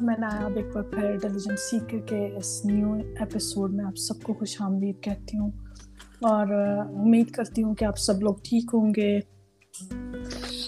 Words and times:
میں 0.00 0.14
نایاب 0.18 0.56
ایک 0.56 0.66
بار 0.74 0.82
پھر 0.82 1.16
ڈیلیجنٹ 1.16 1.58
سیکر 1.58 1.98
کے 1.98 2.26
اس 2.36 2.64
نیو 2.64 2.92
ایپیسوڈ 2.92 3.74
میں 3.74 3.84
آپ 3.84 3.96
سب 3.98 4.22
کو 4.22 4.34
خوش 4.34 4.56
آمدید 4.60 5.02
کہتی 5.02 5.38
ہوں 5.38 5.50
اور 6.22 6.52
امید 6.94 7.30
کرتی 7.30 7.62
ہوں 7.62 7.74
کہ 7.74 7.84
آپ 7.84 7.98
سب 7.98 8.22
لوگ 8.22 8.34
ٹھیک 8.44 8.70
ہوں 8.74 8.92
گے 8.96 9.18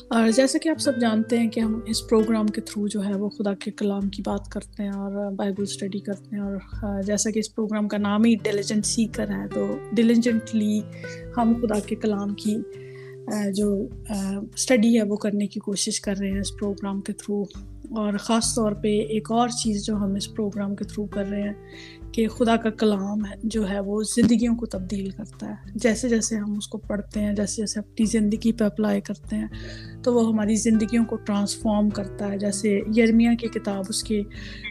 اور 0.08 0.30
جیسا 0.30 0.58
کہ 0.62 0.68
آپ 0.68 0.80
سب 0.80 1.00
جانتے 1.00 1.39
ہیں 1.39 1.48
کہ 1.48 1.61
ہم 1.61 1.80
اس 1.86 2.08
پروگرام 2.08 2.46
کے 2.46 2.61
تھرو 2.61 2.86
جو 2.86 3.04
ہے 3.04 3.14
وہ 3.14 3.29
خدا 3.29 3.54
کے 3.54 3.71
کلام 3.71 4.08
کی 4.08 4.22
بات 4.26 4.50
کرتے 4.50 4.82
ہیں 4.82 4.90
اور 4.90 5.32
بائبل 5.32 5.62
اسٹڈی 5.62 5.98
کرتے 5.98 6.36
ہیں 6.36 6.43
اور 6.43 7.02
جیسا 7.02 7.30
کہ 7.30 7.38
اس 7.38 7.54
پروگرام 7.54 7.88
کا 7.88 7.98
نام 7.98 8.25
ہی 8.25 8.34
ڈیلیجنٹ 8.43 8.86
سیکر 8.86 9.29
ہے 9.29 9.48
تو 9.48 9.66
ڈیلیجنٹلی 9.93 10.80
ہم 11.36 11.54
خدا 11.62 11.79
کے 11.79 11.96
کلام 11.96 12.34
کی 12.34 12.56
جو 13.53 13.86
اسٹڈی 14.53 14.96
ہے 14.98 15.03
وہ 15.03 15.17
کرنے 15.17 15.46
کی 15.46 15.61
کوشش 15.61 16.00
کر 16.00 16.18
رہے 16.18 16.31
ہیں 16.31 16.40
اس 16.40 16.53
پروگرام 16.61 17.00
کے 17.00 17.12
تھرو 17.12 17.43
اور 17.90 18.12
خاص 18.18 18.54
طور 18.54 18.72
پہ 18.72 18.88
ایک 18.88 19.30
اور 19.30 19.48
چیز 19.48 19.86
جو 19.86 19.96
ہم 19.96 20.14
اس 20.14 20.34
پروگرام 20.34 20.76
کے 20.76 20.84
تھرو 20.84 21.06
کر 21.06 21.26
رہے 21.26 21.42
ہیں 21.42 21.52
کہ 22.12 22.28
خدا 22.28 22.56
کا 22.56 22.70
کلام 22.70 23.24
ہے، 23.24 23.34
جو 23.44 23.70
ہے 23.70 23.80
وہ 23.80 24.02
زندگیوں 24.02 24.56
کو 24.56 24.66
تبدیل 24.66 25.11
کرتا 25.11 25.48
ہے۔ 25.48 25.70
جیسے 25.74 26.08
جیسے 26.08 26.36
ہم 26.36 26.52
اس 26.52 26.68
کو 26.68 26.78
پڑھتے 26.78 27.20
ہیں، 27.20 27.32
جیسے 27.32 27.62
جیسے 27.62 27.80
اپنی 27.80 28.06
زندگی 28.06 28.52
پہ 28.52 28.64
اپلائی 28.64 29.00
کرتے 29.00 29.36
ہیں، 29.36 29.48
تو 30.02 30.14
وہ 30.14 30.28
ہماری 30.28 30.56
زندگیوں 30.56 31.04
کو 31.04 31.16
ٹرانسفارم 31.16 31.90
کرتا 31.90 32.33
ہے۔ 32.33 32.38
جیسے 32.38 32.80
یرمیا 32.97 33.34
کی 33.34 33.48
کتاب، 33.48 33.84
اس 33.89 34.02
کے 34.02 34.22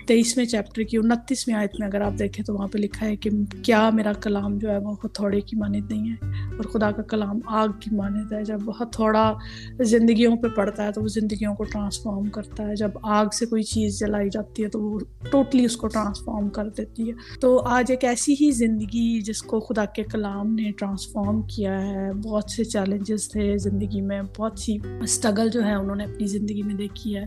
تیئیسویں 0.08 0.46
چیپٹر 0.46 0.84
کی 0.84 0.98
انتیسویں 0.98 1.56
آیت 1.56 1.80
میں 1.80 1.88
اگر 1.88 2.02
آپ 2.02 2.20
دیکھیں 2.20 2.46
تو 2.46 2.54
وہاں 2.54 2.68
پہ 2.68 2.78
لکھا 2.78 3.06
ہے 3.06 3.16
کہ 3.16 3.30
کیا 3.64 3.90
میرا 3.90 4.14
کلام 4.14 4.58
جو 4.58 4.70
ہے 4.70 4.78
وہ 4.78 4.96
ہتھوڑے 5.04 5.42
کی 5.42 5.56
مانت 5.56 5.92
نہیں 5.92 6.12
ہے 6.12 6.28
اور 6.56 6.64
خدا 6.64 6.92
کا 6.92 7.02
کلام 7.02 7.40
آگ 7.46 7.68
کی 7.80 7.96
مانت 7.96 8.34
ہے۔ 8.34 8.44
جب 8.44 8.58
ہتھوڑا 8.82 9.34
زندگیوں 9.80 10.38
پہ 10.38 10.48
پڑتا 10.48 10.86
ہے 10.86 10.92
تو 10.92 11.02
وہ 11.02 11.08
زندگیوں 11.08 11.56
کو 11.56 11.64
ٹرانسفارم 11.64 12.26
کرتا 12.26 12.68
ہے۔ 12.68 12.76
جب 12.76 12.90
آگ 13.04 13.26
سے 13.34 13.46
کوئی 13.46 13.64
چیز 13.64 14.00
جلائی 14.00 14.30
جاتی 14.30 14.64
ہے 14.64 14.70
تو 14.70 14.82
وہ 14.82 15.00
ٹوٹلی 15.32 15.66
اس 15.66 15.78
کو 15.78 15.88
ٹرانسفارم 15.88 16.50
کر 16.50 16.70
دیتی 16.70 17.08
ہے۔ 17.08 17.14
تو 17.42 17.60
آج 17.60 17.86
ایک 17.90 18.04
ایسی 18.04 18.34
ہی 18.42 18.52
زندگی 18.52 19.22
جس 19.22 19.42
کو 19.42 19.60
خدا 19.60 19.86
کے 19.86 20.04
کلام 20.04 20.54
نے 20.54 20.72
ٹرانسفارم 20.72 21.42
کیا 21.42 21.88
ہے۔ 21.88 22.14
بہت 22.14 22.52
سے 22.52 22.64
چیلنجز 22.64 23.30
تھے 23.30 23.58
زندگی 23.58 24.02
میں، 24.02 24.22
بہت 24.38 24.60
سی 24.60 24.78
اسٹرگل 25.02 25.50
جو 25.50 25.66
ہے 25.66 25.74
انہوں 25.74 25.96
نے 25.96 26.04
اپنی 26.04 26.28
زندگی 26.28 26.64
میں 26.64 26.76
دیکھی 26.76 27.18
ہے۔ 27.18 27.26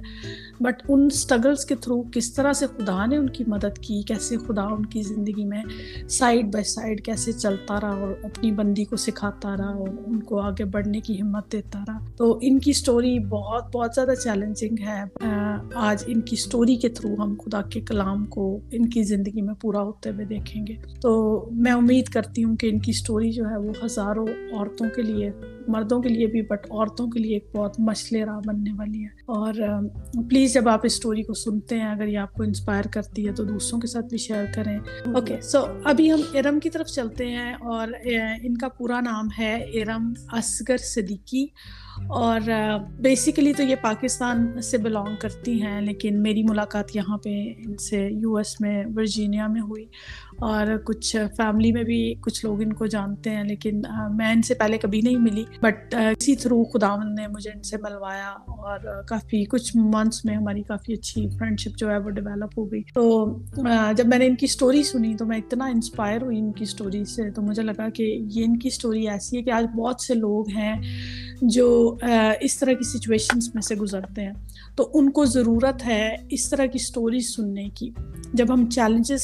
بٹ 0.61 0.83
ان 0.89 1.09
اسٹرگلس 1.13 1.65
کے 1.65 1.75
تھرو 1.75 2.03
کس 2.13 2.33
طرح 2.33 2.53
سے 2.53 2.67
خدا 2.77 3.07
نے 3.07 3.17
ان 3.17 3.29
کی 3.29 3.45
مدد 3.47 3.79
کی، 3.79 4.03
کیسے 4.03 4.37
خدا 4.37 4.63
ان 4.63 4.87
کی 4.87 5.03
زندگی 5.03 5.45
میں 5.45 5.63
سائڈ 6.09 6.53
بائی 6.53 6.65
سائڈ 6.65 7.05
کیسے 7.05 7.33
چلتا 7.33 7.81
رہا 7.81 7.91
اور 7.91 8.15
اپنی 8.23 8.53
بندی 8.53 8.85
کو 8.85 8.97
سکھاتا 8.97 9.57
رہا 9.57 9.69
اور 9.69 9.89
ان 10.07 10.23
کو 10.23 10.41
آگے 10.41 10.65
بڑھنے 10.65 11.01
کی 11.01 11.23
ہمت 11.23 11.53
دیتا 11.53 11.85
رہا۔ 11.89 11.99
تو 12.17 12.39
ان 12.43 12.59
کی 12.59 12.71
اسٹوری 12.71 13.19
بہت 13.19 13.65
بہت 13.75 13.91
زیادہ 13.95 14.15
چیلنجنگ 14.25 14.77
ہے۔ 14.81 15.05
آج 15.75 16.05
ان 16.07 16.21
کی 16.21 16.35
اسٹوری 16.35 16.77
کے 16.77 16.89
تھرو 16.89 17.15
ہم 17.19 17.35
خدا 17.45 17.63
کے 17.63 17.81
کلام 17.81 18.27
کو 18.27 18.59
ان 18.71 18.89
کی 18.89 19.03
زندگی 19.03 19.43
میں 19.43 19.55
پورا 19.61 19.83
ہوتے 19.83 20.11
ہوئے 20.11 20.25
دیکھیں 20.25 20.67
گے۔ 20.67 20.75
تو 21.01 21.45
میں 21.53 21.73
امید 21.73 22.09
کرتی 22.09 22.45
ہوں 22.45 22.57
کہ 22.57 22.67
ان 22.67 22.79
کی 22.79 22.91
اسٹوری 22.91 23.31
جو 23.31 23.45
ہے 23.51 23.57
وہ 23.57 23.73
ہزاروں 23.85 24.27
عورتوں 24.53 24.87
کے 24.97 25.03
لیے، 25.03 25.31
مردوں 25.69 26.03
کے 26.03 26.09
لیے 26.09 26.27
بھی 26.27 26.43
بٹ 26.43 26.67
عورتوں 26.71 27.07
کے 27.07 27.19
لیے 27.19 27.35
ایک 27.35 27.47
بہت 27.57 27.81
مشل 27.81 28.17
راہ 28.17 28.41
بننے 28.47 28.73
والی 28.73 29.03
ہے۔ 29.03 29.09
اور 29.27 29.53
پلیز 30.29 30.55
جب 30.55 30.69
آپ 30.69 30.81
اس 30.83 30.93
اسٹوری 30.93 31.23
کو 31.23 31.35
سنتے 31.35 31.79
ہیں، 31.79 31.91
اگر 31.91 32.07
یہ 32.07 32.19
آپ 32.19 32.35
کو 32.35 32.43
انسپائر 32.61 32.85
کرتی 32.85 33.27
ہے 33.27 33.33
تو 33.33 33.45
دوسروں 33.45 33.81
کے 33.81 33.87
ساتھ 33.87 34.07
بھی 34.07 34.19
شیئر 34.19 34.45
کریں۔ 34.55 34.79
اوکے 35.15 35.41
سو 35.41 35.65
ابھی 35.85 36.13
ہم 36.13 36.21
ارم 36.35 36.61
کی 36.61 36.71
طرف 36.71 36.87
چلتے 36.87 37.27
ہیں 37.27 37.55
اور 37.55 37.89
ان 38.43 38.57
کا 38.57 38.69
پورا 38.69 39.01
نام 39.01 39.29
ہے 39.39 39.55
ارم 39.75 40.13
اصغر 40.33 40.77
صدیقی 40.77 41.47
اور 42.09 42.41
بیسیکلی 42.99 43.53
تو 43.53 43.63
یہ 43.63 43.77
پاکستان 43.81 44.63
سے 44.63 44.79
بلانگ 44.79 45.17
کرتی 45.21 45.63
ہیں، 45.63 45.81
لیکن 45.81 46.23
میری 46.23 46.43
ملاقات 46.43 46.97
یہاں 46.97 47.19
پہ 47.19 47.53
ان 47.59 47.77
سے 47.77 48.09
یو 48.11 48.37
ایس 48.37 48.61
میں 48.61 48.85
ورجینیا 48.97 49.47
میں 49.47 49.61
ہوئی۔ 49.61 49.85
اور 50.39 50.67
کچھ 50.85 51.17
فیملی 51.37 51.73
میں 51.73 51.83
بھی 51.83 52.15
کچھ 52.21 52.45
لوگ 52.45 52.61
ان 52.61 52.73
کو 52.73 52.87
جانتے 52.87 53.31
ہیں، 53.31 53.45
لیکن 53.45 53.83
میں 54.15 54.33
ان 54.33 54.43
سے 54.43 54.55
پہلے 54.55 54.79
کبھی 54.79 55.01
نہیں 55.01 55.17
ملی۔ 55.17 55.45
بٹ 55.63 55.95
اسی 55.95 56.37
تھرو 56.37 56.65
خدا 56.65 56.97
نے 56.97 57.27
مجھے 57.29 57.51
ان 57.51 57.63
سے 57.63 57.77
ملوایا 57.77 58.29
اور 58.47 59.03
کافی 59.03 59.45
کچھ 59.45 59.77
منتھس 59.77 60.25
میں 60.25 60.37
ہماری 60.37 60.63
کافی 60.63 60.93
اچھی 60.93 61.29
فرینڈ 61.39 61.61
شپ 61.61 61.79
جو 61.79 61.91
ہے 61.91 61.99
وہ 61.99 62.11
ڈیولپ 62.11 62.59
ہو 62.59 62.73
گئی۔ 62.73 62.83
تو 62.95 63.35
جب 63.97 64.07
میں 64.07 64.19
نے 64.19 64.27
ان 64.27 64.37
کی 64.37 64.45
اسٹوری 64.45 64.83
سنی 64.83 65.17
تو 65.17 65.27
میں 65.27 65.39
اتنا 65.39 65.65
انسپائر 65.65 66.23
ہوئی 66.23 66.39
ان 66.39 66.53
کی 66.53 66.63
اسٹوری 66.63 67.05
سے۔ 67.05 67.31
تو 67.31 67.43
مجھے 67.43 67.63
لگا 67.63 67.89
کہ 67.89 68.03
یہ 68.03 68.45
ان 68.45 68.59
کی 68.59 68.69
اسٹوری 68.69 69.09
ایسی 69.09 69.37
ہے 69.37 69.43
کہ 69.43 69.51
آج 69.51 69.65
بہت 69.77 70.01
سے 70.01 70.15
لوگ 70.15 70.49
ہیں 70.49 70.77
جو 71.43 71.90
اس 72.41 72.59
طرح 72.59 72.73
کی 72.73 72.99
سچویشنس 72.99 73.55
میں 73.55 73.63
سے 73.63 73.75
گزرتے 73.75 74.23
ہیں۔ 74.23 74.33
تو 74.77 74.91
ان 74.95 75.11
کو 75.11 75.25
ضرورت 75.25 75.87
ہے 75.87 76.17
اس 76.31 76.51
طرح 76.51 76.67
کی 76.67 76.79
اسٹوریز 76.83 77.35
سننے 77.37 77.69
کی۔ 77.75 77.91
جب 78.33 78.53
ہم 78.53 78.71
چیلنجز 78.71 79.23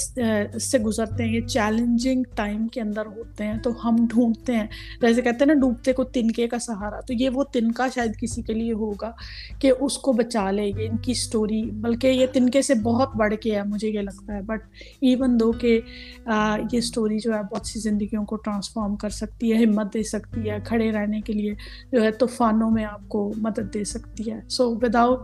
سے 0.63 0.79
گزرتے 0.79 1.25
ہیں 1.25 1.33
یہ 1.33 1.41
چیلنجنگ 1.41 2.23
ٹائم 2.35 2.69
کے 2.69 2.81
اندر 2.81 3.07
ہوتے 3.07 3.45
ہیں 3.45 3.59
تو 3.59 3.71
ہم 3.85 3.97
ڈھونڈتے 4.11 4.57
ہیں۔ 4.57 4.67
جیسے 5.01 5.23
کہتے 5.23 5.37
ہیں 5.41 5.47
نا، 5.47 5.55
ڈوبتے 5.55 5.93
کو 5.93 6.05
تنکے 6.05 6.49
کا 6.49 6.59
سہارا۔ 6.59 7.01
تو 7.01 7.13
یہ 7.13 7.29
وہ 7.29 7.45
تنکا 7.45 7.87
شاید 7.95 8.13
کسی 8.21 8.43
کے 8.43 8.53
لیے 8.53 8.73
ہوگا 8.73 9.13
کہ 9.59 9.73
اس 9.81 9.99
کو 9.99 10.13
بچا 10.13 10.51
لے 10.51 10.67
یہ 10.67 10.89
ان 10.91 10.97
کی 10.97 11.13
اسٹوری 11.13 11.63
بلکہ 11.63 12.07
یہ 12.07 12.27
تنکے 12.33 12.63
سے 12.63 12.75
بہت 12.75 13.17
بڑھ 13.17 13.35
کے 13.43 13.55
ہے، 13.57 13.63
مجھے 13.67 13.89
یہ 13.89 14.01
لگتا 14.01 14.35
ہے۔ 14.35 14.43
بٹ 14.43 14.61
ایون 15.01 15.41
دو 15.41 15.53
کہ 15.53 15.81
یہ 16.27 16.79
اسٹوری 16.79 17.19
جو 17.19 17.35
ہے 17.35 17.43
بہت 17.53 17.67
سی 17.67 17.81
زندگیوں 17.81 18.25
کو 18.25 18.37
ٹرانسفارم 18.37 18.97
کر 18.97 19.11
سکتی 19.11 19.53
ہے، 19.53 19.65
ہمت 19.65 19.95
دے 19.95 20.03
سکتی 20.03 20.51
ہے 20.51 20.59
کھڑے 20.65 20.93
رہنے 20.93 21.21
کے 21.21 21.33
لیے، 21.33 21.55
جو 21.93 22.03
ہے 22.03 22.11
طوفان 22.11 22.56
طوفانوں 22.57 22.71
میں 22.71 22.85
آپ 22.85 23.09
کو 23.09 23.33
مدد 23.37 23.75
دے 23.75 23.85
سکتی 23.85 24.33
ہے۔ 24.33 24.41
So 24.49 24.75
without 24.75 25.19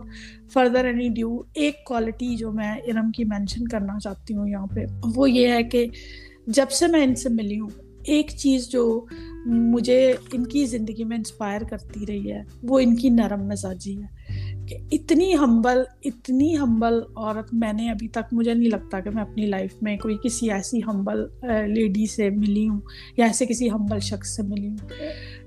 further 0.53 0.85
any 0.85 1.09
due 1.09 1.37
ایک 1.53 1.83
کوالٹی 1.83 2.35
جو 2.35 2.51
میں 2.51 2.75
ارم 2.87 3.11
کی 3.11 3.23
مینشن 3.23 3.67
کرنا 3.67 3.99
چاہتی 3.99 4.35
ہوں 4.35 4.47
یہاں 4.47 4.67
پہ، 4.67 4.85
وہ 5.15 5.29
یہ 5.31 5.47
ہے 5.47 5.63
کہ 5.63 5.85
جب 6.47 6.71
سے 6.71 6.87
میں 6.87 7.03
ان 7.03 7.15
سے 7.15 7.29
ملی 7.29 7.59
ہوں، 7.59 7.69
ایک 8.03 8.31
چیز 8.37 8.69
جو 8.69 9.05
مجھے 9.45 10.13
ان 10.33 10.43
کی 10.43 10.65
زندگی 10.65 11.03
میں 11.03 11.17
انسپائر 11.17 11.61
کرتی 11.69 12.05
رہی 12.07 12.31
ہے، 12.31 12.43
وہ 12.63 12.79
ان 12.79 12.95
کی 12.95 13.09
نرم 13.09 13.47
مزاجی 13.47 14.01
ہے۔ 14.03 14.23
کہ 14.67 14.77
اتنی 14.91 15.35
ہمبل 15.35 15.81
اتنی 16.05 16.57
ہمبل 16.57 16.93
عورت 17.15 17.53
میں 17.53 17.73
نے 17.73 17.91
ابھی 17.91 18.07
تک، 18.07 18.33
مجھے 18.33 18.53
نہیں 18.53 18.69
لگتا 18.69 18.99
کہ 18.99 19.09
میں 19.09 19.21
اپنی 19.21 19.45
لائف 19.45 19.73
میں 19.81 19.97
کوئی 19.97 20.17
کسی 20.23 20.51
ایسی 20.51 20.79
ہمبل 20.87 21.19
لیڈی 21.67 22.01
uh, 22.01 22.15
سے 22.15 22.29
ملی 22.29 22.69
ہوں 22.69 22.79
یا 23.17 23.25
ایسے 23.25 23.45
کسی 23.45 23.71
ہمبل 23.71 23.99
شخص 23.99 24.35
سے 24.35 24.43
ملی 24.43 24.67
ہوں۔ 24.67 24.77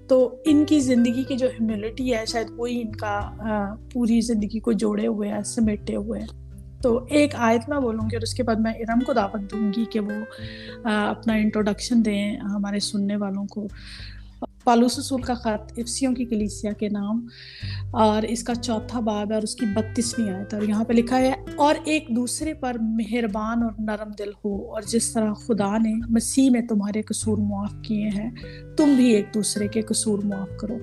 تو 0.09 0.19
ان 0.45 0.65
کی 0.65 0.79
زندگی 0.81 1.23
کی 1.25 1.37
جو 1.37 1.47
ہیوملٹی 1.51 2.13
ہے، 2.15 2.25
شاید 2.27 2.51
وہی 2.57 2.81
ان 2.81 2.93
کا 2.97 3.21
پوری 3.93 4.21
زندگی 4.23 4.61
کو 4.61 4.73
جوڑے 4.75 5.07
ہوئے 5.07 5.29
ہیں، 5.29 5.43
سمیٹے 5.47 5.97
ہوئے 5.97 6.21
ہیں۔ 6.21 6.29
تو 6.83 6.99
ایک 7.11 7.35
آیت 7.37 7.69
میں 7.69 7.79
بولوں 7.81 8.05
گی 8.05 8.17
اور 8.17 8.23
اس 8.23 8.35
کے 8.35 8.43
بعد 8.43 8.57
میں 8.57 8.73
ارم 8.73 9.01
کو 9.01 9.13
دعوت 9.13 9.51
دوں 9.53 9.73
گی 9.77 9.85
کہ 9.93 10.01
وہ 10.01 10.13
اپنا 10.85 11.35
انٹروڈکشن 11.35 12.05
دیں 12.05 12.37
ہمارے 12.37 12.81
سننے 12.83 13.17
والوں 13.17 13.47
کو۔ 13.47 13.67
پالوس 14.65 14.99
رسول 14.99 15.23
کا 15.23 15.35
خط 15.35 15.73
افسیوں 15.77 16.13
کی 16.15 16.25
کلیسیا 16.25 16.71
کے 16.73 16.89
نام، 16.89 17.27
اور 17.95 18.23
اس 18.23 18.43
کا 18.43 18.55
چوتھا 18.55 19.01
باب 19.01 19.31
ہے 19.31 19.35
اور 19.35 19.43
اس 19.43 19.55
کی 19.55 19.67
بتیسویں 19.67 20.31
آیت 20.31 20.55
اور 20.55 20.63
یہاں 20.63 20.85
پہ 20.85 20.93
لکھا 20.93 21.19
ہے، 21.19 21.33
اور 21.57 21.75
ایک 21.85 22.09
دوسرے 22.17 22.55
پر 22.55 22.77
مہربان 22.81 23.63
اور 23.63 23.73
نرم 23.79 24.11
دل 24.19 24.31
ہو، 24.45 24.55
اور 24.73 24.83
جس 24.83 25.13
طرح 25.13 25.33
خدا 25.47 25.77
نے 25.79 25.93
مسیح 26.11 26.51
میں 26.51 26.61
تمہارے 26.61 27.03
قصور 27.03 27.39
معاف 27.41 27.75
کیے 27.83 28.09
ہیں 28.09 28.31
تم 28.77 28.95
بھی 28.97 29.11
ایک 29.11 29.27
دوسرے 29.35 29.69
کے 29.69 29.83
قصور 29.83 30.19
معاف 30.25 30.49
کرو۔ 30.61 30.79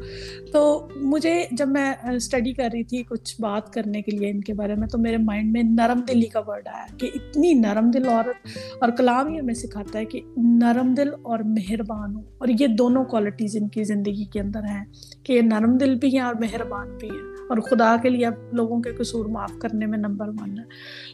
تو 0.51 0.87
مجھے 0.95 1.43
جب 1.51 1.67
میں 1.67 1.93
اسٹڈی 2.11 2.53
کر 2.53 2.69
رہی 2.73 2.83
تھی 2.83 3.03
کچھ 3.03 3.41
بات 3.41 3.73
کرنے 3.73 4.01
کے 4.01 4.11
لیے 4.11 4.29
ان 4.29 4.41
کے 4.41 4.53
بارے 4.53 4.75
میں، 4.75 4.87
تو 4.87 4.97
میرے 4.97 5.17
مائنڈ 5.17 5.51
میں 5.51 5.63
نرم 5.63 5.99
دلی 5.99 6.25
کا 6.25 6.39
ورڈ 6.47 6.67
آیا 6.67 6.85
کہ 6.97 7.09
اتنی 7.15 7.53
نرم 7.53 7.91
دل 7.91 8.07
عورت 8.07 8.47
اور 8.81 8.89
کلام 8.89 9.29
یہ 9.29 9.39
ہمیں 9.39 9.53
سکھاتا 9.53 9.99
ہے 9.99 10.05
کہ 10.05 10.21
نرم 10.37 10.93
دل 10.93 11.09
اور 11.21 11.39
مہربان 11.39 12.15
ہو۔ 12.15 12.21
اور 12.37 12.47
یہ 12.59 12.67
دونوں 12.67 13.05
کوالٹیز 13.05 13.55
ان 13.55 13.67
کی 13.67 13.83
زندگی 13.83 14.25
کے 14.25 14.39
اندر 14.39 14.63
ہیں 14.63 14.85
کہ 15.23 15.33
یہ 15.33 15.41
نرم 15.41 15.77
دل 15.77 15.95
بھی 15.95 16.13
ہیں 16.13 16.25
اور 16.25 16.35
مہربان 16.35 16.97
بھی 16.97 17.09
ہیں۔ 17.09 17.32
اور 17.53 17.61
خدا 17.61 17.95
کے 18.01 18.09
لیے 18.09 18.25
اب 18.25 18.33
لوگوں 18.51 18.81
کے 18.81 18.91
قصور 18.93 19.25
معاف 19.25 19.51
کرنے 19.61 19.85
میں 19.85 19.97
نمبر 19.97 20.27
ون 20.27 20.59
ہے۔ 20.59 20.63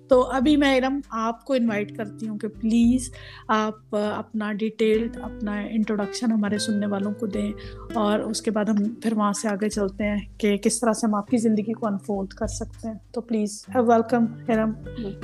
تو 0.08 0.22
ابھی 0.22 0.58
میں 0.58 0.78
ارم 0.78 1.00
آپ 1.10 1.46
کو 1.46 1.54
انوائٹ 1.54 1.98
کرتی 1.98 2.28
ہوں 2.28 2.38
کہ 2.38 2.48
پلیز 2.48 3.12
آپ 3.48 3.96
اپنا 4.16 4.54
ڈیٹیلڈ 4.54 5.18
اپنا 5.22 5.60
انٹروڈکشن 5.60 6.32
ہمارے 6.32 6.58
سننے 6.58 6.86
والوں 6.86 7.14
کو 7.20 7.26
دیں 7.26 7.52
اور 7.94 8.20
اس 8.20 8.42
کے 8.42 8.52
بعد 8.52 8.66
ہم 8.66 8.76
پھر 9.02 9.14
وہاں 9.14 9.34
سے 9.34 9.48
آگے 9.48 9.70
چلتے 9.70 10.04
ہیں 10.04 10.20
کہ 10.38 10.58
کس 10.58 10.80
طرح 10.80 10.94
سے 10.94 11.08
ہم 11.08 11.16
آپ 11.16 11.28
کی 11.28 11.38
زندگی 11.38 11.74
کو 11.74 11.88
انفولڈ 11.88 12.30
کر 12.30 12.48
سکتے 12.48 12.88
ہیں۔ 12.88 12.96
تو 13.12 13.22
please 13.22 13.66
welcome 13.76 14.26
um 14.48 14.72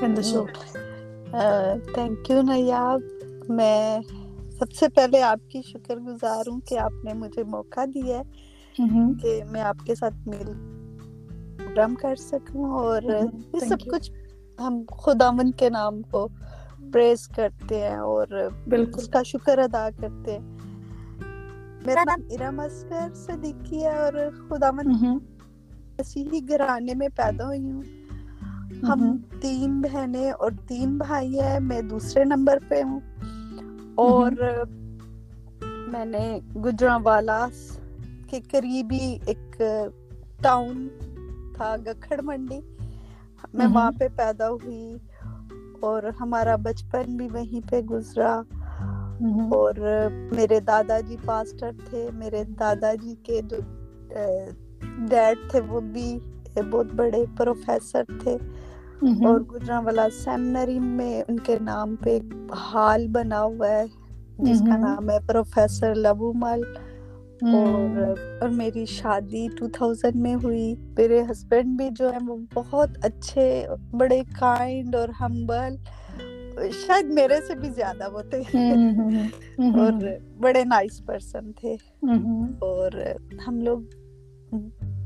in 0.01 0.18
the 0.18 0.21
show 0.21 0.45
thank 1.94 2.29
you 2.29 2.41
Nayab. 2.41 3.00
میں 3.50 4.00
سب 4.59 4.71
سے 4.71 4.88
پہلے 4.95 5.21
آپ 5.21 5.51
کی 5.51 5.61
شکر 5.61 5.95
گزار 5.97 6.50
ہوں 6.50 6.59
کہ 6.59 6.79
آپ 6.79 6.91
نے 7.03 7.13
مجھے 7.13 7.44
موقع 7.44 7.79
دیا 7.94 8.19
ہے 8.19 8.23
کہ 9.21 9.41
میں 9.51 9.61
آپ 9.61 9.85
کے 9.85 9.95
ساتھ 9.95 10.27
مل 10.27 10.75
پروگرام 11.57 11.96
کر 11.96 12.16
سکوں 12.16 12.72
اور 12.72 13.02
یہ 13.54 13.60
سب 13.60 13.78
کچھ 13.92 14.12
ہم 14.60 14.84
خداون 14.98 15.52
کے 15.52 15.69
نام 15.69 16.02
کو 16.02 16.28
پریز 16.94 17.28
کرتے 17.28 17.81
ہیں 17.81 17.96
اور 17.96 18.28
بالکل۔ 18.68 19.02
اس 19.02 19.07
کا 19.07 19.24
شکر 19.24 19.57
ادا 19.57 19.90
کرتے 19.98 20.31
ہیں۔ 20.31 20.57
میرا 21.86 22.04
نام 22.04 22.28
ارم 22.31 22.60
اسکر 22.60 23.13
صدیقی 23.13 23.84
ہے 23.84 23.98
اور 23.98 24.13
خداون 24.50 25.19
مسیحی 26.00 26.40
گھرانے 26.50 26.94
میں 26.94 27.07
پیدا 27.16 27.46
ہوئی 27.46 27.72
ہوں۔ 27.72 27.84
ہم 28.84 29.18
تین 29.42 29.81
بہنیں 29.81 30.31
اور 30.31 30.52
تین 30.68 30.98
بھائی 30.98 31.40
ہیں 31.42 31.60
میں 31.60 31.81
دوسرے 31.81 32.24
نمبر 32.24 32.57
پہ 32.68 32.81
ہوں۔ 32.81 33.00
اور 33.96 34.31
میں 35.88 36.06
نے 36.06 36.40
گجرا 36.56 36.98
والا 37.04 37.48
کے 38.30 38.40
قریبی 38.42 39.18
ایک 39.25 39.62
ٹاؤن 40.42 40.88
تھا 41.56 41.75
گکھڑ 41.86 42.22
منڈی۔ 42.24 42.60
میں 43.54 43.68
وہاں 43.74 43.92
پہ 44.00 44.07
پیدا 44.16 44.50
ہوئی 44.50 44.98
اور 45.80 46.04
ہمارا 46.19 46.56
بچپن 46.56 47.18
بھی 47.18 47.28
وہیں 47.34 47.72
پہ 47.72 47.81
گزرا۔ 47.81 48.42
اور 49.52 49.74
میرے 50.31 50.60
دادا 50.60 51.00
جی 51.00 51.18
پاسٹر 51.25 51.72
تھے 51.90 52.10
میرے 52.13 52.44
دادا 52.60 52.94
جی 52.94 53.16
کے 53.24 53.42
جو 53.42 53.57
ڈیڈ 55.10 55.38
تھے 55.52 55.60
وہ 55.68 55.80
بھی 55.80 56.19
بہت 56.72 56.86
بڑے 56.96 57.25
پروفیسر 57.38 58.04
تھے۔ 58.24 58.38
اور 59.02 59.40
گجرا 59.40 59.80
والا 59.80 60.07
سیمنری 60.24 60.80
میں 60.80 61.24
ان 61.28 61.40
کے 61.40 61.57
نام 61.62 61.96
پہ 61.96 62.10
ایک 62.10 62.24
ہال 62.74 63.07
بنا 63.07 63.42
ہوا 63.44 63.69
ہے 63.69 63.84
جس 64.38 64.60
کا 64.60 64.78
نام 64.78 65.10
ہے 65.10 65.18
پروفیسر 65.28 65.96
لبو 65.96 66.34
مل۔ 66.34 66.62
اور 67.41 68.13
اور 68.41 68.49
میری 68.49 68.85
شادی 68.85 69.47
ٹو 69.57 69.67
تھاؤزینڈ 69.67 70.15
میں 70.15 70.35
ہوئی۔ 70.35 70.75
میرے 70.97 71.21
ہسبینڈ 71.31 71.77
بھی 71.77 71.89
جو 71.95 72.11
ہے 72.13 72.17
وہ 72.27 72.37
بہت 72.53 72.89
اچھے 73.01 73.67
بڑے 73.91 74.21
کائنڈ 74.39 74.95
اور 74.95 75.09
ہمبل 75.09 75.75
شاید 76.71 77.05
میرے 77.05 77.37
سے 77.47 77.55
بھی 77.55 77.69
زیادہ 77.69 78.11
وہ 78.11 78.21
تھے 78.21 78.37
اور 79.57 79.91
بڑے 80.37 80.63
نائس 80.63 81.05
پرسن 81.05 81.51
تھے۔ 81.51 81.75
اور 82.59 82.91
ہم 83.47 83.61
لوگ 83.61 83.79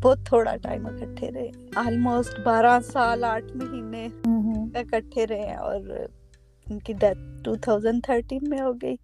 بہت 0.02 0.20
تھوڑا 0.26 0.56
ٹائم 0.56 0.86
اکٹھے 0.86 1.32
رہے۔ 1.32 1.48
آلموسٹ 1.76 2.40
بارہ 2.40 2.80
سال 2.92 3.24
آٹھ 3.24 3.58
مہینے 3.58 4.08
اکٹھے 4.80 5.28
رہے 5.28 5.56
اور 5.56 5.80
ان 6.70 6.80
کی 6.80 6.94
ڈیتھ 6.94 7.44
ٹو 7.44 7.56
تھاؤزینڈ 7.56 8.04
تھرٹین 8.04 8.50
میں 8.50 8.62
ہو 8.62 8.72
گئی۔ 8.74 8.96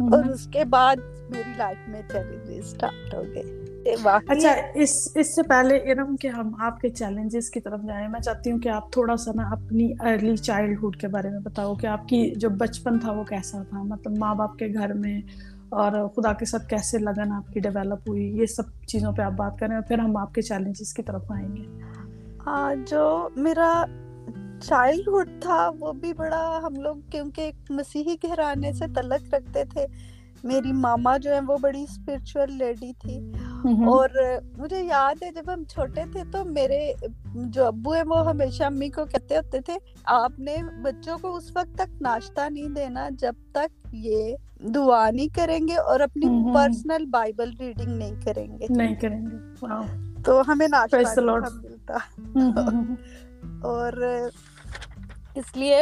اور 0.00 0.24
اس 0.24 0.46
کے 0.46 0.64
بعد 0.64 0.96
میری 1.30 1.52
لائف 1.58 1.88
میں 1.88 2.02
چیلنجز 2.12 2.58
اسٹارٹ 2.58 3.14
ہو 3.14 3.22
گئے 3.34 3.58
اچھا 4.04 4.50
اس 4.74 5.08
اس 5.14 5.34
سے 5.34 5.42
پہلے 5.42 5.76
ارم 5.76 6.16
کہ 6.16 6.28
ہم 6.28 6.54
آپ 6.60 6.80
کے 6.80 6.88
چیلنجز 6.88 7.50
کی 7.50 7.60
طرف 7.60 7.80
جائیں 7.86 8.08
میں 8.08 8.20
چاہتی 8.20 8.50
ہوں 8.50 8.58
کہ 8.58 8.68
آپ 8.68 8.92
تھوڑا 8.92 9.16
سا 9.16 9.30
نا 9.34 9.42
اپنی 9.42 9.92
ارلی 10.00 10.36
چائلڈ 10.36 10.96
کے 11.00 11.08
بارے 11.08 11.30
میں 11.30 11.40
بتاؤ 11.40 11.74
کہ 11.74 11.86
آپ 11.86 12.08
کی 12.08 12.32
جو 12.36 12.48
بچپن 12.50 12.98
تھا 12.98 13.12
وہ 13.12 13.24
کیسا 13.24 13.62
تھا 13.62 13.82
مطلب 13.82 14.18
ماں 14.18 14.34
باپ 14.34 14.58
کے 14.58 14.68
گھر 14.74 14.92
میں 14.92 15.20
اور 15.68 16.08
خدا 16.08 16.32
کے 16.32 16.44
ساتھ 16.44 16.68
کیسے 16.68 16.98
لگن 16.98 17.32
آپ 17.32 17.52
کی 17.52 17.60
ڈیولپ 17.60 18.08
ہوئی 18.08 18.38
یہ 18.40 18.46
سب 18.46 18.62
چیزوں 18.86 19.12
پہ 19.12 19.22
آپ 19.22 19.32
بات 19.32 19.58
کریں 19.58 19.74
اور 19.74 19.82
پھر 19.88 19.98
ہم 19.98 20.16
آپ 20.16 20.34
کے 20.34 20.42
چیلنجز 20.42 20.94
کی 20.94 21.02
طرف 21.02 21.30
آئیں 21.30 21.56
گے 21.56 22.84
جو 22.86 23.28
میرا 23.36 23.84
چائلڈہڈ 24.60 25.30
تھا 25.40 25.70
وہ 25.80 25.92
بھی 25.92 26.12
بڑا 26.12 26.60
ہم 26.62 26.80
لوگ 26.80 26.96
کیونکہ 27.10 27.50
مسیحی 27.70 28.14
گھرانے 28.22 28.72
سے 28.72 28.84
تعلق 28.94 29.34
رکھتے 29.34 29.64
تھے 29.64 29.86
میری 30.44 30.72
ماما 30.72 31.16
جو 31.16 31.34
ہے 31.34 31.40
وہ 31.48 31.56
بڑی 31.60 31.82
اسپرچل 31.82 32.52
لیڈی 32.58 32.92
تھی 32.98 33.18
اور 33.86 34.08
مجھے 34.56 34.82
یاد 34.82 35.22
ہے 35.22 35.30
جب 35.30 35.52
ہم 35.52 35.64
چھوٹے 35.64 36.02
تھے 36.12 36.22
تو 36.32 36.44
میرے 36.44 36.92
جو 37.34 37.66
ابو 37.66 37.92
ہیں 37.92 38.02
وہ 38.06 38.28
ہمیشہ 38.28 38.62
امی 38.62 38.88
کو 38.88 39.04
کہتے 39.04 39.36
ہوتے 39.36 39.60
تھے 39.60 39.76
آپ 40.04 40.38
نے 40.38 40.56
بچوں 40.82 41.18
کو 41.20 41.34
اس 41.36 41.50
وقت 41.56 41.74
تک 41.74 42.02
ناشتہ 42.02 42.48
نہیں 42.50 42.68
دینا 42.68 43.08
جب 43.18 43.34
تک 43.52 43.88
یہ 43.92 44.34
دعا 44.74 45.10
نہیں 45.10 45.34
کریں 45.34 45.60
گے 45.68 45.76
اور 45.76 46.00
اپنی 46.00 46.54
پرسنل 46.54 47.04
بائبل 47.04 47.50
ریڈنگ 47.60 47.96
نہیں 47.96 48.20
کریں 48.24 48.58
گے 48.58 48.66
نہیں 48.70 48.94
کریں 48.94 49.20
گے 49.20 49.66
تو 50.24 50.42
ہمیں 50.48 50.68
ناشتہ 50.68 51.20
ملتا 51.20 51.96
اور 53.62 53.92
اس 55.40 55.56
لیے 55.56 55.76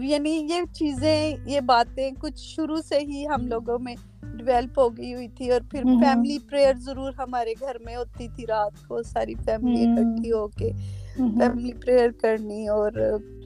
یعنی 0.00 0.30
یہ 0.50 0.62
چیزیں 0.72 1.34
یہ 1.46 1.60
باتیں 1.60 2.10
کچھ 2.20 2.38
شروع 2.38 2.80
سے 2.84 2.98
ہی 2.98 3.26
ہم 3.26 3.46
لوگوں 3.46 3.78
میں 3.78 3.94
ڈیولپ 4.36 4.78
ہو 4.78 4.88
گئی 4.96 5.12
ہوئی 5.14 5.28
تھی 5.28 5.50
اور 5.50 5.60
پھر 5.70 5.82
فیملی 5.82 6.38
پریئر 6.50 6.74
ضرور 6.80 7.12
ہمارے 7.18 7.52
گھر 7.60 7.76
میں 7.84 7.96
ہوتی 7.96 8.26
تھی 8.28 8.46
رات 8.46 8.86
کو 8.88 9.02
ساری 9.02 9.34
فیملی 9.34 9.84
اکٹھی 9.84 10.32
ہو 10.32 10.46
کے 10.48 10.70
فیملی 11.16 11.72
پریئر 11.72 12.10
کرنی 12.20 12.68
اور 12.68 12.92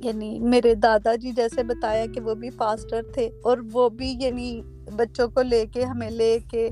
یعنی 0.05 0.39
میرے 0.41 0.75
دادا 0.75 1.15
جی 1.15 1.33
جیسے 1.33 1.63
بتایا 1.63 2.07
کہ 2.15 2.21
وہ 2.21 2.35
بھی 2.35 2.51
پاسٹر 2.57 3.03
تھے 3.15 3.29
اور 3.45 3.59
وہ 3.73 3.89
بھی 3.89 4.15
یعنی 4.21 4.61
بچوں 4.97 5.29
کو 5.29 5.43
لے 5.43 5.65
کے 5.67 5.85
ہمیں 5.85 6.11
لے 6.11 6.39
کے 6.51 6.69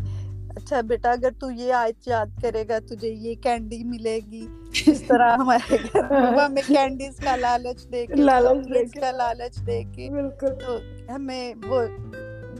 اچھا 0.56 0.80
بیٹا 0.80 1.10
اگر 1.10 1.30
تو 1.38 1.50
یہ 1.50 1.72
آیت 1.72 2.08
یاد 2.08 2.42
کرے 2.42 2.64
گا 2.68 2.78
تجھے 2.78 3.08
یہ 3.08 3.34
کینڈی 3.34 3.84
ملے 3.84 4.20
گی۔ 4.30 4.46
اس 4.86 5.02
طرح 5.02 5.36
ہمارے 5.36 5.76
گھر 5.76 6.38
ہمیں 6.38 6.62
کینڈیز 6.66 7.16
کا 7.16 7.36
لالچ 7.36 7.92
دے 7.92 8.06
کے 8.06 8.14
لالچ 8.14 8.94
کا 8.94 9.10
لالچ 9.10 9.66
دے 9.66 9.82
کے 9.94 10.08
تو 10.40 10.78
ہمیں 11.14 11.54
وہ 11.66 11.82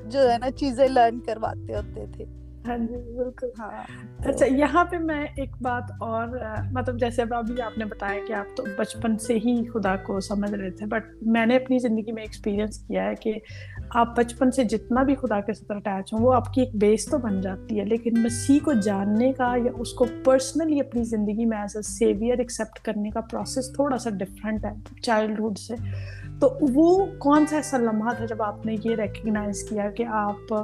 جو 0.05 0.33
ہے 0.33 0.39
نا 0.39 0.50
چیزیں 0.50 0.89
لرن 0.89 1.21
کرواتے 1.21 1.75
ہوتے 1.75 2.05
تھے۔ 2.17 2.25
ہاں 2.69 2.79
جی 2.79 2.97
بالکل۔ 3.12 3.47
ہاں۔ 3.59 3.71
اچھا 4.19 4.47
یہاں 4.47 4.85
پہ 4.85 4.97
میں 4.97 5.27
ایک 5.37 5.50
بات 5.62 5.83
اور 6.00 6.29
مطلب 6.73 7.00
جیسے 7.00 7.23
اب 7.23 7.35
ابھی 7.35 7.62
آپ 7.62 7.79
نے 7.79 7.85
بتایا 7.85 8.21
کہ 8.29 8.33
آپ 8.33 8.56
تو 8.56 8.65
بچپن 8.79 9.19
سے 9.19 9.35
ہی 9.35 9.65
خدا 9.69 9.97
کو 9.97 10.21
سمجھ 10.21 10.55
رہے 10.55 10.71
تھے 10.71 10.87
بٹ 10.87 11.03
میں 11.23 11.47
نے 11.47 11.56
اپنی 11.56 11.79
زندگی 11.79 12.12
میں 12.12 12.23
ایکسپیرینس 12.23 12.79
کیا 12.79 13.05
ہے 13.05 13.15
کہ 13.15 13.35
آپ 13.94 14.17
بچپن 14.17 14.50
سے 14.50 14.65
جتنا 14.65 15.03
بھی 15.03 15.15
خدا 15.15 15.41
کے 15.41 15.53
ساتھ 15.53 15.73
اٹیچ 15.73 16.12
ہوں، 16.12 16.21
وہ 16.21 16.35
آپ 16.35 16.53
کی 16.55 16.61
ایک 16.61 16.71
بیس 16.75 17.05
تو 17.06 17.19
بن 17.19 17.41
جاتی 17.41 17.81
ہے، 17.81 17.85
لیکن 17.85 18.11
مسیح 18.19 18.59
کو 18.65 18.73
جاننے 18.73 19.33
کا 19.33 19.55
یا 19.65 19.73
اس 19.75 19.93
کو 19.93 20.06
پرسنلی 20.25 20.81
اپنی 20.81 21.05
زندگی 21.05 21.44
میں 21.44 21.59
ایز 21.59 21.77
اے 21.77 21.83
سیویئر 21.83 22.39
ایکسیپٹ 22.39 22.79
کرنے 22.79 23.11
کا 23.11 23.21
پروسیس 23.21 23.73
تھوڑا 23.73 23.99
سا 23.99 24.11
ڈفرینٹ 24.11 24.65
ہے 24.65 24.71
چائلڈہڈ 25.03 25.59
سے۔ 25.59 25.75
تو 26.43 26.49
وہ 26.61 27.05
کون 27.19 27.44
سا 27.47 27.56
ایسا 27.56 27.79
لمحہ 27.79 28.15
تھا 28.15 28.25
جب 28.25 28.43
آپ 28.43 28.65
نے 28.67 28.77
یہ 28.85 28.94
ریکگنائز 28.97 29.62
کیا 29.69 29.91
کہ 29.91 30.05
آپ 30.11 30.55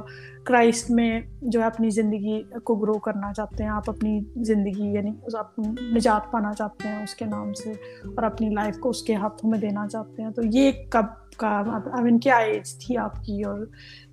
کرائسٹ 0.43 0.89
میں 0.91 1.19
جو 1.41 1.59
ہے 1.59 1.65
اپنی 1.65 1.89
زندگی 1.89 2.41
کو 2.63 2.75
گرو 2.75 2.97
کرنا 2.99 3.31
چاہتے 3.33 3.63
ہیں، 3.63 3.69
آپ 3.69 3.89
اپنی 3.89 4.19
زندگی 4.35 4.91
یعنی 4.93 5.11
آپ 5.39 5.59
نجات 5.95 6.31
پانا 6.31 6.53
چاہتے 6.53 6.87
ہیں 6.87 7.03
اس 7.03 7.15
کے 7.15 7.25
نام 7.25 7.53
سے 7.53 7.71
اور 8.05 8.23
اپنی 8.23 8.49
لائف 8.49 8.79
کو 8.79 8.89
اس 8.89 9.01
کے 9.03 9.15
ہاتھوں 9.15 9.49
میں 9.49 9.59
دینا 9.59 9.87
چاہتے 9.87 10.21
ہیں۔ 10.23 10.31
تو 10.31 10.41
یہ 10.45 10.71
کب 10.89 11.05
کا 11.37 11.49
آئی 11.49 12.03
مین 12.03 12.19
کیا 12.19 12.37
ایج 12.37 12.77
تھی 12.79 12.97
آپ 12.97 13.23
کی 13.23 13.41
اور 13.43 13.65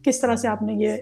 کس 0.03 0.21
طرح 0.21 0.37
سے 0.37 0.49
آپ 0.49 0.63
نے 0.63 0.73
یہ 0.75 0.97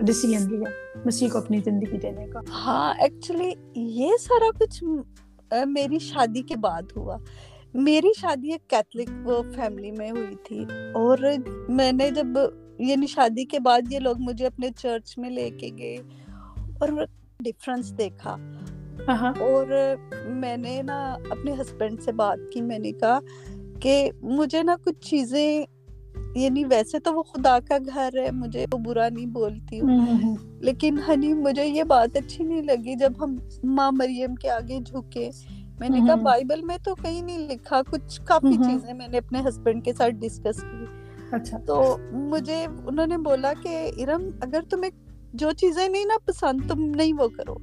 ڈسیزن 0.00 0.50
لیا 0.50 0.70
مسیح 1.04 1.28
کو 1.32 1.38
اپنی 1.38 1.60
زندگی 1.64 1.98
دینے 1.98 2.26
کا؟ 2.26 2.40
ہاں 2.64 2.92
ایکچولی 2.98 3.52
یہ 3.74 4.16
سارا 4.20 4.50
کچھ 4.58 4.84
میری 5.66 5.98
شادی 5.98 6.42
کے 6.42 6.56
بعد 6.56 6.96
ہوا۔ 6.96 7.16
میری 7.74 8.08
شادی 8.20 8.52
ایک 8.52 8.70
کیتھلک 8.70 9.10
فیملی 9.54 9.90
میں 9.90 10.10
ہوئی 10.10 10.34
تھی 10.44 10.64
اور 10.94 11.18
میں 11.68 11.92
نے 11.92 12.10
جب 12.10 12.26
یعنی 12.78 13.06
شادی 13.06 13.44
کے 13.44 13.58
بعد 13.58 13.92
یہ 13.92 13.98
لوگ 13.98 14.16
مجھے 14.18 14.46
اپنے 14.46 14.68
چرچ 14.76 15.18
میں 15.18 15.30
لے 15.30 15.50
کے 15.50 15.70
گئے 15.78 15.96
اور 16.80 16.88
ڈفرنس 17.40 17.98
دیکھا 17.98 18.36
اور 19.40 19.66
میں 20.28 20.56
نے 20.56 20.82
نا 20.82 21.16
اپنے 21.30 21.52
ہسبینڈ 21.52 22.02
سے 22.02 22.12
بات 22.12 22.38
کی 22.52 22.60
میں 22.60 22.78
نے 22.78 22.92
کہا 22.92 23.18
کہ 23.80 24.10
مجھے 24.22 24.62
نا 24.62 24.76
کچھ 24.84 25.00
چیزیں 25.00 25.64
یعنی 26.34 26.64
ویسے 26.64 26.98
تو 26.98 27.14
وہ 27.14 27.22
خدا 27.22 27.58
کا 27.68 27.78
گھر 27.94 28.10
ہے 28.16 28.30
مجھے 28.30 28.66
وہ 28.72 28.78
برا 28.78 29.08
نہیں 29.08 29.26
بولتی۔ 29.26 29.80
ہوں 29.80 30.36
لیکن 30.60 30.96
ہنی 31.08 31.32
مجھے 31.34 31.66
یہ 31.66 31.82
بات 31.82 32.16
اچھی 32.16 32.44
نہیں 32.44 32.62
لگی 32.62 32.94
جب 32.94 33.12
ہم 33.20 33.36
ماں 33.64 33.92
مریم 33.92 34.34
کے 34.34 34.50
آگے 34.50 34.78
جھکے۔ 34.86 35.30
میں 35.80 35.88
نے 35.88 36.00
کہا 36.06 36.14
بائبل 36.14 36.62
میں 36.62 36.78
تو 36.84 36.94
کہیں 36.94 37.22
نہیں 37.22 37.38
لکھا 37.38 37.82
کچھ 37.90 38.20
کافی 38.24 38.56
چیزیں 38.64 38.94
میں 38.94 39.08
نے 39.08 39.18
اپنے 39.18 39.40
ہسبینڈ 39.48 39.84
کے 39.84 39.92
ساتھ 39.92 40.12
ڈسکس 40.12 40.60
کی۔ 40.60 40.84
اچھا۔ 41.30 41.58
تو 41.58 41.96
مجھے 42.12 42.66
انہوں 42.86 43.06
نے 43.06 43.18
بولا 43.18 43.52
کہ 43.62 43.90
ارم 43.96 44.28
اگر 44.40 44.60
تمہیں 44.70 44.90
جو 45.32 45.50
چیزیں 45.50 45.88
نہیں 45.88 46.04
نا 46.04 46.14
پسند 46.24 46.60
تم 46.68 46.80
نہیں 46.84 47.12
وہ 47.12 47.28
کرو۔ 47.28 47.54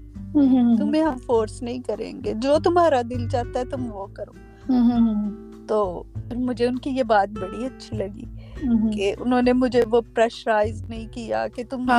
تمہیں 0.77 1.03
ہم 1.03 1.17
فورس 1.17 1.61
نہیں 1.61 1.79
کریں 1.79 2.13
گے۔ 2.23 2.33
جو 2.33 2.55
تمہارا 2.63 3.01
دل 3.09 3.29
چاہتا 3.29 3.59
ہے 3.59 3.65
تم 3.65 3.93
وہ 3.93 4.05
کرو۔ 4.05 4.31
تو 5.67 6.03
مجھے 6.35 6.67
ان 6.67 6.77
کی 6.77 6.89
یہ 6.89 7.03
بات 7.03 7.39
بڑی 7.39 7.65
اچھی 7.65 7.97
لگی 7.97 8.25
کہ 8.91 9.15
انہوں 9.19 9.41
نے 9.41 9.53
مجھے 9.53 9.83
وہ 9.91 10.01
پریشرائز 10.15 10.83
نہیں 10.89 11.07
کیا 11.11 11.47
کہ 11.47 11.63
تم 11.69 11.89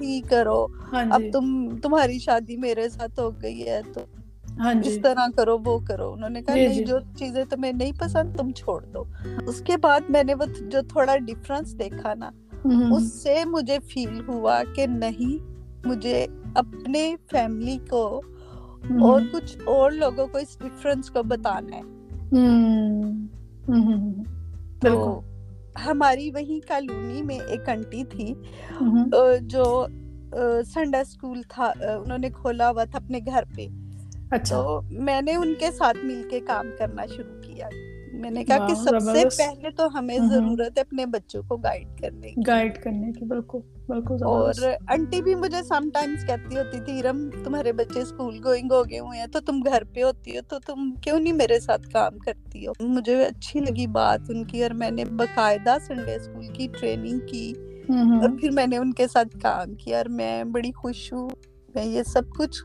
ہی 0.00 0.20
کرو۔ 0.20 0.66
اب 1.10 1.22
تم 1.32 1.76
تمہاری 1.82 2.18
شادی 2.18 2.56
میرے 2.56 2.88
ساتھ 2.88 3.20
ہو 3.20 3.30
گئی 3.42 3.68
ہے 3.68 3.80
تو 3.94 4.00
ہاں 4.00 4.17
اس 4.58 4.94
جی۔ 4.94 5.00
طرح 5.00 5.26
کرو 5.36 5.58
وہ 5.64 5.78
کرو۔ 5.78 6.12
انہوں 6.12 6.30
نے 6.30 6.42
کہا 6.42 6.54
جی، 6.54 6.66
نہیں 6.66 6.78
جی۔ 6.78 6.84
جو 6.84 6.98
چیزیں 7.16 7.44
تمہیں 7.44 7.72
نہیں 7.72 7.92
پسند 7.98 8.36
تم 8.36 8.50
چھوڑ 8.50 8.84
دو۔ 8.84 9.04
اس 9.46 9.60
کے 9.60 9.76
بعد 9.76 10.00
میں 10.08 10.22
نے 10.22 10.34
وہ 10.34 10.44
جو 10.68 10.80
تھوڑا 10.88 11.16
ڈفرنس 11.16 11.78
دیکھا 11.78 12.14
نا 12.14 12.30
اس 12.94 13.22
سے 13.22 13.44
مجھے 13.44 13.78
فیل 13.78 14.20
ہوا 14.28 14.62
کہ 14.74 14.86
نہیں 14.86 15.36
مجھے 15.86 16.26
اپنے 16.54 17.16
فیملی 17.30 17.78
کو 17.90 18.22
اور 19.00 19.20
کچھ 19.32 19.58
اور 19.66 19.90
لوگوں 19.90 20.26
کو 20.26 20.38
اس 20.38 20.58
ڈفرنس 20.58 21.10
کو 21.10 21.22
بتانا 21.22 21.76
ہے۔ 21.76 21.82
تو 24.80 25.20
ہماری 25.86 26.30
وہی 26.30 26.60
کالونی 26.60 27.22
میں 27.22 27.38
ایک 27.38 27.68
انٹی 27.68 28.04
تھی 28.04 28.34
جو 29.40 29.86
سنڈے 30.64 31.00
اسکول 31.00 31.42
تھا 31.48 31.64
انہوں 32.04 32.18
نے 32.18 32.30
کھولا 32.30 32.70
ہوا 32.70 32.84
تھا 32.84 32.98
اپنے 32.98 33.18
گھر 33.26 33.42
پہ۔ 33.56 33.66
اچھا 34.30 34.62
میں 34.90 35.20
نے 35.20 35.34
ان 35.34 35.54
کے 35.54 35.70
ساتھ 35.70 36.04
مل 36.04 36.22
کے 36.30 36.40
کام 36.40 36.66
کرنا 36.78 37.06
شروع 37.06 37.42
کیا۔ 37.42 37.68
میں 38.12 38.30
نے 38.30 38.44
کہا 38.44 38.66
کہ 38.66 38.74
سب 38.74 39.00
سے 39.12 39.24
پہلے 39.38 39.70
تو 39.70 39.98
ہمیں 39.98 40.18
ضرورت 40.18 40.76
ہے 40.76 40.80
اپنے 40.80 41.06
بچوں 41.06 41.42
کو 41.42 41.56
گائیڈ 41.56 42.00
کرنے 42.00 42.30
کی۔ 42.30 42.42
گائیڈ 42.46 42.82
کرنے 42.82 43.12
کی 43.12 43.24
بالکل 43.24 43.58
بالکل 43.86 44.16
اور 44.24 44.52
انٹی 44.88 45.22
بھی 45.22 45.34
مجھے 45.34 45.62
سم 45.62 45.88
ٹائمز 45.94 46.26
کہتی 46.26 46.56
ہوتی 46.56 46.80
تھی 46.80 46.98
ارم 46.98 47.30
تمہارے 47.44 47.72
بچے 47.72 48.00
اسکول 48.00 48.40
گوئنگ 48.44 48.72
ہو 48.72 48.82
گئے 48.90 48.98
ہوئے 48.98 49.18
ہیں 49.18 49.26
تو 49.26 49.40
تم 49.40 49.62
گھر 49.64 49.82
پہ 49.94 50.02
ہوتی 50.02 50.36
ہو 50.36 50.42
تو 50.48 50.58
تم 50.58 50.94
کیوں 50.94 51.20
نہیں 51.20 51.32
میرے 51.32 51.60
ساتھ 51.60 51.90
کام 51.90 52.18
کرتی 52.18 52.66
ہو؟ 52.66 52.72
مجھے 52.80 53.24
اچھی 53.24 53.60
لگی 53.60 53.86
بات 53.86 54.20
ان 54.28 54.44
کی 54.44 54.62
اور 54.62 54.70
میں 54.70 54.90
نے 54.90 55.04
باقاعدہ 55.04 55.76
سنڈے 55.86 56.14
اسکول 56.14 56.46
کی 56.46 56.68
ٹریننگ 56.80 57.18
کی۔ 57.26 57.54
اور 57.90 58.28
پھر 58.40 58.50
میں 58.50 58.66
نے 58.66 58.76
ان 58.76 58.92
کے 58.92 59.08
ساتھ 59.08 59.38
کام 59.42 59.74
کیا 59.74 59.98
اور 59.98 60.06
میں 60.06 60.44
بڑی 60.44 60.72
خوش 60.72 61.12
ہوں۔ 61.12 61.28
میں 61.74 61.84
یہ 61.84 62.02
سب 62.02 62.22
کچھ 62.38 62.62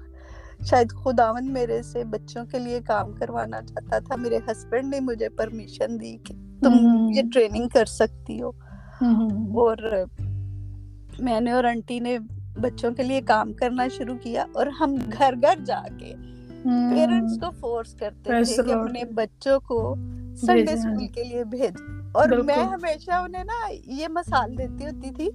شاید 0.65 0.91
خداون 0.91 1.53
میرے 1.53 1.81
سے 1.81 2.03
بچوں 2.03 2.45
کے 2.45 2.59
لیے 2.59 2.79
کام 2.85 3.11
کروانا 3.11 3.61
چاہتا 3.61 3.99
تھا 3.99 4.15
میرے 4.15 4.37
ہسبینڈ 4.47 4.93
نے 4.93 4.99
مجھے 4.99 5.29
پرمیشن 5.29 5.99
دی 6.01 6.17
کہ 6.17 6.33
تم 6.63 6.73
یہ 7.15 7.21
ٹریننگ 7.33 7.67
کر 7.67 7.85
سکتی 7.85 8.41
ہو۔ 8.41 8.51
اور 9.59 9.77
میں 11.19 11.39
نے 11.41 11.51
اور 11.51 11.63
انٹی 11.63 11.99
نے 11.99 12.19
بچوں 12.61 12.91
کے 12.91 13.03
لیے 13.03 13.21
کام 13.21 13.53
کرنا 13.53 13.87
شروع 13.87 14.15
کیا 14.17 14.45
اور 14.53 14.67
ہم 14.67 14.95
گھر 15.17 15.33
گھر 15.41 15.63
جا 15.65 15.81
کے 15.99 16.13
پیرنٹس 16.63 17.39
کو 17.41 17.51
فورس 17.51 17.93
کرتے 17.93 18.43
تھے 18.43 18.55
کہ 18.63 18.73
اپنے 18.73 19.03
بچوں 19.05 19.59
کو 19.59 19.95
سنڈے 20.35 20.73
اسکول 20.73 21.07
کے 21.07 21.23
لیے 21.23 21.43
بھیج۔ 21.43 21.81
اور 22.11 22.29
میں 22.29 22.63
ہمیشہ 22.63 23.11
انہیں 23.11 23.43
نا 23.43 23.73
یہ 23.85 24.07
مثال 24.07 24.57
دیتی 24.57 24.85
ہوتی 24.85 25.11
تھی 25.11 25.29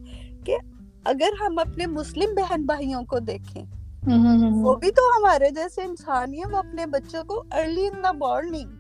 کہ 0.45 0.57
اگر 1.05 1.29
ہم 1.41 1.59
اپنے 1.59 1.87
مسلم 1.87 2.35
بہن 2.35 2.67
بھائیوں 2.67 3.03
کو 3.03 3.19
دیکھیں 3.19 3.65
وہ 4.62 4.75
بھی 4.76 4.90
تو 4.90 5.02
ہمارے 5.17 5.50
جیسے 5.50 5.83
انسان 5.83 6.35
ہی 6.35 6.40
ہے 6.40 6.50
وہ 6.50 6.59
اپنے 6.59 6.87
بچوں 6.88 7.23
کو 7.25 7.43
ارلی 7.52 7.87
ان 7.87 8.02
دا 8.02 8.12
مارننگ 8.14 8.76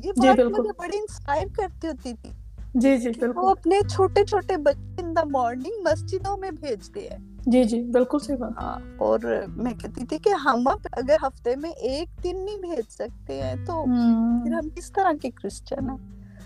یہ 0.00 0.12
جی، 0.16 0.28
بات 0.28 0.38
مجھے 0.46 0.72
بڑی 0.78 0.98
انسپائر 0.98 1.46
کرتی 1.52 1.88
ہوتی 1.88 2.12
تھی 2.14 2.30
جی 2.76 2.96
جی 2.98 3.10
بالکل 3.12 3.36
وہ 3.36 3.50
اپنے 3.50 3.80
چھوٹے 3.86 4.24
چھوٹے 4.24 4.56
بچے 4.62 5.02
ان 5.02 5.14
دا 5.16 5.24
مارننگ 5.30 5.82
مسجدوں 5.84 6.36
میں 6.36 6.50
بھیجتے 6.52 7.08
ہیں۔ 7.08 7.18
جی 7.46 7.62
جی 7.64 7.82
بالکل 7.90 8.18
صحیح 8.20 8.36
بات۔ 8.36 8.52
ہاں 8.56 8.78
اور 8.98 9.20
میں 9.56 9.72
کہتی 9.74 10.06
تھی 10.06 10.18
کہ 10.18 10.30
ہم 10.44 10.68
اگر 10.68 11.16
ہفتے 11.22 11.54
میں 11.56 11.70
ایک 11.82 12.22
دن 12.24 12.44
نہیں 12.44 12.58
بھیج 12.60 12.90
سکتے 12.90 13.42
ہیں 13.42 13.54
تو 13.66 13.84
پھر 14.38 14.52
ہم 14.52 14.68
کس 14.70 14.90
طرح 14.92 15.12
کے 15.22 15.30
کرسچن 15.32 15.90
ہیں؟ 15.90 15.96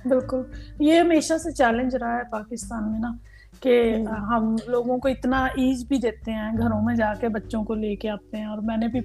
بالکل۔ 0.04 0.42
یہ 0.80 1.00
ہمیشہ 1.00 1.38
سے 1.38 1.52
چیلنج 1.52 1.94
رہا 1.96 2.16
ہے 2.16 2.25
پاکستان 2.30 2.90
میں 2.90 2.98
نا۔ 3.00 3.12
کہ 3.60 3.94
ہم 4.28 4.56
لوگوں 4.66 4.98
کو 4.98 5.08
اتنا 5.08 5.44
ایز 5.44 5.84
بھی 5.88 5.98
دیتے 5.98 6.32
ہیں 6.32 6.52
گھروں 6.58 6.82
میں 6.82 6.94
جا 6.94 7.12
کے 7.20 7.28
بچوں 7.28 7.64
کو 7.64 7.74
لے 7.74 7.96
کے 7.96 8.10
آتے 8.10 8.36
ہیں 8.36 8.44
اور 8.44 8.58
میں 8.58 8.76
نے 8.76 8.88
بھی 8.88 9.00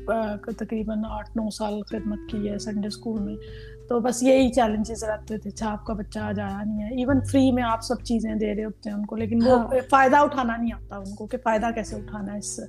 تقریباً 0.58 0.98
آٹھ 1.10 1.30
نو 1.36 1.50
سال 1.50 1.82
خدمت 1.82 2.20
کی 2.32 2.50
ہے 2.50 2.58
سنڈے 2.58 2.88
اسکول 2.88 3.22
میں۔ 3.22 3.36
تو 3.90 4.00
بس 4.00 4.24
یہی 4.24 4.52
چیلنجز 4.52 5.04
رہتے 5.04 5.38
تھے 5.38 5.50
اچھا 5.50 5.72
آپ 5.72 5.86
کا 5.86 5.94
بچہ 5.94 6.20
آج 6.20 6.40
آیا 6.40 6.64
نہیں 6.64 6.84
ہے 6.84 6.90
ایون 6.90 7.22
فری 7.22 7.52
میں 7.52 7.64
آپ 7.64 7.82
سب 7.82 8.04
چیزیں 8.04 8.36
دے 8.36 8.56
رہے 8.56 8.66
ہوتے 8.66 8.90
ہیں 8.90 8.98
ان 8.98 9.06
کو 9.06 9.16
لیکن 9.16 9.40
وہ 9.46 9.60
ہاں۔ 9.60 9.68
فائدہ 9.90 10.18
اٹھانا 10.18 10.58
نہیں 10.58 10.72
آتا 10.74 10.96
ان 10.96 11.16
کو 11.16 11.26
کہ 11.26 11.38
فائدہ 11.44 11.66
کیسے 11.76 11.96
اٹھانا 11.96 12.34
ہے 12.34 12.38
اس 12.38 12.60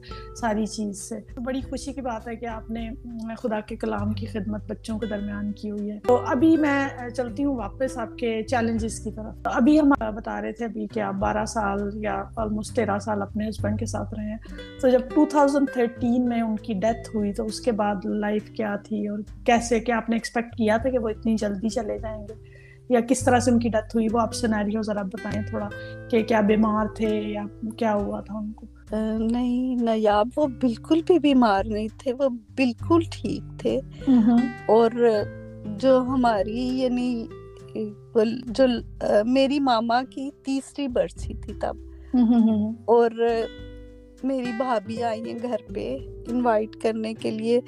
ساری 0.41 0.67
چیز 0.67 0.99
سے۔ 0.99 1.41
بڑی 1.41 1.61
خوشی 1.61 1.93
کی 1.93 2.01
بات 2.01 2.29
ہے 2.29 2.37
کہ 2.37 2.47
آپ 2.47 2.71
نے 2.71 2.91
خدا 3.39 3.61
کے 3.61 3.77
کلام 3.77 4.13
کی 4.13 4.27
خدمت 4.27 4.61
بچوں 4.69 4.99
کے 4.99 5.07
درمیان 5.07 5.53
کی 5.53 5.71
ہوئی 5.71 5.91
ہے۔ 5.91 5.99
تو 6.07 6.25
ابھی 6.27 6.57
میں 6.57 6.89
چلتی 7.11 7.45
ہوں 7.45 7.57
واپس 7.57 7.99
آپ 7.99 8.19
کے 8.19 8.43
چیلنجز 8.43 9.01
کی 9.01 9.11
طرف۔ 9.11 9.35
ابھی 9.45 9.81
ہم 9.81 9.93
بتا 10.15 10.43
رہے 10.43 10.53
تھے 10.53 10.65
ابھی 10.65 10.87
کہ 10.87 11.01
آپ 11.01 11.15
بارہ 11.15 11.45
سال 11.45 11.79
یا 11.95 12.23
آلموسٹ 12.37 12.77
تیرہ 12.77 12.99
سال 12.99 13.23
اپنے 13.23 13.49
ہسبینڈ 13.49 13.79
کے 13.79 13.87
ساتھ 13.87 14.15
رہے 14.15 14.25
ہیں۔ 14.25 14.37
تو 14.81 14.89
جب 14.89 15.01
ٹو 15.15 15.27
تھاؤزینڈ 15.31 15.71
تھرٹین 15.73 16.29
میں 16.29 16.41
ان 16.41 16.57
کی 16.57 16.75
ڈیتھ 16.75 17.17
ہوئی 17.17 17.33
تو 17.33 17.45
اس 17.45 17.61
کے 17.61 17.73
بعد 17.73 17.95
لائف 18.05 18.51
کیا 18.51 18.77
تھی 18.77 19.09
اور 19.09 19.19
کیسے 19.47 19.81
کیا 19.81 19.97
آپ 19.97 20.11
نے 20.11 20.17
ایکسپیکٹ 20.17 20.57
کیا 20.57 20.77
تھا 20.77 20.91
کہ 20.91 20.99
وہ 21.05 21.09
اتنی 21.09 21.37
جلدی 21.37 21.69
چلے 21.69 21.99
جائیں 21.99 22.23
گے 22.23 22.35
یا 22.89 23.01
کس 23.01 23.25
طرح 23.25 23.39
سے 23.39 23.51
ان 23.51 23.59
کی 23.59 23.69
ڈیتھ 23.69 23.97
ہوئی 23.97 24.07
وہ 24.13 24.21
آپ 24.21 24.35
سینیریو 24.35 24.83
ذرا 24.83 25.03
بتائیں 25.03 25.43
تھوڑا 25.49 25.69
کہ 26.11 26.23
کیا 26.23 26.41
بیمار 26.41 26.87
تھے 26.87 27.21
یا 27.21 27.45
کیا 27.77 27.95
ہوا 27.95 28.21
تھا 28.21 28.39
ان 28.39 28.53
کو؟ 28.53 28.67
نہیں 29.19 29.77
نیاب 29.77 30.29
وہ 30.37 30.47
بالکل 30.47 31.01
بھی 31.07 31.19
بیمار 31.19 31.65
نہیں 31.65 31.89
تھے 31.99 32.13
وہ 32.13 32.29
بالکل 32.29 33.01
ٹھیک 33.13 33.61
تھے۔ 33.61 33.81
اور 34.67 34.91
جو 35.79 36.01
ہماری 36.01 36.67
یعنی 36.67 37.27
جو 38.47 38.65
میری 39.25 39.61
ماما 39.61 40.03
کی 40.11 40.31
تیسری 40.45 40.89
برسی 40.89 41.35
تھی 41.35 41.53
تب۔ 41.55 41.77
اور 42.85 43.11
میری 44.25 44.53
بھابھی 44.55 45.03
آئی 45.05 45.23
ہیں 45.23 45.39
گھر 45.43 45.63
پہ 45.67 45.87
انوائٹ 46.27 46.77
کرنے 46.77 47.13
کے 47.15 47.31
لیے 47.31 47.61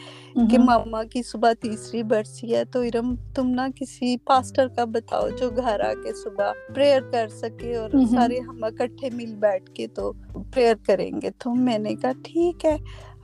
کہ 0.46 0.58
ماما 0.60 1.02
کی 1.04 1.22
صبح 1.24 1.52
تیسری 1.60 2.02
برسی 2.04 2.54
ہے 2.54 2.64
تو 2.66 2.80
ارم 2.82 3.14
تم 3.34 3.50
نا 3.50 3.66
کسی 3.76 4.16
پاسٹر 4.24 4.68
کا 4.68 4.84
بتاؤ 4.88 5.28
جو 5.32 5.50
گھر 5.56 5.80
آ 5.80 5.92
کے 5.94 6.12
صبح 6.14 6.52
پریئر 6.68 7.00
کر 7.02 7.28
سکے 7.32 7.74
اور 7.76 7.90
سارے 8.06 8.38
ہم 8.40 8.64
اکٹھے 8.64 9.10
مل 9.12 9.34
بیٹھ 9.38 9.70
کے 9.70 9.86
تو 9.90 10.12
پریئر 10.50 10.74
کریں 10.82 11.20
گے۔ 11.22 11.30
تو 11.38 11.54
میں 11.56 11.78
نے 11.78 11.94
کہا 11.94 12.12
ٹھیک 12.24 12.64
ہے۔ 12.64 12.76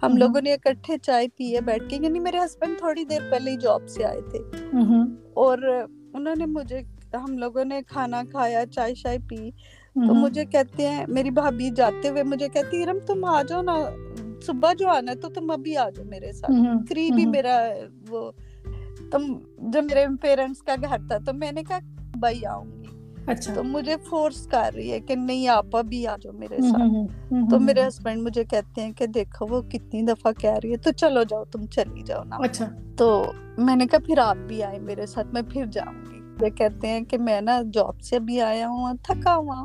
ہم 0.03 0.17
لوگوں 0.17 0.41
نے 0.41 0.53
اکٹھے 0.55 0.97
چائے 0.99 1.27
پیے 1.29 1.61
بیٹھ 1.61 1.89
کے 1.89 1.97
یعنی 1.97 2.21
میرے 2.21 2.39
ہسبینڈ 2.39 2.79
تھوڑی 2.79 3.05
دیر 3.05 3.23
پہلے 3.23 3.51
ہی 3.51 3.57
جاب 3.59 3.89
سے 3.89 4.05
آئے 4.05 4.21
تھے۔ 4.23 4.39
اور 5.37 5.59
انہوں 6.15 6.35
نے 6.35 6.47
مجھے 6.49 6.81
ہم 7.15 7.37
لوگوں 7.39 7.65
نے 7.65 7.81
کھانا 7.87 8.23
کھایا 8.31 8.65
چائے 8.67 8.95
شائے 8.95 9.19
پی۔ 9.29 9.51
تو 9.95 10.15
مجھے 10.15 10.45
کہتے 10.45 10.89
ہیں 10.89 11.05
میری 11.09 11.31
بھابھی 11.31 11.71
جاتے 11.71 12.09
ہوئے 12.09 12.23
مجھے 12.23 12.49
کہتی 12.49 12.83
ارم 12.83 12.99
تم 13.07 13.25
آ 13.25 13.43
جاؤ 13.43 13.63
نا 13.63 13.77
صبح 14.43 14.73
جو 14.73 14.89
آنا 14.89 15.13
ہے 15.13 15.17
تو 15.17 15.29
تم 15.29 15.51
ابھی 15.51 15.77
آ 15.77 15.91
جاؤ 15.91 16.05
میرے 16.07 16.33
ساتھ۔ 16.33 16.53
قریب 16.89 17.15
ہی 17.19 17.27
میرا 17.27 17.69
وہ 18.09 18.31
تم 19.13 19.39
جو 19.59 19.83
میرے 19.83 20.07
پیرنٹس 20.21 20.63
کا 20.63 20.75
گھر 20.83 20.97
تھا 21.09 21.19
تو 21.19 21.33
میں 21.33 21.53
نے 21.53 21.63
کہا 21.63 21.79
بھائی 22.17 22.47
آؤں 22.47 22.65
گی۔ 22.65 22.83
اچھا۔ 23.27 23.55
تو 23.55 23.65
مجھے 23.65 23.97
فورس 24.11 24.47
کر 24.47 24.71
رہی 24.75 24.93
ہے 24.93 25.01
کہ 25.01 25.15
نہیں 25.15 25.49
آپ 25.49 25.77
ابھی 25.77 26.07
آ 26.07 26.17
جاؤ 26.23 26.33
میرے 26.33 26.57
ساتھ۔ 26.61 26.83
تو 27.51 27.61
میرے 27.61 27.89
ہسبینڈ 27.89 28.23
مجھے 28.23 28.45
کہتے 28.45 28.83
ہیں 28.83 28.93
کہ 28.93 29.07
دیکھو 29.07 29.47
وہ 29.51 29.63
کتنی 29.63 30.03
دفعہ 30.03 30.33
کہہ 30.33 30.59
رہی 30.63 30.73
ہے 30.73 30.77
تو 30.77 30.91
چلو 30.93 31.23
جاؤ 31.23 31.45
تم 31.45 31.67
چلی 31.67 32.03
جاؤ 32.03 32.25
نا۔ 32.25 32.37
اچھا۔ 32.41 32.67
تو 32.97 33.33
میں 33.59 33.77
نے 33.77 33.87
کہا 33.87 33.99
پھر 34.07 34.19
آپ 34.19 34.37
بھی 34.37 34.63
آئے 34.63 34.79
میرے 34.79 35.07
ساتھ 35.07 35.27
میں 35.33 35.43
پھر 35.43 35.67
جاؤں 35.67 36.13
گی۔ 36.13 36.21
وہ 36.41 36.49
کہتے 36.49 36.89
ہیں 36.89 37.01
کہ 37.01 37.19
میں 37.19 37.41
نا 37.41 37.61
جاب 37.73 38.01
سے 38.01 38.19
بھی 38.19 38.41
آیا 38.41 38.69
ہوں 38.69 38.95
تھکا 39.03 39.37
ہوا۔ 39.37 39.65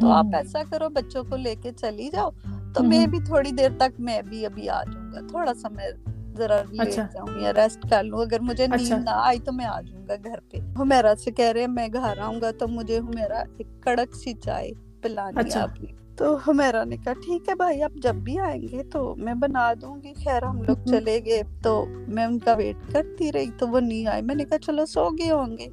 تو 0.00 0.10
آپ 0.10 0.26
ایسا 0.32 0.62
کرو 0.70 0.88
بچوں 0.88 1.24
کو 1.24 1.36
لے 1.36 1.54
کے 1.62 1.72
چلی 1.72 2.08
جاؤ۔ 2.12 2.30
تو 2.74 2.82
میں 2.82 3.06
بھی 3.06 3.18
تھوڑی 3.26 3.50
دیر 3.50 3.70
تک 3.78 4.00
میں 4.00 4.22
بھی 4.22 4.46
ابھی 4.46 4.68
آ 4.68 4.82
جاؤں 4.84 5.12
گا۔ 5.12 5.20
تھوڑا 5.28 5.54
سا 5.54 5.68
میں 5.68 5.88
ذرا 6.36 6.62
لیٹ 6.70 6.80
اچھا۔ 6.80 7.06
جاؤں 7.12 7.40
یا 7.40 7.52
ریسٹ 7.52 7.90
کر 7.90 8.04
لوں۔ 8.04 8.20
اگر 8.20 8.40
مجھے 8.40 8.66
نیند 8.66 8.80
اچھا۔ 8.82 8.96
نہ 8.96 9.10
آئی 9.10 9.38
تو 9.38 9.52
میں 9.52 9.64
آ 9.64 9.80
جاؤں 9.80 10.06
گا 10.08 10.14
گھر 10.24 10.40
پہ۔ 10.50 10.56
ہمیرا 10.78 11.14
سے 11.24 11.30
کہہ 11.30 11.52
رہے 11.52 11.66
میں 11.66 11.88
گھر 11.92 12.18
آؤں 12.18 12.40
گا 12.40 12.50
تو 12.50 12.68
مجھے 12.68 12.98
ہمیرا 12.98 13.38
ایک 13.58 13.66
کڑک 13.80 14.16
سی 14.16 14.32
چائے 14.34 14.70
پلانی 15.02 15.38
اچھا۔ 15.40 15.62
آپ 15.62 15.80
نے۔ 15.80 15.92
تو 16.16 16.36
ہمیرا 16.46 16.84
نے 16.84 16.96
کہا 16.96 17.12
ٹھیک 17.12 17.48
ہے 17.48 17.54
بھائی 17.54 17.82
آپ 17.82 17.90
جب 18.02 18.14
بھی 18.14 18.38
آئیں 18.38 18.62
گے 18.62 18.82
تو 18.82 19.14
میں 19.16 19.34
بنا 19.34 19.72
دوں 19.82 19.96
گی۔ 20.02 20.14
خیر 20.14 20.42
ہم 20.42 20.62
لوگ 20.62 20.76
چلے 20.86 21.20
گئے۔ 21.24 21.42
تو 21.62 21.84
میں 22.08 22.24
ان 22.24 22.38
کا 22.38 22.52
ویٹ 22.52 22.92
کرتی 22.92 23.32
رہی 23.32 23.50
تو 23.58 23.68
وہ 23.68 23.80
نہیں 23.80 24.06
آئے۔ 24.06 24.22
میں 24.22 24.34
نے 24.34 24.44
کہا 24.44 24.58
چلو 24.58 24.86
سو 24.86 25.08
گئے 25.10 25.30
ہوں 25.30 25.56
گے۔ 25.58 25.66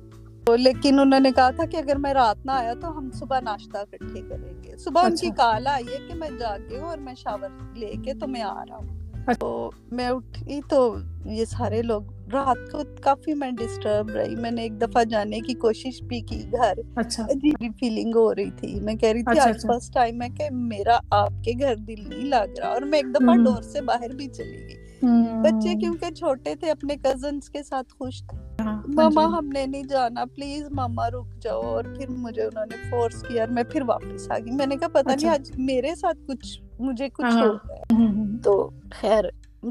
لیکن 0.55 0.99
انہوں 0.99 1.19
نے 1.19 1.31
کہا 1.31 1.49
تھا 1.49 1.65
کہ 1.65 1.77
اگر 1.77 1.95
میں 1.95 2.13
رات 2.13 2.45
نہ 2.45 2.51
آیا 2.51 2.73
تو 2.81 2.97
ہم 2.97 3.11
صبح 3.11 3.39
ناشتہ 3.39 3.77
اکٹھے 3.77 4.21
کریں 4.21 4.63
گے۔ 4.63 4.77
صبح 4.77 5.01
ان 5.03 5.15
کی 5.15 5.27
اچھا۔ 5.27 5.51
کال 5.51 5.67
آئی 5.67 5.83
ہے 5.83 6.07
کہ 6.07 6.13
میں 6.13 6.29
جاگے 6.39 6.79
ہوں 6.79 6.87
اور 6.87 6.97
میں 6.97 7.13
شاور 7.17 7.77
لے 7.77 7.93
کے 8.05 8.13
تو 8.13 8.27
میں 8.27 8.41
آ 8.41 8.63
رہا 8.69 8.75
ہوں۔ 8.75 9.11
اچھا۔ 9.13 9.33
تو 9.39 9.71
میں 9.91 10.07
اٹھی 10.07 10.61
تو 10.69 10.95
یہ 11.25 11.45
سارے 11.45 11.81
لوگ 11.81 12.01
رات 12.33 12.71
کو 12.71 12.81
کافی 13.01 13.33
میں 13.33 13.51
ڈسٹرب 13.51 14.09
رہی۔ 14.09 14.35
میں 14.35 14.51
نے 14.51 14.61
ایک 14.61 14.81
دفعہ 14.81 15.03
جانے 15.03 15.39
کی 15.39 15.53
کوشش 15.53 16.03
بھی 16.03 16.21
کی 16.21 16.43
گھر۔ 16.51 16.73
اچھا۔ 16.95 17.25
عجیب 17.25 17.73
فیلنگ 17.79 18.15
ہو 18.15 18.35
رہی 18.35 18.51
تھی۔ 18.51 18.79
میں 18.79 18.95
کہہ 18.95 19.09
رہی 19.09 19.23
تھی 19.23 19.39
آج 19.39 19.61
فرسٹ 19.61 19.93
ٹائم 19.93 20.21
ہے 20.21 20.29
کہ 20.29 20.49
میرا 20.51 20.99
آپ 21.11 21.29
کے 21.43 21.51
گھر 21.59 21.75
دل 21.75 22.09
نہیں 22.09 22.25
لگ 22.25 22.59
رہا 22.59 22.67
اور 22.67 22.81
میں 22.81 22.99
ایک 22.99 23.15
دفعہ 23.15 23.35
ڈور 23.35 23.61
سے 23.61 23.81
باہر 23.81 24.09
بھی 24.09 24.27
چلی 24.27 24.59
گئی۔ 24.59 24.87
بچے 25.41 25.79
کیونکہ 25.79 26.13
چھوٹے 26.13 26.55
تھے 26.55 26.71
اپنے 26.71 26.95
کزنس 26.95 27.49
کے 27.49 27.63
ساتھ 27.63 27.93
خوش 27.93 28.23
تھے۔ 28.27 28.46
ماما 28.88 29.24
جی۔ 29.24 29.38
ہم 29.38 29.48
نے 29.48 29.65
نہیں 29.65 29.84
جانا 29.84 30.25
پلیز 30.36 30.67
ماما 30.72 31.10
رک 31.10 31.41
جاؤ۔ 31.41 31.62
اور 31.62 31.84
پھر 31.84 32.10
مجھے 32.10 32.44
انہوں 32.44 32.65
نے 32.65 32.89
فورس 32.89 33.24
کیا 33.24 33.44
اور 33.44 33.50
میں 33.50 33.63
پھر 33.63 33.82
واپس 33.82 34.32
آ 34.32 34.39
گئی۔ 34.39 34.51
میں 34.51 34.65
نے 34.65 34.75
کہا 34.75 34.88
پتا 34.88 35.15
نہیں 35.15 35.15
اچھا۔ 35.15 35.32
آج 35.32 35.51
میرے 35.58 35.96
ساتھ 35.96 36.17
کچھ 36.27 36.62
مجھے 36.79 37.10
کچھ 37.10 37.25
ہاں، 37.25 37.41
ہو 37.41 37.53
گیا 37.53 37.84
تو 38.44 38.70
خیر 38.91 39.24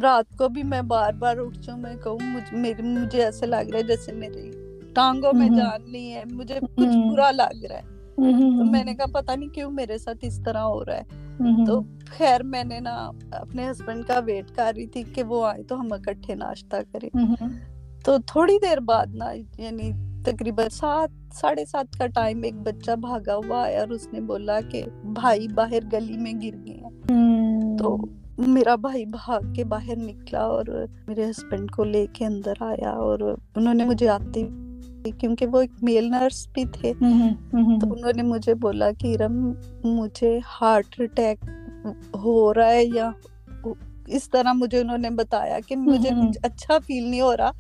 رات 0.03 0.37
کو 0.39 0.49
بھی 0.49 0.63
میں 0.63 0.83
بار 0.83 1.13
بار 1.13 1.37
اٹھ 1.37 1.59
جاؤں۔ 1.59 1.79
میں 1.79 1.97
کہوں 2.05 2.19
مجھے 2.53 3.25
ایسے 3.25 3.47
لگ 3.47 3.71
رہا 3.73 3.79
ہے 3.79 3.83
جیسے 3.83 4.13
میری 4.13 4.51
ٹانگوں 4.95 5.33
میں 5.33 5.49
جان 5.49 5.93
نہیں 5.93 6.15
ہے۔ 6.15 6.23
مجھے 6.31 6.59
کچھ 6.77 6.97
برا 7.13 7.31
لگ 7.31 7.65
رہا 7.65 7.79
ہے۔ 7.79 7.83
تو 8.59 8.65
میں 8.65 8.85
نے 8.85 8.95
کہا 8.95 9.21
پتا 9.21 9.35
نہیں 9.35 9.49
کیوں 9.49 9.71
میرے 9.71 9.99
ساتھ 9.99 10.19
اس 10.23 10.41
طرح 10.45 10.61
ہو 10.61 10.85
رہا 10.85 10.97
ہے۔ 10.97 11.03
تو 11.67 11.81
خیر 12.07 12.43
میں 12.43 12.65
نے 12.65 12.81
نا 12.81 13.11
اپنے 13.31 13.71
ہسبینڈ 13.71 14.07
کا 14.07 14.19
ویٹ 14.19 14.51
کر 14.57 14.73
رہی 14.77 14.87
تھی 14.87 15.03
کہ 15.03 15.23
وہ 15.23 15.47
آئے 15.47 15.63
تو 15.63 15.81
ہم 15.81 15.93
اکٹھے 15.93 16.35
ناشتہ 16.35 16.77
کریں۔ 16.93 17.11
تو 18.07 18.17
تھوڑی 18.27 18.59
دیر 18.63 18.81
بعد 18.81 19.07
نا 19.15 19.33
یعنی 19.59 19.91
تقریباً 20.25 20.69
سات 20.73 21.35
ساڑھے 21.35 21.65
سات 21.65 21.99
کا 21.99 22.07
ٹائم 22.07 22.43
ایک 22.43 22.55
بچہ 22.55 22.91
بھاگا 22.97 23.37
ہوا 23.37 23.63
آیا 23.63 23.81
اور 23.81 23.89
اس 23.89 24.09
نے 24.13 24.21
بولا 24.21 24.61
کہ 24.61 24.83
بھائی 25.05 25.49
باہر 25.49 25.79
گلی 25.93 26.17
میں 26.17 26.33
گر 26.33 26.57
گئے 26.67 26.75
ہیں۔ 26.75 26.91
تو 27.79 27.97
میرا 28.39 28.75
بھائی 28.75 29.05
بھاگ 29.05 29.53
کے 29.53 29.65
باہر 29.65 29.97
نکلا 29.97 30.41
اور 30.41 30.65
میرے 31.07 31.31
ہسبینڈ 31.31 31.71
کو 31.71 31.85
لے 31.85 32.07
کے 32.13 32.27
اندر 32.27 32.53
آیا 32.61 32.91
اور 32.91 33.19
انہوں 33.57 33.75
نے 33.75 33.85
مجھے 33.85 34.09
آتے 34.09 34.43
کیونکہ 35.19 35.47
وہ 35.47 35.61
ایک 35.61 35.71
میل 35.83 36.11
نرس 36.11 36.49
بھی 36.53 36.65
تھے۔ 36.73 36.93
تو 37.81 37.93
انہوں 37.93 38.13
نے 38.17 38.23
مجھے 38.23 38.55
بولا 38.55 38.91
کہ 38.91 39.17
ارم 39.21 39.53
مجھے 39.85 40.41
ہارٹ 40.61 40.87
اٹیک 40.99 41.45
ہو 42.15 42.55
رہا 42.55 42.69
ہے 42.69 42.85
یا 42.85 43.11
اس 44.07 44.31
طرح 44.31 44.53
مجھے 44.53 44.81
انہوں 44.81 44.99
نے 44.99 45.11
بتایا 45.11 45.59
کہ 45.67 45.77
مجھے 45.77 46.11
اچھا 46.43 46.79
فیل 46.87 47.05
نہیں 47.05 47.21
ہو 47.21 47.37
رہا۔ 47.37 47.51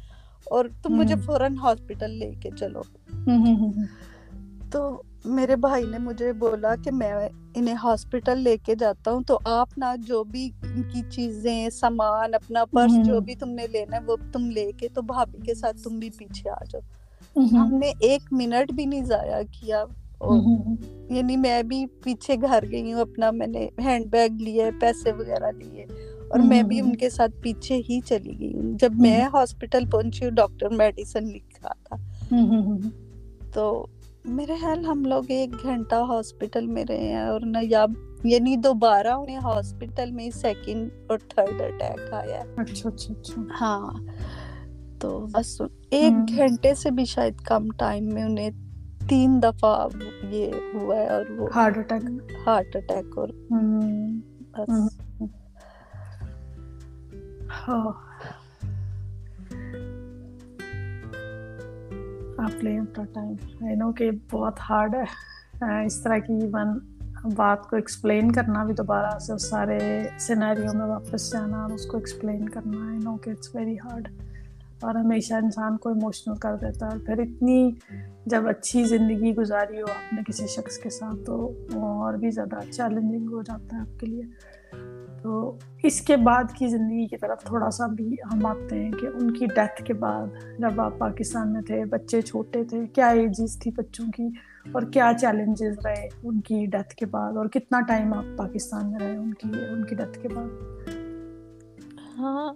اور 0.50 0.65
تم 0.83 0.95
مجھے 0.95 1.15
فوراً 1.17 1.57
ہاسپٹل 1.57 2.11
لے 2.11 2.33
کے 2.43 2.50
چلو۔ 2.59 2.83
تو 4.71 5.03
میرے 5.25 5.57
بھائی 5.57 5.85
نے 5.91 5.99
مجھے 5.99 6.33
بولا 6.33 6.75
کہ 6.85 6.91
میں 6.93 7.29
انہیں 7.55 7.75
ہاسپٹل 7.85 8.38
لے 8.38 8.57
کے 8.57 8.75
جاتا 8.75 9.11
ہوں 9.11 9.23
تو 9.23 9.38
آپ 9.45 9.79
نا 9.79 9.95
جو 9.99 10.25
بھی 10.25 10.50
ان 10.62 10.83
کی 10.83 11.03
چیزیں 11.11 11.71
سامان 11.71 12.35
اپنا 12.35 12.65
پرس 12.65 12.93
جو 13.07 13.21
بھی 13.21 13.35
تم 13.35 13.50
نے 13.50 13.67
لینا 13.67 13.97
ہے 13.97 14.03
وہ 14.07 14.17
تم 14.33 14.50
لے 14.50 14.73
کے 14.73 14.88
تو 14.88 15.03
بھابھی 15.03 15.38
کے 15.47 15.55
ساتھ 15.55 15.76
تم 15.83 15.99
بھی 15.99 16.11
پیچھے 16.11 16.50
آ 16.50 16.65
جاؤ۔ 16.71 16.81
ہم 17.53 17.75
نے 17.75 17.93
ایک 18.00 18.23
منٹ 18.33 18.73
بھی 18.73 18.85
نہیں 18.85 19.05
ضائع 19.05 19.43
کیا۔ 19.53 19.85
یعنی 21.11 21.37
میں 21.37 21.62
بھی 21.62 21.87
پیچھے 21.87 22.37
گھر 22.37 22.65
گئی 22.71 22.93
ہوں 22.93 23.00
اپنا 23.00 23.31
میں 23.31 23.47
نے 23.47 23.69
ہینڈ 23.79 24.07
بیگ 24.07 24.43
لیے 24.43 24.71
پیسے 24.81 25.12
وغیرہ 25.12 25.50
لیے۔ 25.53 25.87
اور 26.28 26.38
میں 26.38 26.62
بھی 26.62 26.80
ان 26.80 26.97
کے 26.97 27.11
ساتھ 27.11 27.33
پیچھے 27.42 27.76
ہی 27.76 28.00
چلی 28.00 28.38
گئی 28.38 28.54
ہوں۔ 28.54 28.78
جب 28.78 28.92
میں 28.95 29.23
ہاسپٹل 29.35 29.85
پہنچی 29.90 30.25
ہوں 30.25 30.33
ڈاکٹر 30.33 30.68
میڈیسن 30.68 31.25
لکھا 31.25 31.73
تھا۔ 31.85 31.97
تو 33.54 33.87
میرے 34.25 34.54
خیال 34.61 34.85
ہم 34.85 35.04
لوگ 35.04 35.23
ایک 35.28 35.50
گھنٹہ 35.62 35.95
ہاسپٹل 35.95 36.66
میں 36.66 36.85
رہے 36.88 37.09
ہیں 37.09 37.23
اور 37.23 37.40
نہ 37.40 37.59
یا 37.62 37.87
یعنی 38.25 38.56
دوبارہ 38.56 39.09
انہیں 39.09 39.37
ہاسپٹل 39.37 40.11
میں 40.11 40.30
سیکنڈ 40.30 40.90
اور 41.06 41.18
تھرڈ 41.28 41.61
اٹیک 41.61 42.12
آیا۔ 42.12 42.42
اچھا 42.56 42.88
اچھا 42.88 43.14
اچھا۔ 43.21 43.42
ہاں۔ 43.61 43.92
تو 45.00 45.26
بس 45.33 45.61
ایک 45.90 46.37
گھنٹے 46.37 46.75
سے 46.75 46.90
بھی 46.90 47.04
شاید 47.04 47.35
کم 47.40 47.71
ٹائم 47.71 48.09
میں 48.14 48.23
انہیں 48.23 48.50
تین 49.09 49.42
دفعہ 49.42 49.88
یہ 50.30 50.50
ہوا 50.75 50.97
ہے 50.97 51.09
اور 51.09 51.30
وہ 51.30 51.49
ہارٹ 51.54 51.78
اٹیک 51.78 52.04
ہارٹ 52.47 52.76
اٹیک 52.76 53.18
اور 53.18 53.28
بس۔ 54.50 55.06
ٹائم 63.14 63.35
آئی 63.66 63.75
نو 63.75 63.92
کہ 63.92 64.11
بہت 64.30 64.61
ہارڈ 64.70 64.94
ہے۔ 64.94 65.85
اس 65.85 66.02
طرح 66.02 66.18
کی 66.18 66.38
ون 66.52 66.78
بات 67.37 67.70
کو 67.70 67.76
ایکسپلین 67.76 68.32
کرنا 68.32 68.64
بھی 68.64 68.75
دوبارہ 68.75 69.18
سے، 69.18 69.32
اس 69.32 69.49
سارے 69.50 70.08
سینیریو 70.18 70.73
میں 70.75 70.87
واپس 70.87 71.32
جانا، 71.32 71.62
اور 71.62 71.70
اس 71.70 71.87
کو 71.87 71.96
ایکسپلین 71.96 72.49
کرنا 72.49 72.88
آئی 72.88 72.99
نو 72.99 73.16
کہ 73.16 73.30
اٹس 73.30 73.54
ویری 73.54 73.76
ہارڈ 73.85 74.08
اور 74.80 74.94
ہمیشہ 74.94 75.35
انسان 75.35 75.76
کو 75.76 75.88
ایموشنل 75.88 76.37
کر 76.37 76.56
دیتا 76.56 76.87
ہے۔ 76.87 76.99
پھر 76.99 77.18
اتنی 77.18 77.70
جب 78.26 78.49
اچھی 78.49 78.85
زندگی 78.85 79.37
گزاری 79.37 79.82
ہو 79.82 79.87
آپ 79.87 80.12
نے 80.12 80.23
کسی 80.26 80.46
شخص 80.46 80.78
کے 80.78 80.90
ساتھ، 80.90 81.26
تو 81.26 81.52
اور 81.75 82.14
بھی 82.14 82.30
زیادہ 82.30 82.70
چیلنجنگ 82.70 83.28
ہو 83.32 83.42
جاتا 83.42 83.76
ہے 83.76 83.80
آپ 83.80 84.00
کے 84.00 84.06
لیے۔ 84.06 84.23
تو 85.26 85.56
اس 85.83 86.00
کے 86.00 86.16
بعد 86.16 86.45
کی 86.54 86.66
زندگی 86.66 87.06
کی 87.06 87.16
طرف 87.16 87.45
تھوڑا 87.45 87.71
سا 87.71 87.87
بھی 87.87 88.16
ہم 88.33 88.47
آتے 88.47 88.85
ہیں 88.85 88.92
کہ 88.92 89.06
ان 89.06 89.30
کی 89.30 89.47
ڈیتھ 89.47 89.83
کے 89.83 89.95
بعد 89.95 90.26
جب 90.59 90.80
آپ 90.80 90.99
پاکستان 90.99 91.52
میں 91.52 91.62
تھے 91.62 91.85
بچے 91.85 92.23
چھوٹے 92.23 92.64
تھے 92.64 92.87
کیا 92.87 93.09
ایجز 93.09 93.59
تھی 93.59 93.71
بچوں 93.71 94.06
کی؟ 94.16 94.26
اور 94.73 94.83
کیا 94.83 95.12
چیلنجز 95.21 95.78
رہے 95.85 96.09
ان 96.23 96.40
کی 96.40 96.66
ڈیتھ 96.66 96.95
کے 96.95 97.06
بعد؟ 97.06 97.37
اور 97.37 97.47
کتنا 97.47 97.80
ٹائم 97.80 98.14
آپ 98.14 98.25
پاکستان 98.37 98.90
میں 98.90 99.00
رہے 99.00 99.16
ان 99.16 99.35
کی 99.35 99.49
ان 99.71 99.85
کی 99.85 99.95
ڈیتھ 99.95 100.18
کے 100.23 100.28
بعد؟ 100.28 100.49
ہاں 102.18 102.54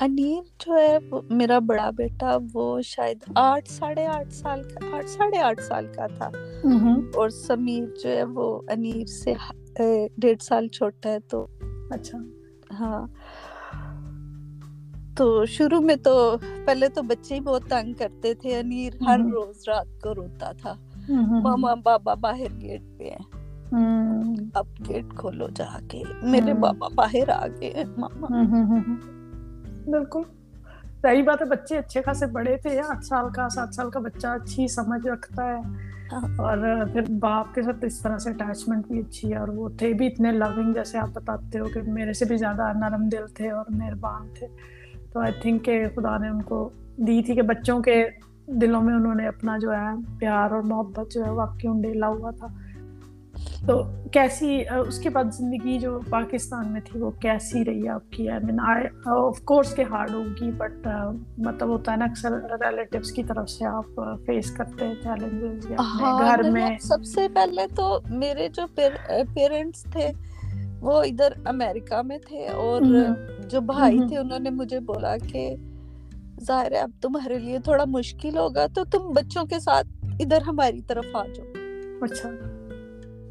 انیر 0.00 0.42
جو 0.66 0.76
ہے 0.76 0.98
میرا 1.30 1.58
بڑا 1.58 1.90
بیٹا 1.90 2.38
وہ 2.54 2.80
شاید 2.80 3.24
آٹھ 3.34 3.68
ساڑھے 3.68 4.06
آٹھ 4.06 4.32
سال 4.32 4.62
کا 4.62 4.96
آٹھ 4.96 5.10
ساڑھے 5.10 5.38
آٹھ 5.38 5.62
سال 5.62 5.86
کا 5.96 6.06
تھا۔ 6.06 6.30
اور 7.14 7.28
سمیر 7.28 7.84
جو 8.04 8.10
ہے 8.10 8.24
وہ 8.24 8.62
انیر 8.68 9.06
سے 9.06 9.34
ڈیڑھ 10.16 10.42
سال 10.42 10.68
چھوٹا 10.68 11.10
ہے 11.10 11.18
تو 11.20 11.46
اچھا۔ 11.90 12.18
ہاں۔ 12.80 13.06
تو 15.16 15.44
شروع 15.46 15.80
میں 15.80 15.96
تو 15.96 16.36
پہلے 16.64 16.88
تو 16.88 17.02
بچے 17.02 17.34
ہی 17.34 17.40
بہت 17.40 17.62
تنگ 17.68 17.92
کرتے 17.92 18.34
تھے 18.34 18.58
انیر 18.58 18.92
ہر 19.06 19.18
روز 19.18 19.68
رات 19.68 20.02
کو 20.02 20.14
روتا 20.14 20.52
تھا۔ 20.52 20.74
ماما 21.42 21.74
بابا 21.74 22.14
باہر 22.14 22.60
گیٹ 22.60 22.82
پہ 22.98 23.04
ہیں۔ 23.04 23.38
اب 24.54 24.66
گیٹ 24.88 25.04
کھولو 25.16 25.48
جا 25.48 25.78
کے۔ 25.88 26.02
میرے 26.22 26.54
بابا 26.54 26.88
باہر 26.94 27.28
آ 27.28 27.46
گئے 27.60 27.84
ماما۔ 27.96 28.26
بالکل۔ 29.90 30.20
صحیح 31.02 31.22
بات 31.22 31.42
ہے 31.42 31.46
بچے 31.46 31.78
اچھے 31.78 32.02
خاصے 32.02 32.26
بڑے 32.26 32.56
تھے۔ 32.56 32.80
آٹھ 32.80 33.04
سال 33.04 33.24
کا 33.32 33.48
سات 33.48 33.74
سال 33.74 33.90
کا 33.90 34.00
بچہ 34.00 34.26
اچھی 34.26 34.68
سمجھ 34.68 35.06
رکھتا 35.06 35.44
ہے۔ 35.44 35.87
اور 36.12 36.58
پھر 36.92 37.00
باپ 37.20 37.54
کے 37.54 37.62
ساتھ 37.62 37.84
اس 37.84 38.00
طرح 38.00 38.18
سے 38.18 38.30
اٹیچمنٹ 38.30 38.86
بھی 38.86 38.98
اچھی 38.98 39.32
ہے 39.32 39.36
اور 39.36 39.48
وہ 39.48 39.68
تھے 39.68 39.92
بھی 39.92 40.06
اتنے 40.06 40.32
لونگ 40.32 40.72
جیسے 40.72 40.98
آپ 40.98 41.08
بتاتے 41.14 41.58
ہو 41.58 41.64
کہ 41.64 41.82
میرے 41.82 42.12
سے 42.12 42.24
بھی 42.24 42.36
زیادہ 42.36 42.72
نرم 42.74 43.08
دل 43.08 43.26
تھے 43.34 43.50
اور 43.50 43.64
مہربان 43.68 44.28
تھے۔ 44.38 44.46
تو 45.12 45.20
آئی 45.20 45.32
تھنک 45.42 45.64
کہ 45.64 45.86
خدا 45.96 46.18
نے 46.18 46.28
ان 46.28 46.42
کو 46.42 46.68
دی 46.96 47.22
تھی 47.22 47.34
کہ 47.34 47.42
بچوں 47.42 47.80
کے 47.80 48.04
دلوں 48.46 48.82
میں 48.82 48.94
انہوں 48.94 49.14
نے 49.14 49.28
اپنا 49.28 49.58
جو 49.58 49.72
ہے 49.72 50.16
پیار 50.18 50.50
اور 50.50 50.62
محبت 50.62 51.12
جو 51.12 51.24
ہے 51.24 51.30
واقعی 51.30 51.68
انڈیلا 51.68 52.08
ہوا 52.08 52.30
تھا۔ 52.30 52.46
تو 53.66 53.82
کیسی 54.12 54.62
اس 54.86 54.98
کے 54.98 55.10
بعد 55.10 55.24
زندگی 55.32 55.78
جو 55.78 56.00
پاکستان 56.10 56.72
میں 56.72 56.80
تھی 56.80 57.00
وہ 57.00 57.10
کیسی 57.10 57.64
رہی 57.64 57.88
آپ 57.88 58.10
کی؟ 58.10 58.28
آئی 58.28 58.44
مین 58.44 58.60
آف 58.60 59.40
کورس 59.44 59.74
کے 59.74 59.82
ہارڈ 59.90 60.10
ہوگی 60.10 60.50
بٹ 60.50 60.86
مطلب 61.38 61.68
ہوتا 61.68 61.92
ہے 61.92 61.96
نا 61.96 62.04
اکثر 62.04 62.32
ریلیٹیوس 62.32 63.12
کی 63.12 63.24
طرف 63.24 63.50
سے 63.50 63.64
آپ 63.64 64.00
فیس 64.26 64.50
کرتے 64.50 64.86
ہیں 64.86 64.94
چیلنجز 65.02 65.68
گھر 65.68 66.50
میں؟ 66.50 66.76
سب 66.80 67.04
سے 67.04 67.28
پہلے 67.34 67.66
تو 67.74 67.98
میرے 68.10 68.48
جو 68.48 68.66
پیرنٹس 69.34 69.82
تھے 69.82 70.10
وہ 70.80 71.02
ادھر 71.02 71.32
امریکہ 71.44 72.02
میں 72.02 72.18
تھے 72.18 72.48
اور 72.48 72.82
جو 73.48 73.60
بھائی 73.60 73.98
تھے 74.08 74.18
انہوں 74.18 74.38
نے 74.38 74.50
مجھے 74.50 74.80
بولا 74.80 75.16
کہ 75.32 75.56
ظاہر 76.40 76.72
ہے 76.72 76.78
اب 76.78 76.90
تمہارے 77.00 77.38
لیے 77.38 77.58
تھوڑا 77.58 77.84
مشکل 77.86 78.36
ہوگا 78.38 78.66
تو 78.74 78.84
تم 78.84 78.98
بچوں 78.98 79.44
کے 79.44 79.60
ساتھ 79.60 79.86
ادھر 80.20 80.40
ہماری 80.46 80.80
طرف 80.82 81.04
آ 81.14 81.26
جاؤ۔ 81.26 81.46
اچھا۔ 82.02 82.28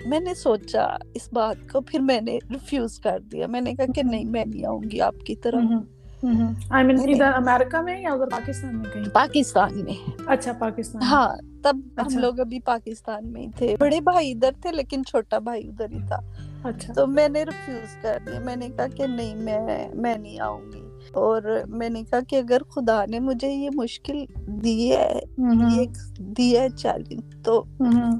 میں 0.07 0.19
نے 0.19 0.33
سوچا 0.33 0.87
اس 1.13 1.33
بات 1.33 1.71
کو 1.71 1.81
پھر 1.81 1.99
میں 1.99 2.21
نے 2.21 2.37
ریفیوز 2.49 2.99
کر 2.99 3.19
دیا۔ 3.19 3.47
میں 3.47 3.61
نے 3.61 3.73
کہا 3.73 3.85
کہ 3.95 4.03
نہیں 4.03 4.25
میں 4.25 4.45
نہیں 4.45 4.65
آؤں 4.65 4.81
گی 4.91 5.01
آپ 5.01 5.15
کی 5.25 5.35
طرف۔ 5.35 5.61
امریکہ 6.71 7.81
میں 7.81 8.01
یا 8.01 8.15
پاکستان 8.31 8.75
میں 8.75 9.03
پاکستان 9.13 9.83
میں۔ 9.83 10.09
اچھا 10.27 10.51
پاکستان۔ 10.53 11.01
ہاں 11.01 11.35
تب 11.63 11.77
ہم 11.97 12.17
لوگ 12.17 12.39
ابھی 12.39 12.59
پاکستان 12.59 13.33
میں 13.33 13.41
ہی 13.41 13.47
تھے۔ 13.57 13.75
بڑے 13.79 14.01
بھائی 14.01 14.31
ادھر 14.31 14.51
تھے 14.61 14.71
لیکن 14.71 15.05
چھوٹا 15.05 15.39
بھائی 15.39 15.67
ادھر 15.67 15.91
ہی 15.91 15.99
تھا۔ 16.07 16.19
اچھا۔ 16.63 16.93
تو 16.93 17.07
میں 17.07 17.29
نے 17.29 17.43
ریفیوز 17.43 17.95
کر 18.01 18.17
دیا۔ 18.27 18.39
میں 18.39 18.55
نے 18.55 18.69
کہا 18.77 18.87
کہ 18.87 19.07
نہیں 19.07 19.35
میں 19.35 19.87
میں 19.93 20.17
نہیں 20.17 20.39
آؤں 20.39 20.61
گی۔ 20.73 20.86
اور 21.17 21.41
میں 21.67 21.89
نے 21.89 22.03
کہا 22.03 22.19
کہ 22.27 22.35
اگر 22.35 22.57
خدا 22.63 23.05
نے 23.05 23.19
مجھے 23.19 23.51
یہ 23.51 23.69
مشکل 23.75 24.25
دی 24.63 24.91
ہے 24.91 25.19
یہ 25.75 25.85
دی 26.17 26.57
ہے 26.57 26.69
چیلنج 26.69 27.35
تو 27.43 27.63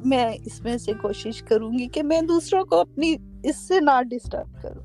میں 0.06 0.32
اس 0.46 0.64
میں 0.64 0.78
سے 0.78 0.92
کوشش 1.02 1.44
کروں 1.44 1.72
گی 1.72 1.88
کہ 1.88 2.04
میں 2.04 2.22
دوسروں 2.22 2.66
کو 2.66 2.80
اپنی 2.80 3.16
اس 3.44 3.68
سے 3.68 3.80
نہ 3.80 4.02
ڈسٹرب 4.10 4.62
کروں۔ 4.62 4.84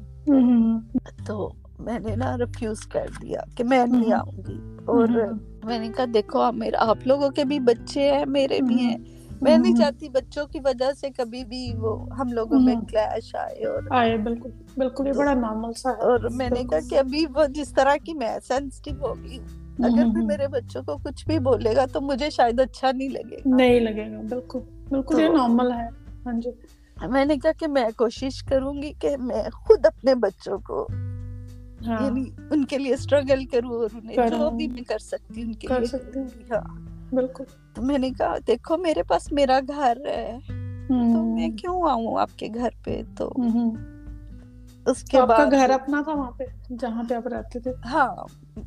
تو 1.27 1.53
میں 1.79 1.99
نے 1.99 2.17
نا 2.17 2.39
ریفیوز 2.39 2.81
کر 2.81 3.07
دیا 3.23 3.41
کہ 3.57 3.65
میں 3.65 3.87
نہیں 3.87 4.13
آؤں 4.13 4.39
گی۔ 4.49 4.59
اور 4.85 5.09
میں 5.65 5.79
نے 5.79 5.89
کہا 5.97 6.05
دیکھو 6.15 6.41
آپ 6.79 7.07
لوگوں 7.07 7.31
کے 7.31 7.45
بھی 7.45 7.61
بچے 7.61 8.13
ہیں 8.13 8.25
میرے 8.27 8.61
بھی 8.61 8.79
ہیں۔ 8.79 8.99
میں 9.43 9.59
نہیں 9.59 9.75
چاہتی 9.75 10.09
بچوں 10.09 10.47
کی 10.47 10.61
وجہ 10.65 10.93
سے 11.01 11.11
کبھی 11.11 11.45
بھی 11.45 11.75
وہ 11.79 11.97
ہم 12.19 12.33
لوگوں 12.33 12.61
میں 12.61 12.75
کلیش 12.89 13.35
آئے 13.35 13.65
اور 13.67 13.83
آئے 13.91 14.17
بالکل 14.17 14.51
بالکل 14.77 15.07
یہ 15.07 15.13
بڑا 15.13 15.35
نارمل 15.35 15.73
سا 15.73 15.91
ہے۔ 15.91 16.03
اور 16.03 16.21
میں 16.31 16.51
نے 16.51 16.63
کہا 16.71 16.79
کہ 16.91 16.99
ابھی 16.99 17.27
وہ 17.35 17.47
جس 17.47 17.73
طرح 17.73 17.97
کی 18.05 18.15
میں 18.15 18.39
سینسٹیو 18.49 18.95
ہو 19.01 19.15
گئی 19.25 19.39
اگر 19.79 20.05
بھی 20.05 20.25
میرے 20.27 20.49
بچوں 20.49 20.83
کو 20.83 20.97
کچھ 20.97 21.27
بھی 21.27 21.39
بولے 21.39 21.77
گا 21.77 21.85
تو 21.93 22.01
مجھے 22.01 22.31
شاید 22.31 22.61
اچھا 22.61 22.93
نہیں 22.93 23.09
لگے 23.09 23.37
گا۔ 23.37 23.57
نہیں 23.57 23.81
لگے 23.81 24.11
گا 24.13 24.21
بالکل 24.29 24.59
بالکل 24.89 25.21
یہ 25.21 25.29
نارمل 25.29 25.73
ہے۔ 25.73 25.89
ہاں 26.27 26.41
جی۔ 26.41 26.51
میں 27.11 27.25
نے 27.25 27.37
کہا 27.37 27.53
کہ 27.53 27.69
میں 27.69 27.89
کوشش 27.97 28.43
کروں 28.43 28.83
گی 28.83 28.93
کہ 28.99 29.17
میں 29.17 29.43
خود 29.53 29.87
اپنے 29.87 30.15
بچوں 30.15 30.59
کو 30.59 30.87
یعنی 31.83 32.25
ان 32.51 32.65
کے 32.65 32.79
لیے 32.79 32.95
اسٹرگل 32.95 33.45
کروں 33.45 33.71
اور 33.71 33.89
انہیں 33.95 34.17
جو 34.31 34.51
بھی 34.51 34.69
میں 34.69 34.83
کر 34.83 34.99
سکتی 34.99 35.43
ہوں 35.43 35.49
ان 35.49 35.55
کے 35.55 35.69
لیے 35.69 36.23
ہاں۔ 36.51 36.92
بالکل۔ 37.13 37.45
تو 37.75 37.83
میں 37.83 37.99
نے 37.99 38.11
کہا 38.11 38.37
دیکھو 38.47 38.77
میرے 38.77 39.03
پاس 39.03 39.33
میرا 39.33 39.61
گھر 39.69 39.99
ہے۔ 40.07 40.39
تو 40.89 41.35
میں 41.35 41.49
کیوں 41.49 41.91
آؤں 41.91 42.19
آپ 42.19 42.39
کے 42.39 42.49
گھر 42.55 42.69
پہ؟ 42.85 43.03
تو 43.17 43.33
اس 44.87 45.03
کے 45.03 45.23
بعد 45.23 45.51
گھر 45.51 45.71
اپنا 45.71 46.03
تھا 46.05 46.13
وہاں 46.13 46.31
پہ 46.31 46.45
جہاں 46.79 47.03
پہ 47.09 47.15
آپ 47.15 47.27
رہتے 47.27 47.59
تھے؟ 47.59 47.73
ہاں 47.85 48.17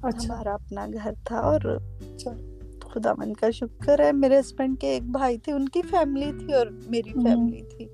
اچھا۔ 0.03 0.33
ہمارا 0.33 0.53
اپنا 0.53 0.85
گھر 0.93 1.11
تھا 1.23 1.39
اور 1.39 1.77
خدا 2.93 3.13
من 3.17 3.33
کا 3.33 3.51
شکر 3.51 3.99
ہے 3.99 4.11
میرے 4.11 4.39
ہسبینڈ 4.39 4.79
کے 4.79 4.87
ایک 4.87 5.03
بھائی 5.03 5.37
تھے 5.37 5.53
ان 5.53 5.69
کی 5.69 5.81
فیملی 5.81 6.31
تھی 6.39 6.53
اور 6.53 6.67
میری 6.89 7.13
فیملی 7.13 7.61
تھی۔ 7.77 7.87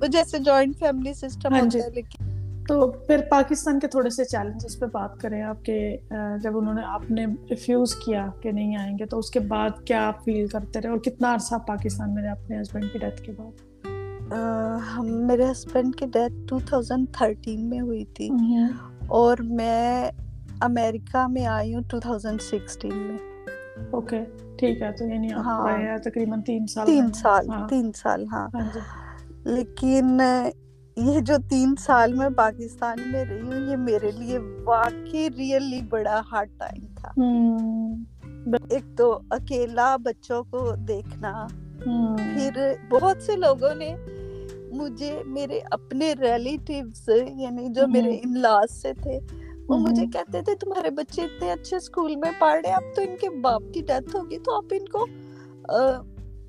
وہ 0.00 0.06
جیسے 0.06 0.38
جوائنٹ 0.38 0.76
فیملی 0.78 1.14
سسٹم 1.14 1.54
ہوتا 1.54 1.78
ہے 1.78 1.90
لیکن 1.90 2.33
تو 2.68 2.86
پھر 3.06 3.20
پاکستان 3.30 3.80
کے 3.80 3.86
تھوڑے 3.86 4.10
سے 4.10 4.24
چیلنجز 4.24 4.78
پہ 4.78 4.86
بات 4.92 5.20
کریں 5.20 5.42
آپ 5.42 5.64
کے 5.64 5.96
جب 6.42 6.56
انہوں 6.58 6.74
نے 6.74 6.82
آپ 6.84 7.10
نے 7.10 7.26
ریفیوز 7.50 7.94
کیا 7.94 8.26
کہ 8.42 8.52
نہیں 8.52 8.76
آئیں 8.76 8.98
گے 8.98 9.06
تو 9.06 9.18
اس 9.18 9.30
کے 9.30 9.40
بعد 9.40 9.84
کیا 9.84 10.06
آپ 10.08 10.24
فیل 10.24 10.46
کرتے 10.46 10.80
رہے 10.80 10.88
اور 10.88 10.98
کتنا 10.98 11.34
عرصہ 11.34 11.54
پاکستان 11.66 12.14
میں 12.14 12.22
رہے 12.22 12.30
اپنے 12.30 12.60
ہسبینڈ 12.60 12.92
کی 12.92 12.98
ڈیتھ 12.98 13.22
کے 13.22 13.32
بعد؟ 13.32 13.86
ہم 14.96 15.06
میرے 15.26 15.50
ہسبینڈ 15.50 15.96
کی 15.96 16.06
ڈیتھ 16.06 16.34
ٹو 16.48 16.58
تھاؤزینڈ 16.58 17.06
تھرٹین 17.12 17.68
میں 17.68 17.80
ہوئی 17.80 18.04
تھی 18.04 18.30
اور 19.06 19.38
میں 19.50 20.10
امریکہ 20.60 21.26
میں 21.28 21.46
آئی 21.46 21.74
ہوں 21.74 21.82
ٹو 21.82 22.00
تھاؤزینڈ 22.00 22.42
سکسٹین 22.42 22.96
میں۔ 22.96 23.18
اوکے 23.90 24.20
ٹھیک 24.58 24.82
ہے 24.82 24.92
تو 24.92 25.04
یعنی 25.04 25.32
ہاں۔ 25.32 25.98
تقریباً 26.04 26.42
تین 26.42 26.66
سال 26.66 26.86
تین 26.86 27.12
سال 27.12 27.48
ہاں۔ 27.50 27.68
تین 27.68 27.92
سال 27.92 28.26
ہاں, 28.32 28.48
ہاں 28.54 28.68
جی۔ 28.74 28.80
لیکن 29.44 30.20
یہ 30.96 31.20
جو 31.20 31.34
تین 31.48 31.74
سال 31.78 32.12
میں 32.12 32.28
پاکستان 32.36 32.98
میں 33.12 33.24
رہی 33.24 33.40
ہوں 33.40 33.70
یہ 33.70 33.76
میرے 33.76 34.10
لیے 34.10 34.38
واقعی 34.64 35.28
ریئلی 35.38 35.80
بڑا 35.88 36.20
ہارڈ 36.32 36.48
ٹائم 36.58 36.84
تھا۔ 36.94 37.10
ایک 38.70 38.84
تو 38.96 39.18
اکیلا 39.30 39.96
بچوں 39.96 40.42
کو 40.44 40.74
دیکھنا 40.88 41.46
پھر 42.16 42.72
بہت 42.90 43.22
سے 43.22 43.36
لوگوں 43.36 43.74
نے 43.74 43.94
مجھے 44.72 45.22
میرے 45.26 45.60
اپنے 45.70 46.12
ریلیٹیوز 46.12 47.08
یعنی 47.36 47.68
جو 47.68 47.88
میرے 47.88 48.16
ان 48.24 48.38
لاس 48.38 48.82
سے 48.82 48.92
تھے 49.02 49.18
وہ 49.68 49.78
مجھے 49.78 50.06
کہتے 50.06 50.42
تھے 50.42 50.54
تمہارے 50.54 50.90
بچے 50.90 51.22
اتنے 51.22 51.52
اچھے 51.52 51.76
اسکول 51.76 52.16
میں 52.16 52.30
پڑھ 52.38 52.60
رہے 52.64 52.72
اب 52.72 52.82
تو 52.96 53.02
ان 53.02 53.16
کے 53.20 53.30
باپ 53.30 53.62
کی 53.74 53.82
ڈیتھ 53.82 54.16
ہوگی 54.16 54.38
تو 54.38 54.56
آپ 54.56 54.64
ان 54.70 54.88
کو 54.88 55.06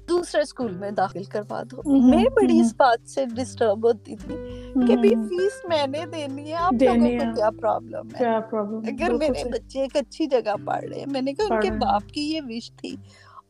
دوسرے 0.09 0.41
اسکول 0.41 0.77
میں 0.77 0.91
داخل 0.91 1.23
کروا 1.23 1.63
دو۔ 1.71 1.81
میں 2.07 2.25
بڑی 2.35 2.59
اس 2.59 2.73
بات 2.77 3.09
سے 3.09 3.25
ڈسٹرب 3.25 3.85
ہوتی 3.85 4.15
تھی 4.15 4.35
کہ 4.87 4.97
بھی 4.97 5.09
فیس 5.09 5.65
میں 5.69 5.87
نے 5.87 6.05
دینی 6.13 6.49
ہے 6.49 6.53
آپ 6.53 6.73
لوگوں 6.83 7.09
کو 7.19 7.35
کیا 7.35 7.49
پرابلم 7.49 8.07
ہے؟ 8.15 8.25
اگر 8.87 9.13
میرے 9.13 9.49
بچے 9.49 9.79
ایک 9.81 9.95
اچھی 9.95 10.25
جگہ 10.25 10.55
پڑھ 10.65 10.85
رہے 10.85 10.99
ہیں 10.99 11.05
میں 11.07 11.21
نے 11.21 11.33
کہا 11.33 11.45
ان 11.45 11.61
کے 11.61 11.71
باپ 11.71 12.09
کی 12.09 12.21
یہ 12.21 12.41
وش 12.49 12.71
تھی۔ 12.71 12.95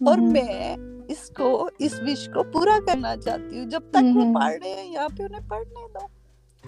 اور 0.06 0.18
میں 0.18 0.78
اس 1.08 1.30
کو 1.38 1.70
اس 1.80 2.00
وش 2.08 2.30
کو 2.34 2.44
پورا 2.44 2.80
کرنا 2.88 3.18
چاہتی 3.18 3.60
ہوں۔ 3.60 3.65
جب 3.65 3.82
تک 3.91 4.18
وہ 4.18 4.34
پڑھ 4.34 4.56
رہے 4.63 4.74
ہیں 4.74 4.91
یہاں 4.91 5.08
پہ 5.18 5.24
انہیں 5.24 5.50
پڑھنے 5.50 5.88
دو۔ 5.94 6.08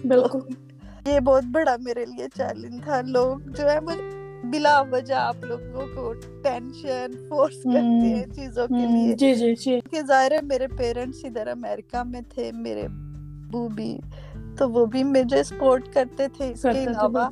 بالکل۔ 0.08 0.40
یہ 1.06 1.20
بہت 1.20 1.44
بڑا 1.52 1.76
میرے 1.80 2.06
لیے 2.06 2.28
چیلنج 2.36 2.84
تھا۔ 2.84 3.02
لوگ 3.02 3.38
جو 3.40 3.70
ہے 3.70 3.80
مجھے 3.80 4.27
بلا 4.52 4.82
وجہ 4.92 5.14
آپ 5.14 5.36
لوگوں 5.44 5.86
کو 5.96 6.14
ٹینشن 6.44 7.12
فورس 7.30 7.64
کرتے 7.64 8.16
ہیں 8.16 8.26
چیزوں 8.36 8.68
کے 8.68 8.86
لیے۔ 8.88 9.16
جی 9.16 9.36
جی 9.36 9.56
جی۔ 9.56 9.80
کہ 9.92 10.02
ظاہر 10.08 10.32
ہے 10.32 10.38
میرے 10.44 10.68
پیرنٹس 10.68 11.26
ادھر 11.26 11.48
امریکہ 11.48 12.04
میں 12.04 12.22
تھے 12.30 12.52
میرے 12.52 12.88
بو 13.52 13.68
بھی 13.68 14.00
تو 14.58 14.70
وہ 14.70 14.86
بھی 14.86 15.04
مجھے 15.04 15.44
سپورٹ 15.44 15.94
کرتے 15.94 16.28
تھے۔ 16.28 16.52
اس 16.52 16.62
کے 16.62 16.84
علاوہ 16.84 17.30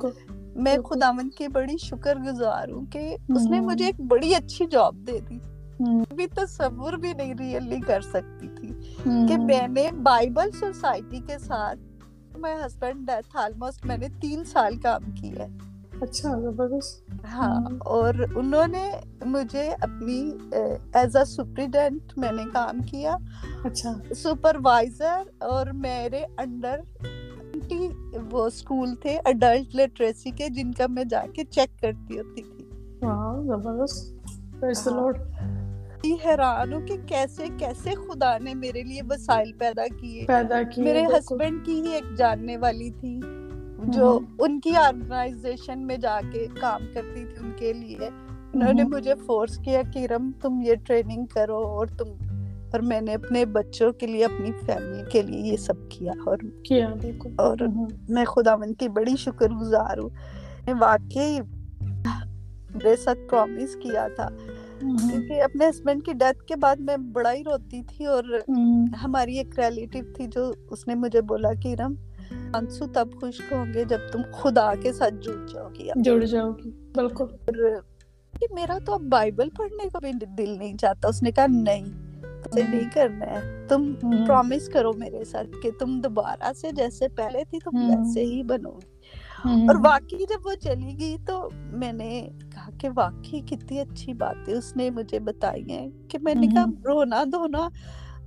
میں 0.56 0.76
خداوند 0.78 1.38
کی 1.38 1.48
بڑی 1.48 1.76
شکر 1.78 2.16
گزار 2.16 2.68
ہوں 2.68 2.86
کہ 2.86 3.16
اس 3.28 3.46
نے 3.46 3.60
مجھے 3.60 3.84
ایک 3.84 4.00
بڑی 4.00 4.34
اچھی 4.34 4.66
جاب 4.70 4.94
دے 5.06 5.18
دی۔ 5.28 5.38
بھی 6.14 6.26
تصور 6.26 6.92
بھی 6.92 7.12
نہیں 7.12 7.34
ریئلی 7.38 7.80
کر 7.86 8.00
سکتی 8.00 8.48
تھی 8.48 8.68
کہ 9.28 9.36
میں 9.38 9.68
نے 9.68 9.90
بائبل 10.02 10.50
سوسائٹی 10.50 11.20
کے 11.26 11.38
ساتھ 11.38 11.78
میں 12.38 12.56
ہسبینڈ 12.66 13.06
ڈیتھ 13.06 13.36
آلموسٹ 13.36 13.86
میں 13.86 13.98
نے 13.98 14.06
تین 14.20 14.44
سال 14.44 14.76
کام 14.76 15.10
کیا 15.10 15.42
ہے۔ 15.42 15.48
اچھا 16.00 16.40
زبردست۔ 16.40 17.05
ہاں 17.32 17.60
اور 17.80 18.14
انہوں 18.34 18.66
نے 18.66 18.90
مجھے 19.24 19.70
اپنی 19.80 20.32
ایز 20.94 21.16
اے 21.16 21.24
میں 22.16 22.32
نے 22.32 22.42
کام 22.52 22.82
کیا۔ 22.82 23.16
اچھا۔ 23.64 24.14
سپروائزر 24.16 25.22
اور 25.38 25.66
میرے 25.66 26.26
انڈر 26.38 26.80
وہ 28.30 28.46
اسکول 28.46 28.94
تھے 28.94 29.18
اڈلٹ 29.24 29.76
لٹریسی 29.76 30.30
کے 30.30 30.48
جن 30.48 30.72
کا 30.72 30.86
میں 30.88 31.04
جا 31.04 31.24
کے 31.34 31.44
چیک 31.44 31.82
کرتی 31.82 32.18
ہوتی 32.18 32.42
تھی۔ 32.42 32.64
زبردست۔ 33.46 34.16
حیران 36.24 36.72
ہوں 36.72 36.80
کہ 36.80 36.96
کیسے 37.06 37.44
کیسے 37.58 37.90
خدا 37.90 38.38
نے 38.38 38.54
میرے 38.54 38.82
لیے 38.82 39.00
وسائل 39.10 39.52
پیدا 39.52 39.82
کیے۔ 40.00 40.24
پیدا 40.26 40.62
کیے 40.62 40.84
میرے 40.84 41.06
ہسبینڈ 41.06 41.66
کی 41.66 41.80
ہی 41.80 41.92
ایک 41.92 42.18
جاننے 42.18 42.56
والی 42.56 42.90
تھی۔ 42.90 43.20
جو 43.88 44.20
ان 44.38 44.60
کی 44.60 44.76
آرگنائزیشن 44.76 45.86
میں 45.86 45.96
جا 45.96 46.20
کے 46.32 46.46
کام 46.60 46.80
کرتی 46.94 47.24
تھی 47.24 47.34
ان 47.40 47.52
کے 47.56 47.72
لیے 47.72 47.98
انہوں 48.54 48.72
نے 48.72 48.82
مجھے 48.82 49.14
فورس 49.26 49.58
کیا 49.58 49.82
کہ 49.92 50.06
رم 50.06 50.30
تم 50.40 50.60
یہ 50.60 50.74
ٹریننگ 50.74 51.26
کرو 51.26 51.56
اور 51.56 51.86
تم 51.86 52.08
اور 52.72 52.80
میں 52.80 53.00
نے 53.00 53.14
اپنے 53.14 53.44
بچوں 53.44 53.92
کے 53.92 54.06
لیے 54.06 54.24
اپنی 54.24 54.50
فیملی 54.66 55.02
کے 55.12 55.22
لیے 55.22 55.52
یہ 55.52 55.56
سب 55.56 55.74
کیا 55.88 56.12
اور 56.26 56.38
کیا۔ 56.64 56.88
اور 57.36 57.56
میں 58.08 58.24
خدا 58.24 58.56
من 58.56 58.74
کی 58.74 58.88
بڑی 58.88 59.16
شکر 59.16 59.48
گزار 59.48 59.98
ہوں۔ 59.98 60.08
میں 60.66 60.74
واقعی 60.80 61.38
میرے 62.74 62.96
ساتھ 62.96 63.18
پرومس 63.30 63.76
کیا 63.82 64.08
تھا۔ 64.16 64.28
کیونکہ 64.80 65.42
اپنے 65.42 65.68
ہسبینڈ 65.68 66.04
کی 66.04 66.12
ڈیتھ 66.12 66.44
کے 66.44 66.56
بعد 66.56 66.76
میں 66.76 66.96
بڑا 66.96 67.32
ہی 67.32 67.44
روتی 67.44 67.82
تھی 67.82 68.04
اور 68.04 68.24
ہماری 69.04 69.38
ایک 69.38 69.58
ریلیٹیو 69.58 70.04
تھی 70.16 70.26
جو 70.26 70.52
اس 70.70 70.88
نے 70.88 70.94
مجھے 70.94 71.20
بولا 71.20 71.52
کہ 71.54 71.74
رم 71.74 71.94
انسو 72.30 72.86
تب 72.86 73.08
خوش 73.20 73.40
ہوں 73.52 73.74
گے 73.74 73.84
جب 73.84 73.98
تم 74.12 74.22
خدا 74.32 74.74
کے 74.82 74.92
ساتھ 74.92 75.14
جڑ 75.14 75.46
جاؤ 75.52 75.68
گی۔ 75.78 75.88
جڑ 76.02 76.24
جاؤ 76.24 76.52
گی 76.52 76.70
بالکل۔ 76.94 77.24
میرا 78.50 78.78
تو 78.86 78.94
اب 78.94 79.00
بائبل 79.00 79.48
پڑھنے 79.50 79.88
کا 79.88 79.98
بھی 79.98 80.10
دل 80.38 80.50
نہیں 80.58 80.76
چاہتا۔ 80.76 81.08
اس 81.08 81.22
نے 81.22 81.30
کہا 81.30 81.46
نہیں 81.48 81.84
تمہیں 82.42 82.68
نہیں 82.68 82.90
کرنا 82.94 83.26
ہے۔ 83.26 83.66
تم 83.68 83.92
پرومس 84.26 84.68
کرو 84.68 84.92
میرے 84.92 85.24
ساتھ 85.24 85.46
کہ 85.62 85.70
تم 85.70 86.00
دوبارہ 86.00 86.52
سے 86.52 86.70
جیسے 86.72 87.08
پہلے 87.08 87.44
تھی 87.50 87.58
تم 87.64 87.76
ویسے 87.90 88.24
ہی 88.24 88.42
بنو 88.42 88.70
گی۔ 88.70 88.96
اور 89.66 89.76
واقعی 89.84 90.18
جب 90.18 90.46
وہ 90.46 90.54
چلی 90.54 90.96
گئی 91.00 91.16
تو 91.26 91.48
میں 91.54 91.92
نے 91.92 92.28
کہا 92.54 92.70
کہ 92.80 92.88
واقعی 92.94 93.40
کتنی 93.40 93.80
اچھی 93.80 94.12
بات 94.12 94.48
ہے۔ 94.48 94.54
اس 94.54 94.76
نے 94.76 94.90
مجھے 94.90 95.18
بتائی 95.18 95.70
ہیں 95.72 95.88
کہ 96.08 96.18
میں 96.22 96.34
نے 96.34 96.46
کہا 96.46 96.64
رونا 96.84 97.24
دھونا 97.32 97.68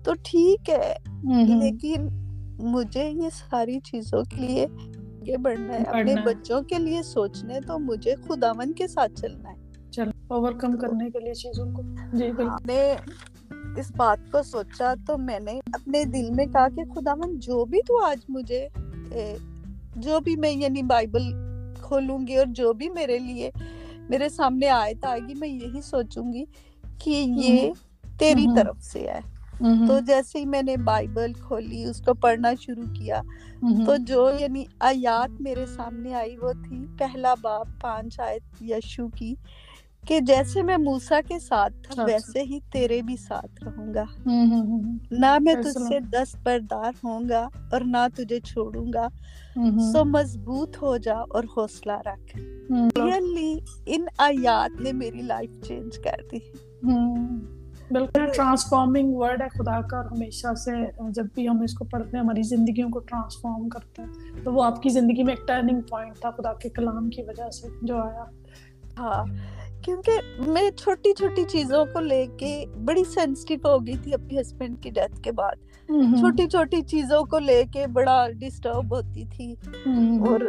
تو 0.04 0.14
ٹھیک 0.24 0.70
ہے 0.70 0.94
لیکن 1.60 2.08
مجھے 2.60 3.10
یہ 3.10 3.30
ساری 3.50 3.80
چیزوں 3.80 4.24
کے 4.24 4.42
لیے 4.42 4.66
آگے 4.66 5.38
بڑھنا 5.38 5.74
ہے 5.74 5.84
اپنے 5.84 6.16
بچوں 6.26 6.62
کے 6.62 6.78
لیے 6.80 7.04
سوچنے 7.04 7.62
تو 7.62 7.80
مجھے 7.80 8.16
خداون 8.16 8.74
کے 8.74 8.88
ساتھ 8.88 9.12
چلنا 9.16 9.52
ہے۔ 9.52 9.56
چل 9.92 10.10
اوور 10.28 10.52
کم 10.52 10.78
کرنے 10.78 11.10
کے 11.10 11.20
لیے 11.20 11.34
چیزوں 11.34 11.72
کو۔ 11.72 11.82
جی 12.18 12.32
نے 12.66 12.96
اس 13.78 13.92
بات 13.98 14.32
کو 14.32 14.44
سوچا 14.44 14.94
تو 15.08 15.18
میں 15.18 15.40
نے 15.40 15.60
اپنے 15.74 16.04
دل 16.04 16.30
میں 16.32 16.46
کہا 16.46 16.68
کہ 16.70 16.84
خداون 16.96 17.40
جو 17.40 17.66
بھی 17.66 17.80
تو 17.88 18.04
آج 18.06 18.18
مجھے 18.30 18.68
جو 19.96 20.20
بھی 20.20 20.36
میں 20.36 20.52
یعنی 20.52 20.84
بائبل 20.84 21.24
کھولوں 21.82 22.28
گی 22.28 22.36
اور 22.36 22.46
جو 22.50 22.74
بھی 22.74 22.90
میرے 22.90 23.20
لیے 23.20 23.52
میرے 24.10 24.30
سامنے 24.30 24.70
آئے 24.70 24.94
آئے 25.02 25.20
گی 25.28 25.34
میں 25.40 25.50
یہی 25.50 25.82
سوچوں 25.82 26.34
گی 26.34 26.46
کہ 27.00 27.10
یہ 27.10 27.72
تیری 28.18 28.46
طرف 28.56 28.82
سے 28.82 29.00
ہے۔ 29.00 29.39
تو 29.88 30.00
جیسے 30.00 30.40
ہی 30.40 30.46
میں 30.46 30.62
نے 30.62 30.78
بائبل 30.78 31.34
کھولی 31.34 31.84
اس 31.84 32.02
کو 32.02 32.14
پڑھنا 32.14 32.52
شروع 32.62 32.94
کیا 32.94 33.22
تو 33.86 33.96
جو 33.98 34.32
یعنی 34.40 34.64
آیات 34.80 35.42
میرے 35.42 35.66
سامنے 35.66 36.14
آئی 36.14 36.38
وہ 36.38 36.52
تھی 36.54 36.86
پہلا 37.00 37.34
باپ 37.42 37.68
پانچ 37.82 38.20
آیت 38.20 38.64
یشو 38.64 39.08
کی 39.08 39.36
کہ 40.08 40.20
جیسے 40.20 40.62
میں 40.64 40.78
موسا 40.78 41.20
کے 41.28 41.40
ساتھ 41.40 41.74
تھا 41.84 42.04
ویسے 42.12 42.42
ہی 42.44 42.60
تیرے 42.72 43.02
بھی 43.02 43.18
ساتھ 43.18 43.64
رہوں 43.64 43.94
گا۔ 43.94 44.04
نہ 45.12 45.38
میں 45.42 45.54
تجھ 45.64 45.78
سے 45.88 46.00
دس 46.00 46.36
بردار 46.44 46.92
ہوں 47.04 47.30
گا 47.30 47.50
اور 47.72 47.82
نہ 47.82 48.08
تجھے 48.16 48.40
چھوڑوں 48.40 48.94
گا۔ 48.94 49.08
سو 49.92 50.06
مضبوط 50.06 50.82
ہو 50.82 50.98
جا 50.98 51.18
اور 51.30 51.44
حوصلہ 51.58 51.92
رکھ۔ 51.92 52.38
ریئلی 52.98 53.60
ان 53.86 54.06
آیات 54.18 54.82
نے 54.82 54.92
میری 54.92 55.22
لائف 55.22 55.50
چینج 55.68 55.98
کر 55.98 56.22
دی۔ 56.32 56.40
بالکل 57.90 58.26
ٹرانسفارمنگ 58.36 59.14
ورڈ 59.14 59.42
ہے 59.42 59.48
خدا 59.50 59.82
کا 59.82 59.98
اور 59.98 60.06
ہمیشہ 60.06 60.54
سے 60.54 60.72
جب 61.12 61.26
بھی 61.36 61.48
ہم 61.48 61.62
اس 61.62 61.74
کو 61.74 61.86
پڑھتے 61.86 62.18
ہیں 62.18 62.24
ہماری 62.24 62.42
زندگیوں 62.42 62.90
کو 62.90 63.00
ٹرانسفارم 63.00 63.70
کرتے 63.70 64.02
ہیں 64.02 64.08
تو 64.44 64.54
وہ 64.54 64.64
آپ 64.64 64.82
کی 64.82 64.90
زندگی 64.90 65.24
میں 65.24 65.34
ایک 65.34 65.48
ٹرننگ 65.48 65.82
پوائنٹ 65.82 66.20
تھا 66.22 66.32
خدا 66.32 66.54
کے 66.54 66.70
کلام 66.70 67.10
کی 67.10 67.22
وجہ 67.22 67.50
سے 67.50 67.68
جو 67.82 67.98
آیا۔ 67.98 68.24
ہاں 69.00 69.24
کیونکہ 69.84 70.12
میں 70.48 70.72
چھوٹی 70.72 71.14
چھوٹی 71.14 71.44
چیزوں 71.44 71.86
کو 71.86 72.00
لے 72.00 72.28
کے 72.40 72.66
بڑی 72.86 73.04
سینسٹیو 73.04 73.68
ہو 73.68 73.88
گئی 73.88 73.98
تھی 73.98 74.14
اپنی 74.14 74.42
ہسبینڈ 74.42 74.84
کی 74.84 74.90
ڈیتھ 74.90 75.22
کے 75.22 75.32
بعد۔ 75.32 75.56
چھوٹی 76.20 76.48
چھوٹی 76.48 76.82
چیزوں 76.82 77.24
کو 77.26 77.40
لے 77.40 77.64
کے 77.74 77.88
بڑا 77.88 78.28
ڈسٹرب 78.40 78.96
ہوتی 78.96 79.26
تھی۔ 79.26 79.56
اور 80.20 80.40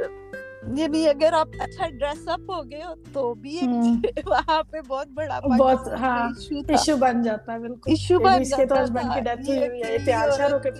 یعنی 0.62 1.08
اگر 1.08 1.32
آپ 1.32 1.48
اچھا 1.58 1.88
ڈریس 1.88 2.28
اپ 2.28 2.40
ہو 2.40 2.70
گئے 2.70 2.82
ہو 2.82 2.94
تو 3.12 3.34
بھی 3.34 3.60
وہاں 4.26 4.62
پہ 4.62 4.78
بہت 4.88 5.08
بڑا 5.08 5.40
بہت 5.40 5.88
ہاں 6.00 6.28
ایشو 6.68 6.96
بن 6.96 7.22
جاتا 7.22 7.52
ہے 7.52 7.58
بالکل۔ 7.58 7.90
ایشو 7.90 8.18
بن 8.18 8.42
جاتا 8.42 8.74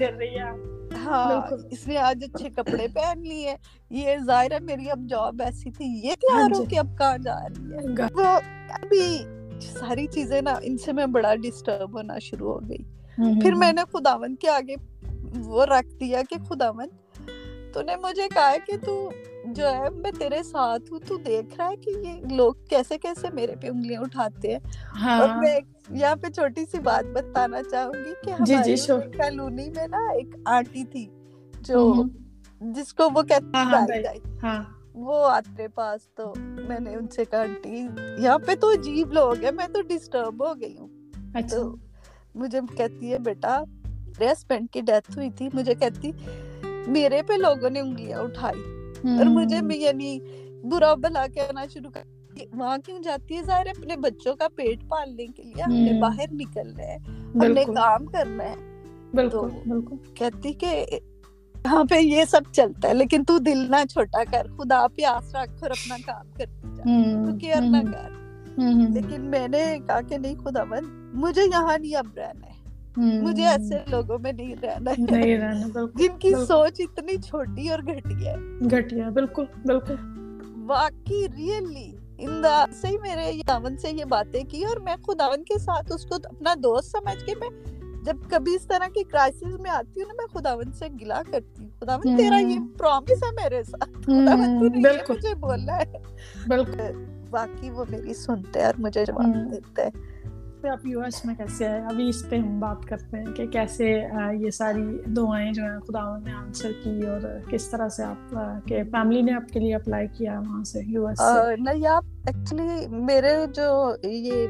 ہے 0.01 0.11
ہاں 1.05 1.41
اس 1.71 1.89
نے 1.89 1.97
آج 1.97 2.25
اچھے 2.25 2.51
کپڑے 2.51 2.87
پہن 2.95 3.23
لیے۔ 3.23 3.55
یہ 3.91 4.17
ظاہر 4.27 4.53
ہے 4.53 4.59
میری 4.59 4.91
اب 4.91 4.99
جاب 5.09 5.43
ایسی 5.43 5.71
تھی۔ 5.71 5.85
یہ 5.85 6.15
تیار 6.15 6.57
ہو 6.57 6.65
کہ 6.65 6.79
اب 6.79 6.87
کہاں 6.99 7.19
جا 7.19 7.49
رہی 7.49 7.73
ہے؟ 7.73 7.79
وہ 8.15 8.39
ابھی 8.83 9.19
ساری 9.61 10.07
چیزیں 10.07 10.43
نا 10.43 10.55
ان 10.63 10.79
سے 10.79 10.93
میں 10.93 11.07
بڑا 11.07 11.35
ڈسٹرب 11.35 11.97
ہونا 11.97 12.19
شروع 12.19 12.53
ہو 12.53 12.69
گئی۔ 12.69 13.01
پھر 13.41 13.55
میں 13.55 13.73
نے 13.73 13.83
خداون 13.93 14.37
کے 14.37 14.49
آگے 14.49 14.75
وہ 15.45 15.67
رکھ 15.67 16.01
دیا 16.01 16.23
کہ 16.31 16.37
خداون 16.49 16.89
تو 17.73 17.83
نے 17.83 17.97
مجھے 17.97 18.29
کہا 18.29 18.55
کہ 18.67 18.77
تو 18.85 19.11
جو 19.47 19.69
ہے 19.69 19.89
میں 19.95 20.11
تیرے 20.19 20.43
ساتھ 20.43 20.93
ہوں 20.93 20.99
تو 21.01 21.17
دیکھ 21.17 21.55
رہا 21.59 21.69
ہے 21.69 21.77
کہ 21.77 21.91
یہ 21.99 22.35
لوگ 22.35 22.55
کیسے 22.69 22.99
کیسے 22.99 23.29
میرے 23.33 23.55
پہ 23.57 23.69
انگلیاں 23.69 24.01
اٹھاتے 24.03 24.53
ہیں 24.53 24.59
اور۔ 25.19 25.29
میں 25.37 25.59
یہاں 25.91 26.17
پہ 26.17 26.31
چھوٹی 26.31 26.65
سی 26.67 26.81
بات 26.81 27.05
بتانا 27.13 27.63
چاہوں 27.63 27.93
گی 27.95 28.13
کہ 28.25 28.31
ہماری 28.31 28.77
کالونی 29.13 29.69
میں 29.71 29.87
نا 29.89 30.11
ایک 30.13 30.35
آنٹی 30.47 30.85
تھی 30.85 31.07
جو 31.55 32.03
جس 32.61 32.93
کو 32.95 33.09
وہ 33.11 33.23
کہتے 33.23 33.57
ہیں 33.57 33.65
ہاں، 34.43 34.63
وہ 34.95 35.25
آتے 35.27 35.69
پاس 35.69 36.09
تو 36.15 36.33
میں 36.37 36.81
نے 36.81 36.95
ان 36.95 37.09
سے 37.09 37.25
کہا 37.25 37.41
آنٹی 37.41 37.87
یہاں 38.19 38.39
پہ 38.39 38.55
تو 38.55 38.71
عجیب 38.73 39.13
لوگ 39.13 39.45
ہیں 39.45 39.53
میں 39.53 39.67
تو 39.75 39.83
ڈسٹرب 39.83 40.47
ہو 40.47 40.55
گئی 40.61 40.77
ہوں۔ 40.79 40.89
تو 41.51 41.77
مجھے 42.35 42.61
کہتی 42.77 43.13
ہے 43.13 43.19
بیٹا 43.19 43.63
میرے 44.09 44.33
ہسبینڈ 44.33 44.71
کی 44.71 44.81
ڈیتھ 44.81 45.11
ہوئی 45.17 45.31
تھی 45.31 45.49
مجھے 45.53 45.75
کہتی 45.75 46.11
میرے 46.91 47.23
پہ 47.23 47.33
لوگوں 47.33 47.71
نے 47.71 47.81
انگلیاں 47.81 48.19
اٹھائی 48.19 48.63
اور 49.09 49.27
مجھے 49.27 49.61
بھی 49.61 49.81
یعنی 49.81 50.19
برا 50.65 50.95
بلا 50.95 51.27
کہنا 51.27 51.65
شروع 51.75 51.91
کر 51.91 52.03
وہاں 52.53 52.77
کیوں 52.85 52.99
جاتی 52.99 53.37
ہے 53.37 53.43
ظاہر 53.43 53.67
اپنے 53.67 53.97
بچوں 53.97 54.35
کا 54.37 54.49
پیٹ 54.55 54.89
پالنے 54.89 55.27
کے 55.27 55.43
لیے 55.43 55.63
ہم 55.63 55.73
نے 55.73 56.01
باہر 56.01 56.33
نکلنا 56.33 56.83
ہے 56.83 56.97
ہم 57.35 57.53
نے 57.53 57.65
کام 57.65 58.07
کرنا 58.07 58.45
ہے 58.45 58.57
بالکل 59.15 59.97
کہتی 60.15 60.53
کہ 60.53 60.85
یہاں 61.55 61.83
پہ 61.85 61.99
یہ 61.99 62.25
سب 62.25 62.53
چلتا 62.53 62.89
ہے 62.89 62.95
لیکن 62.95 63.25
تو 63.25 63.39
دل 63.39 63.67
نہ 63.71 63.85
چھوٹا 63.91 64.23
کر 64.31 64.47
خدا 64.59 64.87
پہ 64.97 65.05
آس 65.05 65.35
رکھ 65.35 65.63
اور 65.63 65.71
اپنا 65.71 65.97
کام 66.07 66.31
کرتی 66.37 66.77
جا 66.77 67.27
تو 67.27 67.39
کیئر 67.39 67.61
نہ 67.61 67.83
کر 67.93 68.19
لیکن 68.95 69.21
میں 69.23 69.47
نے 69.49 69.65
کہا 69.87 70.01
کہ 70.01 70.19
نہیں 70.19 70.35
خدا 70.37 70.65
بند 70.65 71.15
مجھے 71.15 71.43
یہاں 71.43 71.79
نہیں 71.79 71.97
اب 71.97 72.07
رہنا 72.17 72.47
ہے 72.47 72.60
مجھے 72.97 73.47
ایسے 73.47 73.79
لوگوں 73.91 74.19
میں 74.19 74.33
نہیں 74.33 74.55
رہنا 74.63 74.91
نہیں 74.99 75.39
رہنا 75.39 75.85
جن 75.95 76.19
کی 76.19 76.33
سوچ 76.49 76.81
اتنی 76.81 77.17
چھوٹی 77.17 77.69
اور 77.69 77.79
گھٹیا 77.79 78.33
ہے۔ 78.33 78.37
گھٹیا 78.71 79.09
بالکل 79.09 79.45
بالکل۔ 79.65 79.95
واقعی 80.67 81.27
ریئلی 81.37 81.97
اندا 82.19 82.65
سے 82.73 82.89
میرے 83.03 83.33
یاون 83.33 83.77
سے 83.77 83.91
یہ 83.91 84.05
باتیں 84.05 84.45
کی 84.45 84.65
اور 84.65 84.77
میں 84.77 84.97
خداون 85.07 85.45
کے 85.45 85.59
ساتھ 85.59 85.93
اس 85.95 86.07
کو 86.07 86.15
اپنا 86.15 86.55
دوست 86.63 86.91
سمجھ 86.91 87.25
کے 87.25 87.33
میں 87.41 87.49
جب 88.05 88.17
کبھی 88.31 88.55
اس 88.55 88.67
طرح 88.67 88.89
کی 88.95 89.05
کرائسس 89.05 89.43
میں 89.43 89.71
آتی 89.71 90.03
ہوں 90.03 90.09
نا 90.09 90.15
میں 90.19 90.41
خداون 90.41 90.73
سے 90.73 90.87
گلا 91.01 91.23
کرتی 91.31 91.63
ہوں۔ 91.63 91.71
خداون 91.81 92.17
تیرا 92.17 92.39
یہ 92.39 92.59
پرومس 92.79 93.23
ہے 93.23 93.31
میرے 93.43 93.63
ساتھ۔ 93.63 93.91
خداون 94.03 94.59
تو 94.61 94.89
ہے 94.89 94.97
مجھے 95.09 95.35
بولنا 95.35 95.77
ہے۔ 95.77 95.93
بالکل۔ 96.49 97.05
واقعی 97.31 97.71
وہ 97.71 97.85
میری 97.89 98.15
سنتے 98.15 98.59
ہیں 98.59 98.67
اور 98.67 98.75
مجھے 98.79 99.05
جواب 99.05 99.53
دیتے۔ 99.53 99.83
ہیں 99.83 99.91
پہ 100.63 100.69
آپ 100.69 100.87
یو 100.87 101.01
ایس 101.01 101.25
میں 101.25 101.35
کیسے 101.35 101.67
آئے 101.67 101.81
ابھی 101.81 102.09
اس 102.09 102.29
پہ 102.31 102.37
ہم 102.37 102.61
بات 102.61 102.85
کرتے 102.87 103.19
ہیں 103.19 103.27
کہ 103.27 103.47
کیسے 103.47 103.89
یہ 104.33 104.51
ساری 104.51 104.83
دعائیں 105.07 105.53
جو 105.53 105.63
ہیں 105.63 105.79
خدا 105.79 106.19
نے 106.19 106.33
آنسر 106.33 106.71
کی 106.85 107.07
اور 107.07 107.21
کس 107.51 107.69
طرح 107.71 107.89
سے 107.89 108.05
آپ 108.05 108.35
کے 108.67 108.83
فیملی 108.83 109.23
نے 109.23 109.33
آپ 109.33 109.53
کے 109.53 109.61
لیے 109.61 109.75
اپلائی 109.75 110.07
کیا 110.09 110.41
وہاں 110.41 110.65
سے 110.65 110.81
یو 110.87 111.07
ایس 111.07 111.21
نہیں 111.59 111.87
آپ 111.87 112.05
ایکچولی 112.27 112.87
میرے 112.89 113.47
جو 113.55 113.93
یہ 114.03 114.47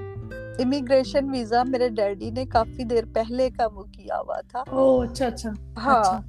امیگریشن 0.59 1.31
ویزا 1.31 1.62
میرے 1.62 1.88
ڈیڈی 1.88 2.31
نے 2.31 2.46
کافی 2.46 2.85
دیر 2.85 3.05
پہلے 3.14 3.51
کا 3.51 3.66
وہ 3.66 3.83
کیا 3.83 4.18
ہوا 4.18 4.40
تھا۔ 4.40 4.62
او 4.70 5.01
اچھا 5.01 5.27
اچھا 5.27 5.51
ہاں 5.77 6.01
اچھا۔ 6.01 6.20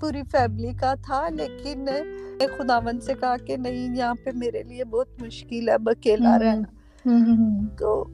پوری 0.00 0.22
فیملی 0.32 0.72
کا 0.72 0.94
تھا 0.94 1.28
لیکن 1.28 1.86
خداون 2.58 3.00
سے 3.00 3.14
کہا 3.20 3.36
کہ 3.36 3.56
نہیں 3.56 3.96
یہاں 3.96 4.14
پہ 4.24 4.30
میرے 4.34 4.62
لیے 4.62 4.84
بہت 4.84 5.22
مشکل 5.22 5.68
ہے 5.68 5.74
اکیلا 5.86 6.38
رہنا۔ 6.38 7.68
تو 7.78 8.04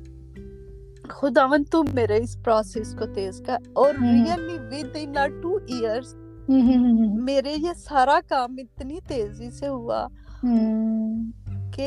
خداون 1.20 1.64
تم 1.64 1.84
میرے 1.94 2.16
اس 2.16 2.42
پروسیس 2.44 2.94
کو 2.98 3.06
تیز 3.06 3.42
کر 3.46 3.56
اور 3.72 3.94
really 3.94 4.58
with 4.70 4.96
in 5.00 5.40
two 5.40 5.56
years 5.66 6.14
میرے 7.22 7.52
یہ 7.56 7.72
سارا 7.76 8.18
کام 8.28 8.54
اتنی 8.58 8.98
تیزی 9.08 9.50
سے 9.50 9.68
ہوا 9.68 10.06
کہ 11.74 11.86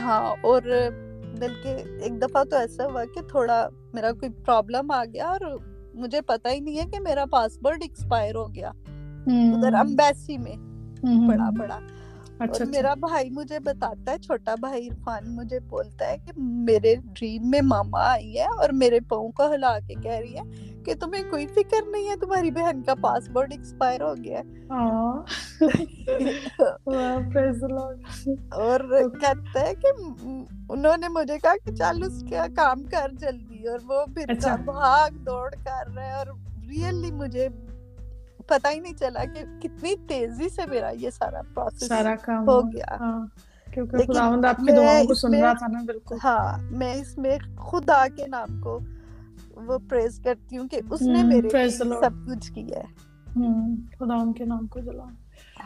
ہاں 0.00 0.34
اور 0.40 0.62
بلکہ 1.38 1.68
ایک 2.00 2.22
دفعہ 2.22 2.44
تو 2.44 2.56
ایسا 2.56 2.84
ہوا 2.84 3.04
کہ 3.04 3.20
تھوڑا 3.20 3.68
میرا 3.94 4.12
کوئی 4.12 4.30
پرابلم 4.30 4.90
آ 4.90 5.04
گیا 5.04 5.26
اور 5.26 5.40
مجھے 5.94 6.20
پتا 6.20 6.50
ہی 6.50 6.60
نہیں 6.60 6.78
ہے 6.78 6.90
کہ 6.90 7.00
میرا 7.00 7.24
پاسپورٹ 7.30 7.78
ایکسپائر 7.80 8.34
ہو 8.34 8.54
گیا۔ 8.54 8.70
ادھر 9.26 9.74
امبیسی 9.74 10.38
میں۔ 10.38 10.56
پڑا 11.28 11.50
پڑا 11.58 11.78
اچھا 12.42 12.64
میرا 12.64 12.92
بھائی 12.94 13.30
مجھے 13.30 13.58
بتاتا 13.58 14.12
ہے 14.12 14.18
چھوٹا 14.18 14.54
بھائی 14.60 14.88
عرفان 14.88 15.34
مجھے 15.36 15.58
بولتا 15.60 16.08
ہے 16.08 16.16
کہ 16.18 16.32
میرے 16.36 16.94
ڈریم 17.12 17.50
میں 17.50 17.60
ماما 17.64 18.02
آئی 18.02 18.38
ہے 18.38 18.46
اور 18.58 18.70
میرے 18.74 19.00
پاؤں 19.00 19.30
کو 19.30 19.52
ہلا 19.54 19.78
کے 19.78 19.94
کہہ 19.94 20.12
رہی 20.12 20.36
ہے 20.36 20.70
کہ 20.84 20.94
تمہیں 20.94 21.22
کوئی 21.30 21.46
فکر 21.46 21.86
نہیں 21.86 22.08
ہے 22.08 22.16
تمہاری 22.16 22.50
بہن 22.50 22.82
کا 22.82 22.94
پاسپورٹ 23.00 23.52
ایکسپائر 23.52 24.00
ہو 24.00 24.14
گیا 24.16 24.40
اور 28.62 28.80
کہتا 29.20 29.60
ہے 29.60 29.74
کہ 29.74 29.92
انہوں 30.68 30.96
نے 30.96 31.08
مجھے 31.08 31.38
کہا 31.38 31.56
کہ 31.64 31.74
چل 31.74 32.02
اس 32.02 32.22
کا 32.30 32.46
کام 32.56 32.82
کر 32.84 33.12
جلدی 33.20 33.68
اور 33.68 33.78
وہ 33.84 34.04
پھر 34.06 34.30
اچھا۔ 34.30 34.56
بھاگ 34.64 35.16
دوڑ 35.24 35.50
کر 35.64 35.94
رہے 35.94 36.12
اور 36.12 36.26
ریئلی 36.68 37.12
مجھے 37.12 37.48
پتا 38.54 38.70
ہی 38.70 38.80
نہیں 38.80 38.94
چلا 38.94 39.24
کہ 39.34 39.44
کتنی 39.60 39.94
تیزی 40.08 40.48
سے 40.48 40.62
میرا 40.70 40.90
یہ 40.90 41.10
سارا 41.10 41.40
پروسیس 41.54 41.88
سارا 41.88 42.14
کام 42.22 42.48
ہو 42.48 42.60
گیا۔ 42.72 42.96
ہاں، 43.00 43.20
ہاں 46.24 46.58
میں 46.70 46.94
اس 46.94 47.18
میں 47.18 47.38
خدا 47.58 48.04
کے 48.16 48.26
نام 48.26 48.60
کو 48.60 48.78
وہ 49.66 49.78
پریز 49.88 50.20
کرتی 50.24 50.58
ہوں 50.58 50.68
کہ 50.68 50.80
اس 50.90 51.02
نے 51.02 51.22
میرے 51.22 51.48
سب 52.00 52.10
کچھ 52.28 52.52
کیا 52.52 52.78
ہے۔ 52.78 52.88
خدا 53.98 54.14
ان 54.14 54.32
کے 54.32 54.44
نام 54.44 54.66
کو 54.66 54.80
جلاؤ 54.80 55.08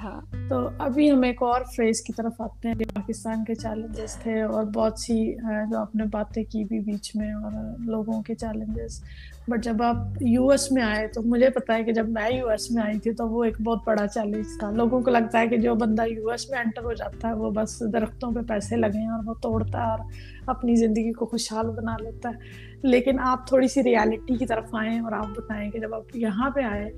ہاں 0.03 0.21
تو 0.49 0.69
ابھی 0.79 1.11
ہم 1.11 1.23
ایک 1.23 1.43
اور 1.43 1.61
فریز 1.77 2.01
کی 2.01 2.13
طرف 2.13 2.41
آتے 2.41 2.69
ہیں 2.69 2.75
پاکستان 2.95 3.45
کے 3.45 3.55
چیلنجز 3.55 4.17
تھے 4.17 4.43
اور 4.43 4.65
بہت 4.65 4.99
سی 4.99 5.35
جو 5.71 5.79
آپ 5.79 5.95
نے 5.95 6.05
باتیں 6.13 6.45
کی 6.45 6.65
بھی 6.65 6.81
بیچ 6.81 7.17
میں 7.17 7.33
اور 7.33 7.53
لوگوں 7.79 8.23
کے 8.23 8.35
چیلنجز 8.35 9.01
بٹ 9.49 9.65
جب 9.65 9.83
آپ 9.83 9.97
یو 10.21 10.49
ایس 10.49 10.73
میں 10.73 10.83
آئے 10.83 11.07
تو 11.09 11.23
مجھے 11.23 11.51
پتا 11.51 11.75
ہے 11.75 11.85
کہ 11.85 11.93
جب 11.93 12.09
میں 12.09 12.31
یو 12.31 12.49
ایس 12.49 12.71
میں 12.71 12.83
آئی 12.83 12.99
تھی 12.99 13.13
تو 13.13 13.29
وہ 13.29 13.45
ایک 13.45 13.61
بہت 13.61 13.79
بڑا 13.87 14.07
چیلنج 14.07 14.47
تھا۔ 14.61 14.71
لوگوں 14.71 15.01
کو 15.01 15.11
لگتا 15.11 15.41
ہے 15.41 15.49
کہ 15.49 15.57
جو 15.57 15.75
بندہ 15.75 16.07
یو 16.07 16.29
ایس 16.29 16.51
میں 16.51 16.59
انٹر 16.59 16.85
ہو 16.85 16.93
جاتا 16.93 17.29
ہے 17.29 17.33
وہ 17.33 17.51
بس 17.51 17.83
درختوں 17.93 18.33
پہ 18.33 18.41
پیسے 18.49 18.77
لگے 18.77 18.99
ہیں 18.99 19.09
اور 19.09 19.25
وہ 19.25 19.35
توڑتا 19.35 19.79
ہے 19.79 19.91
اور 19.91 19.99
اپنی 20.47 20.77
زندگی 20.77 21.13
کو 21.13 21.27
خوشحال 21.27 21.71
بنا 21.71 21.97
لیتا 22.01 22.29
ہے۔ 22.29 22.77
لیکن 22.83 23.21
آپ 23.21 23.47
تھوڑی 23.47 23.69
سی 23.69 23.83
ریالٹی 23.83 24.37
کی 24.37 24.47
طرف 24.47 24.75
آئیں 24.75 25.01
اور 25.01 25.13
آپ 25.13 25.27
بتائیں 25.37 25.71
کہ 25.71 25.79
جب 25.79 25.95
آپ 25.95 26.17
یہاں 26.17 26.51
پہ 26.51 26.63
آئے 26.63 26.91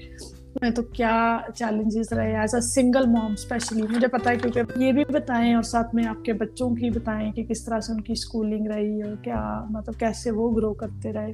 میں 0.63 0.71
تو 0.71 0.83
کیا 0.83 1.39
چیلنجز 1.55 2.13
رہے 2.13 2.37
as 2.37 2.55
a 2.55 2.61
single 2.61 3.07
mom 3.07 3.33
especially 3.33 3.83
مجھے 3.83 4.07
پتا 4.07 4.31
ہے 4.31 4.37
کیونکہ 4.37 4.63
یہ 4.77 4.93
بھی 4.93 5.05
بتائیں 5.05 5.55
اور 5.55 5.63
ساتھ 5.63 5.95
میں 5.95 6.07
آپ 6.07 6.25
کے 6.25 6.33
بچوں 6.33 6.75
کی 6.75 6.91
بتائیں 6.91 7.33
کہ 7.33 7.45
کس 7.45 7.65
طرح 7.65 7.81
سے 7.81 7.93
ان 7.93 8.01
کی 8.01 8.13
اسکولنگ 8.13 8.67
رہی 8.67 9.03
اور 9.03 9.25
کیا 9.25 9.65
مطلب 9.71 9.95
کیسے 9.99 10.31
وہ 10.31 10.57
گرو 10.57 10.75
کرتے 10.75 11.13
رہے. 11.13 11.33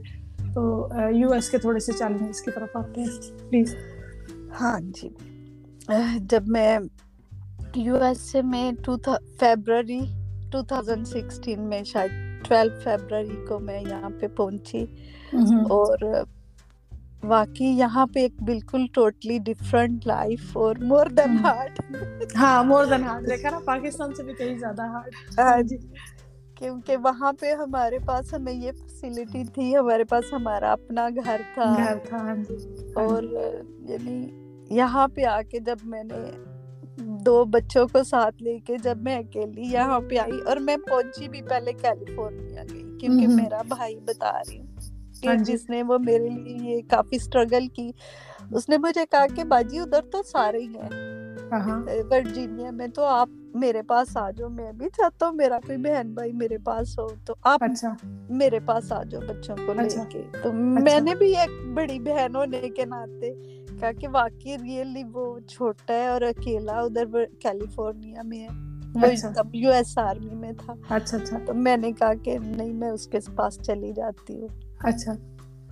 تو 0.55 0.89
یو 1.13 1.33
ایس 1.33 1.51
کے 1.51 1.59
تھوڑے 1.59 1.79
سے 1.79 1.93
چیلنجز 1.93 2.43
کی 2.43 2.51
طرف 2.51 2.77
آتے 2.77 3.01
ہیں. 3.01 3.51
پلیز 3.51 3.77
ہاں 4.61 4.81
جی. 4.81 5.09
جب 6.17 6.43
میں 6.47 6.79
یو 7.75 7.97
ایس 7.97 8.21
سے 8.21 8.43
میں 8.43 8.73
فیبرری 9.41 10.01
ٹو 10.53 10.63
تھاؤزینڈ 10.63 11.07
سکسٹین 11.07 11.61
میں 11.61 11.83
شاید 11.85 12.11
ٹویلو 12.49 12.81
فیبرری 12.85 13.47
کو 13.49 13.59
میں 13.59 13.81
یہاں 13.81 14.11
پہ 14.21 14.27
پہنچی 14.27 14.87
اور 15.71 15.97
واقعی 17.27 17.67
یہاں 17.79 18.07
پہ 18.07 18.21
ایک 18.21 18.43
بالکل 18.43 18.87
ٹوٹلی 18.93 19.39
ڈفرنٹ 19.45 20.07
لائف 20.07 20.57
اور 20.57 20.77
مور 20.83 21.07
دین 21.17 21.37
ہارڈ 21.45 21.79
ہاں 22.37 22.63
مور 22.65 22.85
دین 22.85 23.05
ہارڈ 23.05 23.29
دیکھا 23.29 23.51
نا 23.51 23.59
پاکستان 23.65 24.15
سے 24.15 24.23
بھی 24.23 24.35
کہیں 24.35 24.59
زیادہ 24.59 24.87
ہارڈ 24.89 25.15
ہاں 25.39 25.61
جی۔ 25.63 25.77
کیونکہ 26.57 26.97
وہاں 26.97 27.33
پہ 27.33 27.53
ہمارے 27.55 27.99
پاس 28.07 28.33
ہمیں 28.35 28.53
یہ 28.53 28.73
فیسلٹی 28.73 29.43
تھی 29.55 29.77
ہمارے 29.77 30.05
پاس 30.05 30.33
ہمارا 30.33 30.73
اپنا 30.73 31.09
گھر 31.17 31.41
تھا۔ 31.55 31.73
گھر 31.77 31.99
تھا 32.05 32.19
ہاں 32.19 32.35
جی۔ 32.39 32.57
اور 32.97 33.23
یعنی 33.89 34.17
یہاں 34.71 35.07
پہ 35.09 35.25
آ 35.27 35.41
کے 35.43 35.61
جب 35.61 35.79
میں 35.85 36.03
نے 36.05 36.23
دو 37.25 37.45
بچوں 37.47 37.87
کو 37.89 38.03
ساتھ 38.05 38.43
لے 38.43 38.59
کے 38.59 38.77
جب 38.79 38.99
میں 39.03 39.17
اکیلی 39.17 39.71
یہاں 39.73 39.99
پہ 40.01 40.19
آئی 40.19 40.41
اور 40.47 40.57
میں 40.67 40.77
پہنچی 40.87 41.29
بھی 41.29 41.43
پہلے 41.43 41.73
کیلیفورنیا 41.75 42.63
گئی 42.71 42.83
کیونکہ 43.01 43.27
میرا 43.31 43.61
بھائی 43.69 43.99
بتا 44.05 44.31
رہی 44.39 44.59
ہوں۔ 44.59 44.67
ہاں 45.27 45.35
جی۔ 45.37 45.53
جس 45.53 45.69
نے 45.71 45.83
وہ 45.83 45.99
میرے 46.01 46.29
لیے 46.31 46.81
کافی 46.89 47.17
اسٹرگل 47.17 47.67
کی 47.69 47.91
اس 48.53 48.69
نے 48.69 48.79
مجھے 48.79 49.05
کہا 49.11 49.27
کہ 49.37 49.45
باجی 49.45 49.79
ادھر 49.81 50.11
تو 50.13 50.23
سارے 50.27 50.59
ہی 50.59 50.75
ہیں 50.75 51.03
ورجینیا 52.11 52.71
میں 52.71 52.87
تو 52.89 53.05
آپ 53.07 53.29
میرے 53.55 53.83
پاس 53.83 54.17
آ 54.17 54.31
جاؤ 54.31 54.49
میں 54.51 54.71
بھی 54.73 54.89
چاہتا 54.89 55.27
ہوں 55.27 55.35
میرا 55.35 55.59
کوئی 55.67 55.79
بہن 55.79 56.13
بھائی 56.15 56.33
میرے 56.35 56.59
پاس 56.65 56.99
ہو 56.99 57.07
تو 57.27 57.35
آپ 57.45 57.63
اچھا۔ 57.65 57.93
میرے 58.31 58.59
پاس 58.61 58.91
آ 58.93 59.03
جاؤ 59.03 59.21
بچوں 59.23 59.57
کو 59.57 59.73
لے 59.73 59.83
اچھا۔ 59.83 60.05
کے 60.05 60.23
تو 60.43 60.53
میں 60.53 60.83
اچھا۔ 60.85 60.99
نے 61.01 61.15
بھی 61.15 61.35
ایک 61.37 61.51
بڑی 61.75 61.99
بہن 62.01 62.37
ہونے 62.37 62.69
کے 62.69 62.85
ناطے 62.85 63.33
کہا 63.71 63.93
کہ 63.93 64.09
واقعی 64.13 64.57
ریئلی 64.59 65.03
وہ 65.13 65.39
چھوٹا 65.49 65.93
ہے 65.93 66.07
اور 66.07 66.23
اکیلا 66.23 66.79
ادھر 66.81 67.25
کیلیفورنیا 67.39 68.23
میں 68.23 68.39
ہے 68.41 68.63
یو 69.55 69.71
ایس 69.71 69.97
آرمی 69.99 70.35
میں 70.35 70.53
تھا 70.59 70.75
اچھا 70.89 71.17
اچھا 71.17 71.39
تو 71.47 71.55
میں 71.55 71.77
نے 71.77 71.93
کہا 71.93 72.13
کہ 72.15 72.39
نہیں 72.41 72.73
میں 72.73 72.91
اس 72.91 73.07
کے 73.07 73.19
پاس 73.35 73.59
چلی 73.61 73.93
جاتی 73.93 74.41
ہوں 74.41 74.49
اچھا۔ 74.85 75.13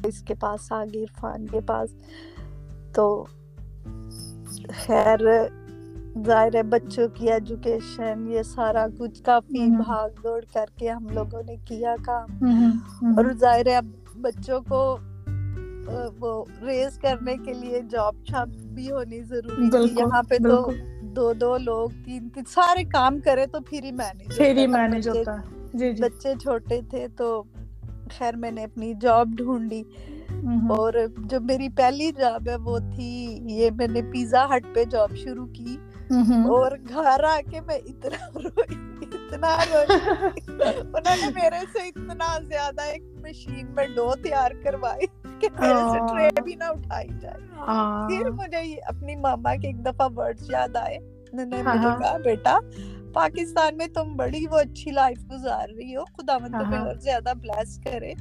اس 0.04 0.22
کے 0.22 0.34
پاس 0.34 0.72
آگے 0.72 1.02
عرفان 1.02 1.46
کے 1.46 1.60
پاس۔ 1.60 1.90
تو 2.94 3.24
خیر 4.72 5.18
ظاہر 6.26 6.54
ہے 6.54 6.62
بچوں 6.62 7.08
کی 7.14 7.32
ایجوکیشن 7.32 8.26
یہ 8.28 8.42
سارا 8.42 8.86
کچھ 8.98 9.22
کافی 9.22 9.66
بھاگ 9.66 10.08
دوڑ 10.22 10.44
کر 10.54 10.64
کے 10.76 10.90
ہم 10.90 11.06
لوگوں 11.08 11.42
نے 11.46 11.56
کیا 11.56 11.94
کام۔ 12.04 12.44
اور 13.16 13.24
ظاہر 13.32 13.66
ہے 13.66 13.76
اب 13.76 13.86
بچوں 14.16 14.60
کو 14.68 14.98
وہ 16.20 16.44
ریز 16.62 16.98
کرنے 16.98 17.36
کے 17.44 17.52
لیے 17.52 17.80
جاب 17.90 18.14
چھاپ 18.28 18.48
بھی 18.48 18.90
ہونی 18.90 19.22
ضروری 19.22 19.70
تھی۔ 19.70 20.00
یہاں 20.00 20.22
پہ 20.22 20.38
تو 20.38 20.70
دو 21.02 21.32
دو 21.32 21.56
لوگ 21.58 21.90
تین 22.04 22.28
تین 22.28 22.44
سارے 22.44 22.84
کام 22.84 23.20
کرے 23.20 23.46
تو 23.46 23.60
پھر 23.60 23.84
ہی 23.84 23.92
مینج 23.92 24.36
پھر 24.36 24.56
ہی 24.56 24.66
مینج 24.66 25.08
ہوتا 25.08 25.36
جی، 25.74 25.92
جی۔ 25.92 26.02
بچے 26.02 26.34
چھوٹے 26.42 26.80
تھے 26.90 27.06
تو 27.16 27.42
خیر 28.18 28.36
میں 28.36 28.50
نے 28.50 28.64
اپنی 28.64 28.92
جاب 29.00 29.28
ڈھونڈی۔ 29.36 29.82
اور 30.70 30.92
جو 31.18 31.40
میری 31.40 31.68
پہلی 31.68 32.12
جاب 32.12 32.48
ہے 32.48 32.56
وہ 32.56 32.78
تھی 32.78 33.38
یہ 33.42 33.70
میں 33.70 33.86
نے 33.88 34.02
پیزا 34.02 34.46
ہٹ 34.56 34.74
پہ 34.74 34.84
جاب 34.84 35.16
شروع 35.16 35.46
کی۔ 35.46 35.76
اور 36.48 36.72
گھر 36.88 37.24
آ 37.24 37.40
کے 37.50 37.60
میں 37.60 37.78
اتنا 37.78 38.26
روئی 38.34 38.74
اتنا 39.02 39.56
روئی۔ 39.72 39.96
انہوں 40.78 41.16
نے 41.16 41.26
میرے 41.34 41.58
سے 41.72 41.78
اتنا 41.78 42.38
زیادہ 42.48 42.80
ایک 42.80 43.02
مشین 43.20 43.66
میں 43.74 43.86
ڈو 43.94 44.14
تیار 44.22 44.50
کروائی 44.64 45.06
کہ 45.40 45.48
میرے 45.60 45.80
سے 45.92 45.98
ٹرے 45.98 46.42
بھی 46.42 46.54
نہ 46.54 46.64
اٹھائی 46.64 47.08
جائے۔ 47.20 47.38
پھر 48.08 48.30
مجھے 48.30 48.74
اپنی 48.74 49.16
ماما 49.16 49.54
کے 49.56 49.66
ایک 49.66 49.86
دفعہ 49.86 50.08
ورڈ 50.16 50.36
یاد 50.48 50.76
آئے۔ 50.76 50.96
انہوں 50.96 51.46
نے 51.46 51.62
مجھے 51.62 51.88
کہا 51.98 52.16
بیٹا 52.16 52.58
پاکستان 53.12 53.76
میں 53.76 53.86
تم 53.86 54.16
بڑی 54.16 54.46
وہ 54.50 54.58
اچھی 54.58 54.90
لائف 54.90 55.18
گزار 55.30 55.68
رہی 55.68 55.96
ہو 55.96 56.04
خدا 56.04 56.38
من 56.38 56.52
تمہیں 56.52 56.78
اور 56.78 56.94
زیادہ 56.94 57.32
بلیس 57.40 57.78
کرے۔ 57.84 58.12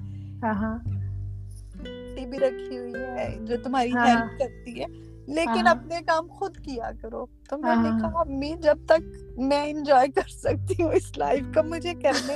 بھی 2.26 2.40
رکھی 2.40 2.78
ہوئی 2.78 2.94
ہے 2.96 3.38
جو 3.42 3.56
تمہاری 3.64 3.92
ہیلپ 3.92 4.40
کرتی 4.40 4.82
ہے۔ 4.82 4.86
لیکن 5.28 5.68
اپنے 5.68 6.00
کام 6.06 6.28
خود 6.28 6.58
کیا 6.58 6.92
کرو۔ 7.02 7.26
تو 7.50 7.58
میں 7.58 7.76
نے 7.76 7.90
کہا 8.02 8.20
امی 8.20 8.54
جب 8.62 8.78
تک 8.86 9.02
میں 9.38 9.70
انجوائے 9.70 10.08
کر 10.08 10.30
سکتی 10.30 10.84
ہوں 10.84 10.92
اس 10.92 11.18
لائف 11.18 11.44
کا 11.56 11.62
مجھے 11.62 11.94
کرنے 11.94 12.36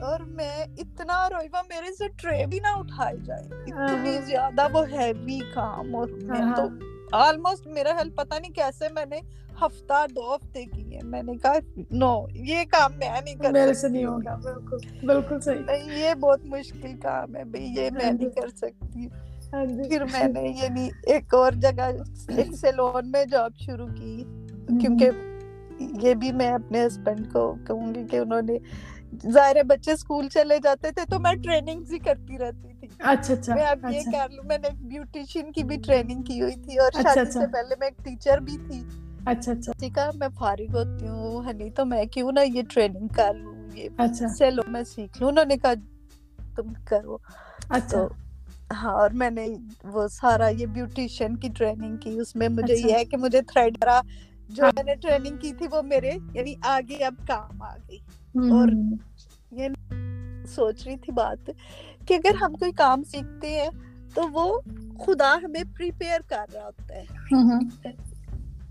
اور 0.00 0.20
میں 0.20 0.64
اتنا 0.78 1.28
روئی 1.30 1.48
میرے 1.68 1.94
سے 1.94 2.08
ٹرے 2.08 2.46
بھی 2.46 2.58
نہ 2.58 2.66
اٹھائی 2.66 3.16
جائے۔ 3.24 3.44
اتنی 3.44 4.18
زیادہ 4.26 4.66
وہ 4.72 4.88
ہیوی 4.88 5.40
کام 5.54 5.96
اور 5.96 6.08
میں 6.08 6.56
تو 6.56 6.93
آلموسٹ 7.14 7.66
میرا 7.66 7.90
ہیلپ 7.98 8.16
پتا 8.16 8.38
نہیں 8.38 8.52
کیسے 8.52 8.88
میں 8.92 9.04
نے 9.06 9.20
ہفتہ 9.62 10.06
دو 10.16 10.34
ہفتے 10.34 10.64
کی 10.64 10.94
ہے 10.94 11.00
میں 11.02 11.22
نے 11.22 11.32
کہا 11.36 11.52
نو 11.90 12.26
یہ 12.30 12.64
کام 12.70 12.92
میں 12.96 13.20
نہیں 13.24 13.34
کر 13.34 13.50
میرے 13.50 13.74
سے 13.74 13.88
نہیں 13.88 14.04
ہوگا۔ 14.04 14.34
بالکل 14.36 15.06
بالکل 15.06 15.40
صحیح۔ 15.40 15.96
یہ 15.96 16.14
بہت 16.14 16.44
مشکل 16.44 16.96
کام 17.02 17.36
ہے 17.36 17.44
بھئی 17.44 17.74
یہ 17.76 17.90
میں 17.90 18.12
نہیں 18.12 18.30
کر 18.30 18.48
سکتی۔ 18.48 19.06
ہاں 19.52 19.64
جی۔ 19.66 19.88
پھر 19.88 20.04
میں 20.04 20.28
نے 20.28 20.48
یعنی 20.62 20.90
ایک 21.02 21.34
اور 21.34 21.52
جگہ 21.52 21.90
ایک 22.28 22.54
سیلون 22.54 23.10
میں 23.10 23.24
جاب 23.24 23.52
شروع 23.56 23.86
کی 23.86 24.24
کیونکہ 24.80 25.10
یہ 26.02 26.14
بھی 26.14 26.32
میں 26.32 26.50
اپنے 26.50 26.86
ہسبینڈ 26.86 27.32
کو 27.32 27.54
کہوں 27.66 27.94
گی 27.94 28.04
کہ 28.10 28.16
انہوں 28.16 28.42
نے 28.42 28.58
ظاہر 29.30 29.56
بچے 29.62 29.92
اسکول 29.92 30.28
چلے 30.28 30.58
جاتے 30.62 30.90
تھے 30.90 31.02
تو 31.10 31.18
میں 31.18 31.32
ٹریننگ 31.32 31.84
ہی 31.90 31.98
کرتی 31.98 32.38
رہتی۔ 32.38 32.73
اچھا 32.98 33.34
اچھا 33.34 33.54
میں 33.54 33.64
اب 33.64 33.84
یہ 33.92 33.98
اچھا۔ 33.98 34.10
کر 34.10 34.32
لوں 34.34 34.44
میں 34.44 34.58
نے 34.58 34.68
بیوٹیشین 34.88 35.52
کی 35.52 35.64
بھی 35.64 35.76
ٹریننگ 35.76 36.22
کی 36.22 36.42
ہوئی 36.42 36.54
تھی 36.54 36.78
اور 36.78 36.88
اچھا، 36.88 37.02
شادی 37.02 37.20
اچھا۔ 37.20 37.40
سے 37.40 37.46
پہلے 37.52 37.74
میں 37.80 37.86
ایک 37.86 38.04
ٹیچر 38.04 38.38
بھی 38.38 38.56
تھی۔ 38.66 38.82
اچھا 39.26 39.52
اچھا۔ 39.52 39.72
ٹھیک 39.78 39.98
ہے 39.98 40.02
میں 40.14 40.28
فارغ 40.38 40.76
ہوتی 40.76 41.08
ہوں 41.08 41.44
ہنی 41.44 41.70
تو 41.70 41.84
میں 41.84 42.04
کیوں 42.04 42.32
نہ 42.32 42.40
یہ 42.54 42.62
ٹریننگ 42.74 43.08
کر 43.08 43.34
لوں 43.34 43.54
یہ 43.74 43.88
سیلو 44.38 44.62
میں 44.68 44.82
سیکھ 44.84 45.20
لوں۔ 45.20 45.28
انہوں 45.28 45.44
نے 45.44 45.56
کہا 45.56 45.72
تم 46.56 46.72
کرو۔ 46.84 47.16
اچھا۔ 47.68 48.06
ہاں 48.72 48.92
اور 48.92 49.10
میں 49.10 49.30
نے 49.30 49.46
وہ 49.84 50.08
سارا 50.08 50.48
یہ 50.48 50.66
بیوٹیشین 50.66 51.36
کی 51.36 51.48
ٹریننگ 51.48 51.96
کی۔ 51.96 52.18
اس 52.18 52.36
میں 52.36 52.48
مجھے 52.48 52.74
یہ 52.88 52.94
ہے 52.94 53.04
کہ 53.04 53.16
مجھے 53.16 53.42
تھریڈ 53.42 53.84
جو 54.48 54.64
میں 54.74 54.82
نے 54.82 54.94
ٹریننگ 54.94 55.36
کی 55.36 55.52
تھی 55.52 55.66
وہ 55.70 55.82
میرے 55.82 56.10
یعنی 56.34 56.54
آگے 56.62 57.04
اب 57.04 57.14
کام 57.26 57.62
آ 57.62 57.76
گئی۔ 57.76 57.98
اور 58.50 58.68
یہ 59.52 59.68
سوچ 60.46 60.86
رہی 60.86 60.96
تھی 60.96 61.12
بات 61.12 61.50
کہ 62.06 62.14
اگر 62.14 62.34
ہم 62.42 62.54
کوئی 62.54 62.72
کام 62.72 63.02
سیکھتے 63.02 63.50
ہیں 63.50 63.70
تو 64.14 64.22
وہ 64.32 64.60
خدا 65.06 65.38
ہمیں 65.42 65.62
پریپیئر 65.76 66.20
کر 66.28 66.54
رہا 66.54 66.64
ہوتا 66.64 66.94
ہے۔ 66.94 67.04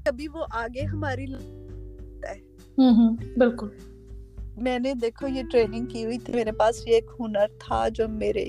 کبھی 0.05 0.27
وہ 0.27 0.45
آگے 0.51 0.81
ہماری 0.81 1.25
بالکل۔ 3.37 3.67
میں 4.57 4.79
نے 4.79 4.93
دیکھو 4.93 5.27
یہ 5.27 5.43
ٹریننگ 5.51 5.85
کی 5.85 6.05
ہوئی 6.05 6.17
تھی 6.17 6.33
میرے 6.33 6.51
پاس 6.51 6.87
یہ 6.87 6.93
ایک 6.93 7.11
ہنر 7.19 7.45
تھا 7.59 7.87
جو 7.87 8.07
میرے 8.07 8.45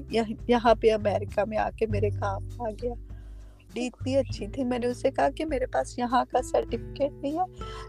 یہاں 0.48 0.74
پہ 0.74 0.94
امریکہ 0.94 1.44
میں 1.48 1.58
آ 1.58 1.70
کے 1.78 1.86
میرے 1.86 2.10
کام 2.10 2.42
آ 2.58 2.70
گیا۔ 2.82 2.94
اتنی 3.82 4.16
اچھی 4.16 4.46
تھی 4.46 4.64
میں 4.64 4.78
نے 4.78 4.86
اسے 4.86 5.10
کہا 5.10 5.28
کہ 5.30 5.44
میرے 5.44 5.66
پاس 5.66 5.98
یہاں 5.98 6.24
کا 6.30 6.42
سرٹیفکیٹ 6.42 7.12
نہیں 7.12 7.38
ہے 7.38 7.44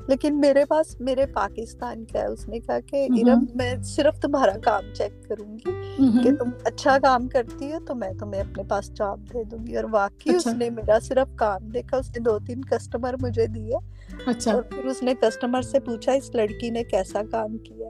لیکن 0.08 0.40
میرے 0.40 0.66
پاس 0.66 1.02
میرے 1.02 1.26
پاکستان 1.26 2.06
کا 2.06 2.20
ہے 2.20 2.26
اس 2.26 2.48
نے 2.50 2.60
کہا 2.60 2.80
کہ 2.80 3.08
ارم 3.10 3.46
میں 3.56 3.76
صرف 3.84 4.20
تمہارا 4.20 4.58
کام 4.64 4.94
چیک 4.94 5.30
کروں 5.30 5.58
گی 5.58 5.72
کہ 6.24 6.36
تم 6.36 6.50
اچھا 6.64 6.98
کام 7.02 7.28
کرتی 7.28 7.72
ہو 7.72 7.78
تو 7.88 7.96
میں 7.96 8.12
تمہیں 8.20 8.42
اپنے 8.42 8.64
پاس 8.64 8.94
جاب 8.94 9.20
دے 9.34 9.44
دوں 9.44 9.68
گی 9.68 9.76
اور 9.76 9.84
واقعی 9.92 10.36
اس 10.36 10.48
اچھا۔ 10.48 10.58
نے 10.58 10.70
میرا 10.70 11.00
صرف 11.02 11.36
کام 11.36 11.70
دیکھا 11.70 11.98
اس 11.98 12.10
نے 12.10 12.20
دو 12.20 12.40
تین 12.40 12.66
کسٹمر 12.66 13.16
مجھے 13.22 13.48
دیے۔ 13.48 13.76
اچھا۔ 14.26 14.52
اور 14.54 14.64
پھر 14.64 14.86
اس 14.86 15.04
نے 15.04 15.14
کسٹمر 15.22 15.62
سے 15.62 15.80
پوچھا 15.80 16.12
اس 16.12 16.36
لڑکی 16.36 16.70
نے 16.70 16.84
کیسا 16.84 17.22
کام 17.32 17.58
کیا 17.58 17.90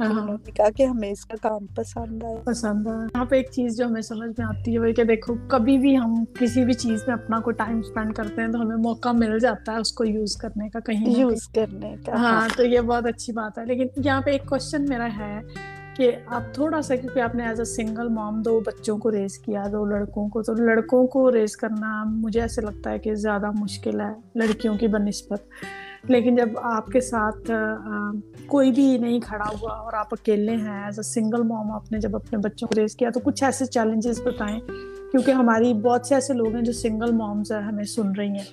ہاں۔ 0.00 0.36
کہا 0.56 0.70
کہ 0.76 0.82
ہمیں 0.82 1.10
اس 1.10 1.24
کا 1.26 1.36
کام 1.42 1.66
پسند 1.66 2.24
آیا۔ 2.24 2.36
پسند 2.44 2.86
آیا۔ 2.86 2.96
یہاں 2.96 3.24
پہ 3.24 3.36
ایک 3.36 3.50
چیز 3.50 3.76
جو 3.76 3.86
ہمیں 3.86 4.00
سمجھ 4.00 4.28
میں 4.38 4.46
آتی 4.46 4.74
ہے 4.74 4.78
وہ 4.78 4.92
کہ 4.92 5.04
دیکھو 5.04 5.34
کبھی 5.48 5.78
بھی 5.78 5.96
ہم 5.98 6.24
کسی 6.38 6.64
بھی 6.64 6.72
چیز 6.72 7.02
میں 7.06 7.14
اپنا 7.14 7.40
کوئی 7.40 7.54
ٹائم 7.54 7.78
اسپینڈ 7.78 8.14
کرتے 8.14 8.42
ہیں 8.42 8.48
تو 8.48 8.62
ہمیں 8.62 8.76
موقع 8.76 9.12
مل 9.12 9.38
جاتا 9.38 9.72
ہے 9.72 9.78
اس 9.78 9.92
کو 9.92 10.04
یوز 10.04 10.36
کرنے 10.36 10.68
کا 10.68 10.80
کہیں 10.80 11.18
یوز 11.18 11.48
کرنے 11.48 11.94
کا 12.06 12.16
ہاں۔ 12.16 12.48
تو 12.56 12.64
یہ 12.64 12.80
بہت 12.80 13.06
اچھی 13.06 13.32
بات 13.32 13.58
ہے۔ 13.58 13.64
لیکن 13.66 13.86
یہاں 14.04 14.20
پہ 14.20 14.30
ایک 14.30 14.46
کوشچن 14.46 14.84
میرا 14.88 15.08
ہے 15.18 15.40
کہ 15.96 16.12
آپ 16.26 16.42
تھوڑا 16.54 16.82
سا 16.82 16.96
کیونکہ 16.96 17.20
آپ 17.20 17.34
نے 17.34 17.46
ایز 17.46 17.58
اے 17.58 17.64
سنگل 17.64 18.08
موم 18.08 18.42
دو 18.42 18.60
بچوں 18.60 18.98
کو 18.98 19.10
ریز 19.10 19.38
کیا 19.38 19.62
دو 19.72 19.84
لڑکوں 19.84 20.28
کو 20.28 20.42
تو 20.42 20.54
لڑکوں 20.54 21.06
کو 21.06 21.32
ریز 21.32 21.56
کرنا 21.56 22.04
مجھے 22.06 22.40
ایسے 22.40 22.60
لگتا 22.60 22.90
ہے 22.90 22.98
کہ 22.98 23.14
زیادہ 23.14 23.50
مشکل 23.54 24.00
ہے 24.00 24.12
لڑکیوں 24.34 24.74
کی 24.74 24.86
بنسبت 24.86 25.42
لیکن 26.04 26.36
جب 26.36 26.48
آپ 26.62 26.86
کے 26.86 27.00
ساتھ 27.00 27.50
کوئی 28.52 28.72
بھی 28.72 28.98
نہیں 28.98 29.20
کھڑا 29.20 29.48
ہوا 29.48 29.72
اور 29.72 29.92
آپ 29.92 30.06
اکیلے 30.10 30.52
ہیں 30.52 30.84
ایز 30.84 30.98
اے 30.98 31.02
سنگل 31.02 31.42
موم 31.42 31.72
آپ 31.72 31.92
نے 31.92 32.00
جب 32.00 32.16
اپنے 32.16 32.38
بچوں 32.38 32.68
کو 32.68 32.80
ریز 32.80 32.96
کیا 32.96 33.10
تو 33.10 33.20
کچھ 33.20 33.44
ایسے 33.44 33.66
چیلنجز 33.66 34.20
بتائیں 34.24 34.58
کیونکہ 35.10 35.30
ہماری 35.30 35.74
بہت 35.74 36.06
سے 36.06 36.14
ایسے 36.14 36.34
لوگ 36.34 36.54
ہیں 36.54 36.62
جو 36.62 36.72
سنگل 36.72 37.12
مومز 37.12 37.52
ہیں 37.52 37.62
ہمیں 37.62 37.84
سن 37.84 38.12
رہی 38.18 38.28
ہیں 38.28 38.44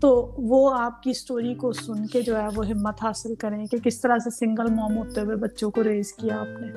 تو 0.00 0.32
وہ 0.38 0.74
آپ 0.74 1.02
کی 1.02 1.10
اسٹوری 1.10 1.54
کو 1.54 1.72
سن 1.72 2.06
کے 2.06 2.22
جو 2.22 2.40
ہے 2.40 2.46
وہ 2.54 2.66
ہمت 2.66 3.02
حاصل 3.02 3.34
کریں 3.34 3.66
کہ 3.66 3.78
کس 3.78 4.00
طرح 4.00 4.18
سے 4.18 4.30
سنگل 4.30 4.70
موم 4.70 4.96
ہوتے 4.96 5.20
ہوئے 5.20 5.36
بچوں 5.36 5.70
کو 5.70 5.84
ریز 5.84 6.12
کیا 6.12 6.40
آپ 6.40 6.60
نے؟ 6.60 6.68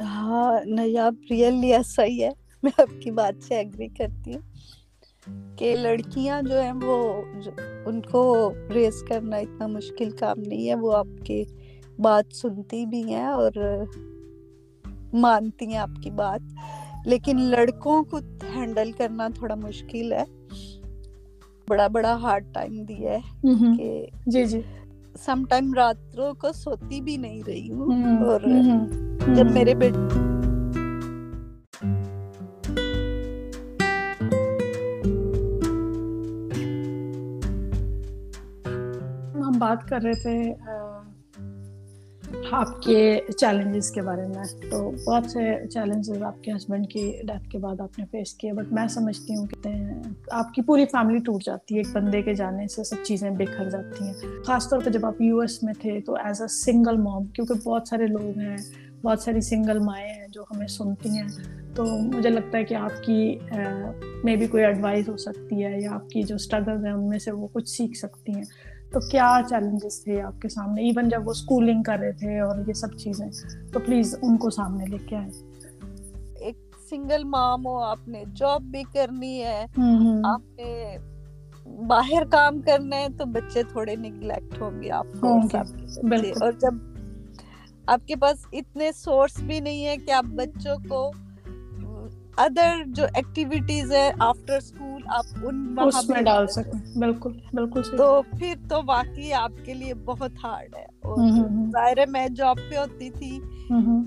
ہاں 0.00 0.52
نہیں، 0.64 0.98
آپ 0.98 1.14
ریئلی 1.30 1.74
ایسا 1.74 2.04
ہی 2.04 2.24
ہے، 2.24 2.30
میں 2.62 2.72
آپ 2.78 3.02
کی 3.02 3.10
بات 3.10 3.44
سے 3.44 3.54
ایگری 3.54 3.88
کرتی 3.88 4.34
ہوں۔ 4.34 4.42
کہ 5.56 5.76
لڑکیاں 5.76 6.42
جو 6.42 6.60
ہیں 6.60 6.72
وہ 6.82 7.22
ان 7.86 8.00
کو 8.00 8.52
ریس 8.74 9.02
کرنا 9.02 9.36
اتنا 9.36 9.66
مشکل 9.66 10.10
کام 10.10 10.40
نہیں 10.40 10.68
ہے 10.68 10.74
وہ 10.74 10.92
آپ 10.96 11.06
کی 11.24 11.44
بات 11.98 12.36
سنتی 12.36 12.86
بھی 12.86 13.14
ہیں 13.14 13.26
اور 13.26 13.50
مانتی 15.12 15.66
ہیں 15.66 15.78
آپ 15.78 16.02
کی 16.02 16.10
بات۔ 16.10 16.40
لیکن 17.06 17.40
لڑکوں 17.40 18.04
کو 18.04 18.18
ہینڈل 18.56 18.92
کرنا 18.92 19.28
تھوڑا 19.34 19.54
مشکل 19.54 20.12
ہے۔ 20.12 20.24
بڑا 21.68 21.86
بڑا 21.86 22.16
ہارڈ 22.22 22.44
ٹائم 22.52 22.84
دیا 22.84 23.12
ہے 23.12 23.18
کہ 23.76 24.06
جی 24.26 24.44
جی۔ 24.44 24.60
سم 25.18 25.44
ٹائم 25.48 25.74
راتوں 25.74 26.34
کو 26.34 26.52
سوتی 26.54 27.00
بھی 27.00 27.16
نہیں 27.16 27.42
رہی 27.46 27.70
ہوں 27.70 28.24
اور 28.24 28.40
جب 29.34 29.50
میرے 29.50 29.74
بیٹے 29.74 30.37
بات 39.68 39.88
کر 39.88 40.02
رہے 40.02 40.12
تھے 40.12 40.54
آپ 42.52 42.82
کے 42.82 43.20
چیلنجز 43.38 43.90
کے 43.90 44.02
بارے 44.02 44.26
میں۔ 44.26 44.70
تو 44.70 44.90
بہت 45.06 45.30
سے 45.30 45.68
چیلنجز 45.70 46.22
آپ 46.22 46.42
کے 46.42 46.52
ہسبینڈ 46.52 46.88
کی 46.90 47.22
ڈیتھ 47.24 47.48
کے 47.50 47.58
بعد 47.58 47.80
آپ 47.80 47.98
نے 47.98 48.04
فیس 48.10 48.34
کیے 48.34 48.52
بٹ 48.52 48.72
میں 48.72 48.86
سمجھتی 48.88 49.36
ہوں 49.36 49.46
کہ 49.46 49.70
آپ 50.30 50.54
کی 50.54 50.62
پوری 50.62 50.84
فیملی 50.84 51.18
ٹوٹ 51.18 51.44
جاتی 51.44 51.74
ہے، 51.74 51.80
ایک 51.80 51.96
بندے 51.96 52.22
کے 52.22 52.34
جانے 52.34 52.66
سے 52.66 52.84
سب 52.84 52.96
چیزیں 53.04 53.30
بکھر 53.30 53.70
جاتی 53.70 54.04
ہیں۔ 54.04 54.12
خاص 54.46 54.68
طور 54.68 54.80
پہ 54.84 54.90
جب 54.90 55.06
آپ 55.06 55.20
یو 55.20 55.38
ایس 55.38 55.62
میں 55.62 55.74
تھے 55.74 56.00
تو 56.00 56.14
ایز 56.14 56.42
اے 56.42 56.48
سنگل 56.48 56.96
موم 56.96 57.24
کیونکہ 57.24 57.54
بہت 57.64 57.88
سارے 57.88 58.06
لوگ 58.06 58.38
ہیں، 58.38 58.56
بہت 59.02 59.20
ساری 59.20 59.40
سنگل 59.40 59.78
مائیں 59.78 60.08
ہیں 60.08 60.26
جو 60.32 60.42
ہمیں 60.42 60.66
سنتی 60.66 61.08
ہیں۔ 61.08 61.28
تو 61.74 61.84
مجھے 61.84 62.30
لگتا 62.30 62.58
ہے 62.58 62.64
کہ 62.64 62.74
آپ 62.74 63.04
کی 63.04 63.38
میں 64.24 64.36
بھی 64.36 64.46
کوئی 64.46 64.64
ایڈوائز 64.64 65.08
ہو 65.08 65.16
سکتی 65.16 65.64
ہے 65.64 65.80
یا 65.80 65.92
آپ 65.92 66.08
کی 66.10 66.22
جو 66.22 66.34
اسٹرگلز 66.34 66.84
ہیں 66.84 66.92
ان 66.92 67.08
میں 67.08 67.18
سے 67.18 67.30
وہ 67.30 67.48
کچھ 67.52 67.68
سیکھ 67.68 67.96
سکتی 67.98 68.32
ہیں۔ 68.32 68.44
تو 68.92 69.00
کیا 69.00 69.40
چیلنجز 69.48 70.04
تھے 70.04 70.22
آپ 70.22 70.42
کے 70.42 70.48
سامنے? 70.48 70.82
ایون 70.82 71.08
جب 71.08 71.26
وہ 71.26 71.30
اسکولنگ 71.30 71.82
کر 71.82 71.98
رہے 71.98 72.12
تھے 72.12 72.40
اور 72.40 72.56
یہ 72.66 72.72
سب 72.72 72.98
چیزیں 72.98 73.26
تو 73.72 73.80
پلیز 73.80 74.14
ان 74.22 74.36
کو 74.36 74.50
سامنے 74.50 74.84
لے 74.86 74.98
کے 74.98 75.16
آئے 75.16 75.30
ایک 76.40 76.56
سنگل 76.90 77.24
مام 77.24 77.66
ہو 77.66 77.78
آپ 77.78 78.08
نے 78.08 78.24
جاب 78.36 78.62
بھی 78.62 78.82
کرنی 78.92 79.42
ہے 79.42 79.66
آپ 80.24 80.40
نے 80.56 80.96
باہر 81.86 82.22
کام 82.30 82.60
کرنا 82.60 82.96
ہے 82.96 83.06
تو 83.18 83.24
بچے 83.24 83.62
تھوڑے 83.62 83.96
نگلیکٹ 83.96 84.60
ہوں 84.60 84.82
گے 84.82 84.90
آپ 84.90 85.06
کو 85.20 85.38
اور 86.40 86.52
جب 86.52 86.74
آپ 87.86 88.08
کے 88.08 88.16
پاس 88.16 88.46
اتنے 88.52 88.92
سورس 88.92 89.40
بھی 89.40 89.60
نہیں 89.60 89.86
ہے 89.86 89.96
کہ 89.96 90.10
آپ 90.10 90.24
بچوں 90.24 90.76
کو 90.88 91.12
ادر 92.38 92.74
جو 92.86 93.04
ایکٹیویٹیز 93.14 93.92
ہے 93.92 94.12
آفٹر 94.18 94.56
اسکول 94.56 95.02
آپ 95.06 95.24
ان 95.42 95.76
اس 95.86 96.08
میں 96.08 96.22
ڈال 96.22 96.46
سکیں 96.46 96.98
بالکل 96.98 97.32
بالکل 97.52 97.82
تو 97.96 98.22
پھر 98.38 98.54
تو 98.68 98.80
واقعی 98.86 99.32
آپ 99.32 99.52
کے 99.64 99.74
لیے 99.74 99.94
بہت 99.94 100.30
ہارڈ 100.44 100.74
ہے۔ 100.76 100.84
اور 100.84 101.16
ظاہر 101.70 101.98
ہے 101.98 102.06
میں 102.06 102.28
جاب 102.28 102.56
پہ 102.70 102.76
ہوتی 102.76 103.10
تھی۔ 103.10 103.40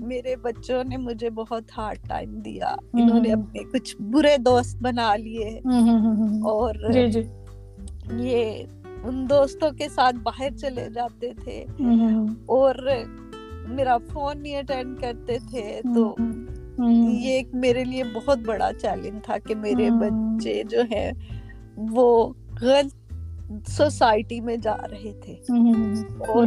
میرے 0.06 0.36
بچوں 0.36 0.84
نے 0.84 0.96
مجھے 0.96 1.30
بہت 1.30 1.62
ہارڈ 1.76 2.08
ٹائم 2.08 2.40
دیا۔ 2.40 2.74
انہوں 2.94 3.20
نے 3.20 3.32
اپنے 3.32 3.78
کچھ 3.78 3.96
برے 4.02 4.36
دوست 4.38 4.76
بنا 4.82 5.16
لیے۔ 5.16 5.60
اور 6.44 6.92
جی، 6.92 7.06
جی۔ 7.06 7.22
یہ 8.12 8.62
ان 9.04 9.30
دوستوں 9.30 9.70
کے 9.70 9.88
ساتھ 9.88 10.16
باہر 10.16 10.56
چلے 10.56 10.88
جاتے 10.94 11.30
تھے۔ 11.44 11.64
اور 12.46 12.74
میرا 13.68 13.96
فون 14.10 14.42
نہیں 14.42 14.56
اٹینڈ 14.56 15.00
کرتے 15.00 15.38
تھے۔ 15.50 15.80
تو 15.94 16.16
یہ 16.78 17.30
ایک 17.30 17.54
میرے 17.54 17.84
لیے 17.84 18.04
بہت 18.04 18.38
بڑا 18.38 18.70
چیلنج 18.80 19.24
تھا 19.24 19.38
کہ 19.38 19.54
میرے 19.54 19.90
بچے 19.90 20.62
جو 20.70 20.82
ہے 20.92 21.12
وہ 21.76 22.32
غلط 22.60 23.12
سوسائٹی 23.68 24.40
میں 24.40 24.56
جا 24.56 24.76
رہے 24.90 25.20
تھے۔ 25.24 25.32
اور 26.28 26.46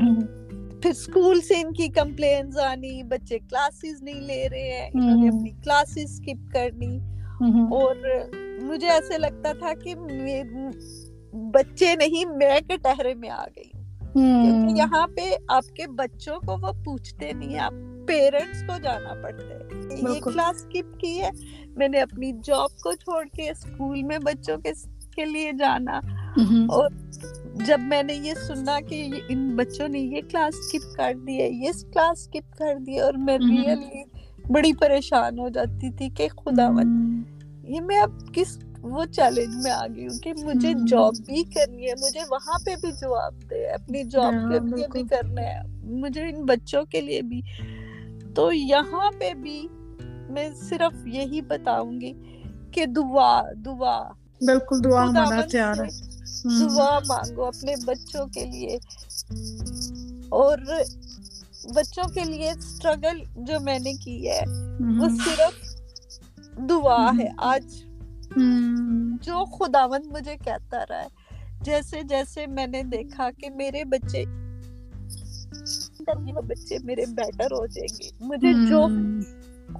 پھر 0.82 0.89
اسکول 0.89 1.41
سے 1.41 1.53
ان 1.53 1.73
کی 1.73 1.88
کمپلینز 1.88 2.57
آنی 2.57 3.03
بچے 3.03 3.39
کلاسز 3.39 4.03
نہیں 4.03 4.21
لے 4.21 4.49
رہے 4.49 4.82
ہیں 4.82 4.89
انہوں 4.93 5.21
نے 5.21 5.28
اپنی 5.28 5.49
کلاسز 5.49 5.97
اسکپ 5.97 6.53
کرنی۔ 6.53 6.99
اور 7.76 7.95
مجھے 8.61 8.89
ایسے 8.89 9.17
لگتا 9.17 9.51
تھا 9.59 9.73
کہ 9.84 9.93
بچے 11.34 11.95
نہیں 11.95 12.26
میں 12.26 12.59
کٹہرے 12.67 13.13
میں 13.13 13.30
آ 13.30 13.45
گئی 13.55 13.69
کیونکہ 14.13 14.73
یہاں 14.78 15.07
پہ 15.07 15.36
آپ 15.47 15.76
کے 15.76 15.88
بچوں 15.88 16.39
کو 16.39 16.57
وہ 16.61 16.71
پوچھتے 16.86 17.32
نہیں 17.34 17.59
آپ 17.59 17.73
پیرنٹس 18.08 18.62
کو 18.68 18.74
جانا 18.84 19.14
پڑتا 19.24 19.47
ہے۔ 19.47 19.60
یہ 20.16 20.22
کلاس 20.22 20.56
اسکپ 20.56 20.99
کی 20.99 21.22
ہے۔ 21.22 21.30
میں 21.68 21.88
نے 21.88 21.99
اپنی 21.99 22.32
جاب 22.43 22.70
کو 22.84 22.91
چھوڑ 22.91 23.26
کے 23.34 23.49
اسکول 23.49 24.03
میں 24.03 24.18
بچوں 24.18 24.58
کے 24.58 24.72
کے 25.16 25.26
لیے 25.26 25.51
جانا۔ 25.60 25.99
اور 26.70 26.89
جب 27.66 27.80
میں 27.80 28.03
نے 28.03 28.14
یہ 28.14 28.34
سنا 28.34 28.80
کہ 28.89 29.08
ان 29.30 29.56
بچوں 29.56 29.88
نے 29.88 29.99
یہ 29.99 30.22
کلاس 30.30 30.56
اسکپ 30.56 30.97
کر 30.97 31.14
دی 31.28 31.41
ہے 31.41 31.49
یہ 31.49 31.72
کلاس 31.93 32.20
اسکپ 32.20 32.58
کر 32.58 32.76
دی 32.88 32.99
اور 32.99 33.14
میں 33.14 33.38
ریئلی 33.38 34.03
بڑی 34.53 34.74
پریشان 34.74 35.39
ہو 35.39 35.49
جاتی 35.49 35.91
تھی 35.91 36.10
کہ 36.10 36.28
خدا 36.28 36.70
یہ 37.64 37.82
میں 37.82 37.97
اب 37.97 38.10
کس 38.34 38.60
وہ 38.82 39.06
چیلنج 39.06 39.56
میں 39.64 39.72
آ 39.72 39.88
گئی 39.95 40.08
ہوں 40.08 40.20
کہ 40.20 40.34
مجھے 40.43 40.74
جاب 40.88 41.14
بھی 41.26 41.43
کرنی 41.43 41.88
ہے 41.88 41.93
مجھے 42.01 42.20
وہاں 42.30 42.66
پہ 42.66 42.76
بھی 42.82 42.91
جواب 42.91 43.34
دے 43.49 43.68
اپنی 43.68 44.03
جاب 44.03 44.34
کے 44.51 44.76
لیے 44.76 44.88
بھی 44.91 45.03
کرنا 45.03 45.41
ہے 45.41 45.60
مجھے 45.84 46.22
ان 46.22 46.45
بچوں 46.45 46.84
کے 46.84 47.01
لیے 47.01 47.22
بھی۔ 47.22 47.41
تو 48.36 48.52
یہاں 48.54 49.12
پہ 49.20 49.34
بھی 49.34 49.68
میں 50.30 50.50
صرف 50.70 51.08
یہی 51.08 51.42
بتاؤں 51.42 52.02
گی 52.02 52.14
کہ 52.72 52.86
دعا 52.86 53.42
دعا۔ 53.66 54.04
بالکل 54.42 54.84
دعا 54.84 55.06
دعا 56.44 57.00
مانگو 57.08 57.46
اپنے 57.46 57.76
بچوں 57.86 58.28
کے 58.28 58.46
لیے۔ 58.46 58.78
اور 60.30 60.58
بچوں 61.76 62.10
کے 62.14 62.24
لیے 62.24 62.52
اسٹرگل 62.52 63.20
جو 63.36 63.60
میں 63.60 63.80
نے 63.80 63.94
کی 63.94 64.30
ہے 64.30 64.42
وہ 65.00 65.08
صرف 65.26 65.76
دعا 66.70 67.10
ہے۔ 67.18 67.28
آج 67.38 67.66
جو 69.22 69.46
خداوند 69.46 70.06
مجھے 70.06 70.36
کہتا 70.46 70.84
رہا 70.90 71.04
ہے 71.04 71.08
جیسے 71.62 72.02
جیسے 72.04 72.48
میں 72.48 72.68
نے 72.68 72.84
دیکھا 72.84 73.30
کہ 73.32 73.50
میرے 73.50 73.84
بچے 73.84 74.24
بچے 76.47 76.78
میرے 76.84 77.06
بیٹر 77.06 77.51
ہو 77.51 77.66
جائیں 77.66 77.97
گے۔ 78.01 78.10
مجھے 78.20 78.53
جو 78.70 78.88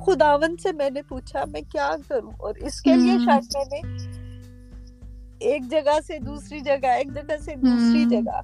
خداون 0.06 0.58
سے 0.58 0.72
میں 0.72 0.90
نے 0.90 1.02
پوچھا 1.02 1.44
میں 1.48 1.62
کیا 1.62 1.96
کروں؟ 2.08 2.32
اور 2.40 2.56
اس 2.56 2.82
کے 2.82 2.96
لیے 2.96 3.18
شاید 3.26 3.56
میں 3.56 3.66
نے 3.72 4.06
ایک 5.40 5.62
جگہ 5.70 6.00
سے 6.08 6.20
دوسری 6.20 6.60
جگہ 6.60 6.86
ایک 6.86 7.16
جگہ 7.16 7.38
سے 7.42 7.56
دوسری 7.56 8.06
جگہ 8.06 8.42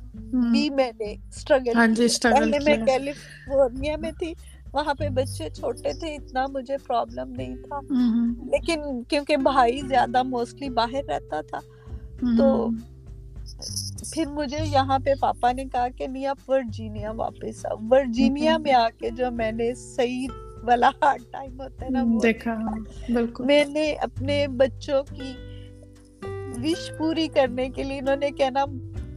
بھی 0.51 0.69
میں 0.69 0.91
نے 0.99 1.11
اسٹرگل 1.11 1.75
ہاں 1.75 1.87
جی، 1.87 2.07
پہلے 2.23 2.59
میں 2.65 2.85
کیلیفورنیا 2.85 3.95
میں 3.97 4.11
تھی 4.11 4.33
وہاں 4.73 4.93
پہ 4.93 5.09
بچے 5.09 5.49
چھوٹے 5.49 5.93
تھے 5.99 6.15
اتنا 6.15 6.45
مجھے 6.47 6.77
پرابلم 6.77 7.31
نہیں 7.31 7.55
تھا۔ 7.55 7.79
لیکن 8.51 9.03
کیونکہ 9.03 9.37
بھائی 9.37 9.81
زیادہ 9.87 10.23
موسٹلی 10.23 10.69
باہر 10.69 11.01
رہتا 11.07 11.41
تھا 11.41 11.59
تو 12.37 12.67
پھر 14.11 14.25
مجھے 14.25 14.57
یہاں 14.65 14.99
پہ 14.99 15.13
پاپا 15.19 15.51
نے 15.51 15.65
کہا 15.65 15.87
کہ 15.89 16.07
نہیں 16.07 16.25
آپ 16.25 16.49
ورجینیا 16.49 17.11
واپس 17.11 17.65
آؤ۔ 17.65 17.77
ورجینیا 17.89 18.57
میں 18.57 18.73
آ 18.73 18.87
کے 18.97 19.09
جو 19.09 19.31
میں 19.31 19.51
نے 19.51 19.73
صحیح 19.75 20.27
والا 20.63 20.89
ہارڈ 21.01 21.21
ٹائم 21.31 21.61
ہوتا 21.61 21.85
ہے 21.85 21.89
نا 21.89 22.03
دیکھا 22.23 22.55
بالکل۔ 23.13 23.43
میں 23.45 23.65
نے 23.65 23.93
اپنے 23.93 24.47
بچوں 24.47 25.03
کی 25.03 25.33
وش 26.63 26.91
پوری 26.97 27.27
کرنے 27.27 27.69
کے 27.69 27.83
لیے 27.83 27.99
انہوں 27.99 28.15
نے 28.15 28.31
کہنا 28.31 28.65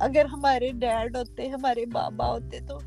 اگر 0.01 0.25
ہمارے 0.25 0.73
ڈیڈ 0.73 1.17
ہوتے 1.17 1.49
ہمارے 1.49 1.87
بابا 1.87 2.27
ہوتے 2.27 2.59
تو 2.69 2.79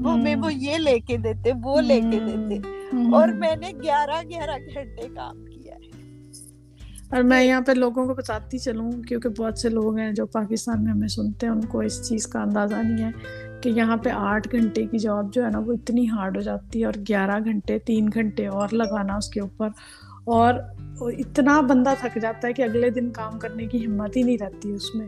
ہمیں 0.00 0.36
وہ 0.36 0.54
یہ 0.54 0.76
لے 0.76 0.98
کے 0.98 1.16
دیتے 1.16 1.52
وہ 1.64 1.80
لے 1.80 2.00
کے 2.00 2.18
دیتے۔ 2.18 2.56
اور 3.12 3.28
میں 3.28 3.56
نے 3.56 3.72
گیارہ 3.82 4.22
گیارہ 4.28 4.58
گھنٹے 4.74 5.08
کام 5.16 5.45
اور 7.10 7.22
میں 7.22 7.42
یہاں 7.44 7.60
پہ 7.60 7.72
لوگوں 7.72 8.06
کو 8.06 8.14
بتاتی 8.14 8.58
چلوں، 8.58 8.90
کیونکہ 9.08 9.28
بہت 9.28 9.58
سے 9.58 9.68
لوگ 9.68 9.98
ہیں 9.98 10.12
جو 10.12 10.26
پاکستان 10.26 10.84
میں 10.84 10.92
ہمیں 10.92 11.08
سنتے 11.08 11.46
ہیں، 11.46 11.52
ان 11.52 11.60
کو 11.60 11.80
اس 11.80 12.08
چیز 12.08 12.26
کا 12.26 12.42
اندازہ 12.42 12.74
نہیں 12.74 13.04
ہے 13.04 13.10
کہ 13.62 13.68
یہاں 13.68 13.96
پہ 13.96 14.10
آٹھ 14.10 14.48
گھنٹے 14.52 14.86
کی 14.86 14.98
جاب 14.98 15.32
جو 15.32 15.44
ہے 15.44 15.50
نا 15.50 15.58
وہ 15.58 15.72
اتنی 15.72 16.08
ہارڈ 16.08 16.36
ہو 16.36 16.42
جاتی 16.42 16.80
ہے 16.80 16.84
اور 16.84 16.94
گیارہ 17.08 17.38
گھنٹے، 17.44 17.78
تین 17.78 18.08
گھنٹے 18.14 18.46
اور 18.46 18.68
لگانا 18.72 19.16
اس 19.16 19.28
کے 19.28 19.40
اوپر 19.40 19.68
اور 20.24 20.54
اتنا 21.00 21.60
بندہ 21.60 21.94
تھک 22.00 22.18
جاتا 22.22 22.48
ہے 22.48 22.52
کہ 22.52 22.62
اگلے 22.62 22.90
دن 22.90 23.10
کام 23.10 23.38
کرنے 23.38 23.66
کی 23.66 23.86
ہمت 23.86 24.16
ہی 24.16 24.22
نہیں 24.22 24.38
رہتی 24.40 24.72
اس 24.72 24.94
میں۔ 24.94 25.06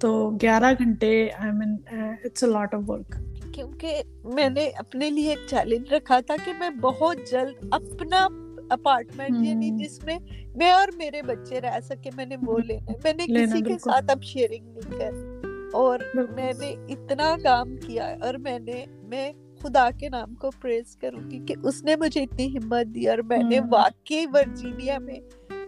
تو 0.00 0.30
گیارہ 0.42 0.72
گھنٹے 0.78 1.28
I 1.38 1.52
mean 1.52 1.76
it's 2.24 2.44
a 2.44 2.50
lot 2.50 2.74
of 2.74 2.82
work 2.86 3.14
کیونکہ 3.52 4.02
میں 4.24 4.48
نے 4.48 4.68
اپنے 4.76 5.10
لیے 5.10 5.30
ایک 5.30 5.46
چیلنج 5.46 5.92
رکھا 5.92 6.20
تھا 6.20 6.34
کہ 6.44 6.52
میں 6.58 6.70
بہت 6.70 7.16
جلد 7.30 7.66
اپنا 7.70 8.26
اپارٹمنٹ 8.70 9.46
یعنی 9.46 9.70
جس 9.70 10.04
میں 10.04 10.18
میں 10.56 10.70
اور 10.70 10.88
میرے 10.96 11.22
بچے 11.22 11.60
رہ 11.60 11.80
سکے 11.80 12.10
میں 12.16 12.26
نے 12.26 12.36
وہ 12.46 12.58
لینا 12.58 12.92
میں 13.04 13.12
نے 13.12 13.26
کسی 13.26 13.62
کے 13.62 13.78
ساتھ 13.78 14.10
اب 14.10 14.22
شیئرنگ 14.22 14.68
نہیں 14.68 14.98
کر 14.98 15.74
اور 15.74 15.98
میں 16.34 16.52
نے 16.60 16.74
اتنا 16.88 17.36
کام 17.42 17.76
کیا 17.76 18.14
اور 18.20 18.34
میں 18.34 18.58
نے 18.58 18.84
میں 19.02 19.32
خدا 19.60 19.88
کے 19.98 20.08
نام 20.08 20.34
کو 20.34 20.50
پریز 20.60 20.96
کروں 20.96 21.30
گی 21.30 21.40
کہ 21.46 21.54
اس 21.62 21.82
نے 21.84 21.96
مجھے 21.96 22.22
اتنی 22.22 22.56
ہمت 22.56 22.94
دی 22.94 23.08
اور 23.08 23.18
میں 23.18 23.42
نے 23.50 23.60
واقعی 23.60 24.26
ورجینیا 24.32 24.98
میں 24.98 25.20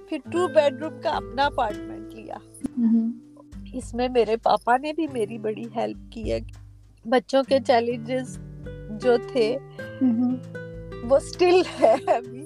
پھر 0.08 0.18
ٹو 0.32 0.46
بیڈ 0.54 0.82
روم 0.82 1.00
کا 1.02 1.10
اپنا 1.10 1.46
اپارٹمنٹ 1.46 2.14
لیا 2.14 2.36
اس 3.72 3.94
میں 3.94 4.08
میرے 4.08 4.36
پاپا 4.36 4.76
نے 4.76 4.92
بھی 4.92 5.06
میری 5.12 5.38
بڑی 5.38 5.64
ہیلپ 5.76 6.12
کی 6.12 6.32
ہے 6.32 6.38
بچوں 7.04 7.42
کے 7.48 7.58
چیلنجز 7.66 8.38
جو 9.02 9.16
تھے 9.32 9.56
وہ 11.04 11.16
اسٹل 11.16 11.60
ہے 11.80 11.94
ابھی 12.06 12.44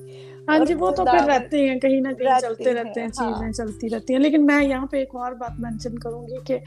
ہاں 0.49 0.59
جی 0.59 0.74
وہ 0.74 0.90
تو 0.90 1.05
پھر 1.05 1.26
رہتے 1.26 1.68
ہیں 1.68 1.80
کہیں 1.80 2.01
نہ 2.01 2.09
کہیں 2.09 2.40
چلتے 2.40 2.74
رہتے 2.74 3.01
ہیں 3.01 3.09
چیزیں 3.09 3.45
ہاں۔ 3.45 3.53
چلتی 3.53 3.90
رہتی 3.90 4.12
ہیں۔ 4.12 4.20
لیکن 4.20 4.47
میں 4.47 4.64
یہاں 4.64 4.86
پہ 4.86 4.97
ایک 4.97 5.14
اور 5.14 5.32
بات 5.32 5.61
مینشن 5.61 5.99
کروں 5.99 6.22
گی 6.28 6.36
کہ 6.47 6.59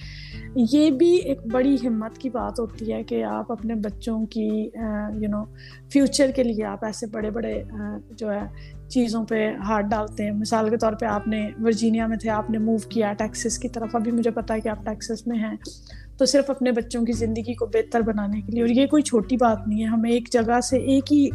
یہ 0.56 0.92
بھی 0.92 1.16
ایک 1.16 1.46
بڑی 1.52 1.76
ہمت 1.88 2.18
کی 2.18 2.30
بات 2.30 2.60
ہوتی 2.60 2.94
ہے 2.94 3.04
کہ 3.04 3.24
آپ 3.24 3.52
اپنے 3.52 3.76
بچوں 3.76 4.26
کی 4.26 4.48
یو 5.14 5.30
نو 5.30 5.44
فیوچر 5.94 6.32
کے 6.36 6.44
لیے 6.44 6.64
آپ 6.66 6.86
ایسے 6.86 7.08
بڑے 7.08 7.30
بڑے 7.30 7.64
جو 8.12 8.32
ہے 8.32 8.42
چیزوں 8.88 9.26
پہ 9.26 9.52
ہاتھ 9.56 9.86
ڈالتے 9.86 10.24
ہیں۔ 10.24 10.32
مثال 10.32 10.70
کے 10.70 10.78
طور 10.78 10.94
پہ 10.94 11.06
آپ 11.06 11.28
نے 11.28 11.50
ورجینیا 11.64 12.08
میں 12.08 12.18
تھے 12.18 12.30
آپ 12.30 12.50
نے 12.50 12.58
موو 12.58 12.78
کیا 12.90 13.14
ٹیکسس 13.14 13.60
کی 13.60 13.70
طرف۔ 13.70 13.96
ابھی 13.96 14.12
مجھے 14.12 14.32
پتا 14.32 14.54
ہے 14.54 14.62
کہ 14.62 14.70
آپ 14.70 14.86
ٹیکسس 14.86 15.28
میں 15.28 15.38
ہیں۔ 15.38 15.56
تو 16.18 16.26
صرف 16.26 16.50
اپنے 16.50 16.72
بچوں 16.72 17.06
کی 17.06 17.12
زندگی 17.12 17.54
کو 17.54 17.66
بہتر 17.66 18.02
بنانے 18.02 18.42
کے 18.42 18.52
لیے۔ 18.52 18.62
اور 18.62 18.70
یہ 18.70 18.86
کوئی 18.86 19.04
چھوٹی 19.04 19.38
بات 19.38 19.68
نہیں 19.68 19.80
ہے 19.80 19.86
ہمیں 19.86 20.12
ایک 20.12 20.30
جگہ 20.32 20.60
سے 20.60 20.78
ایک 20.78 21.14
ہی 21.14 21.30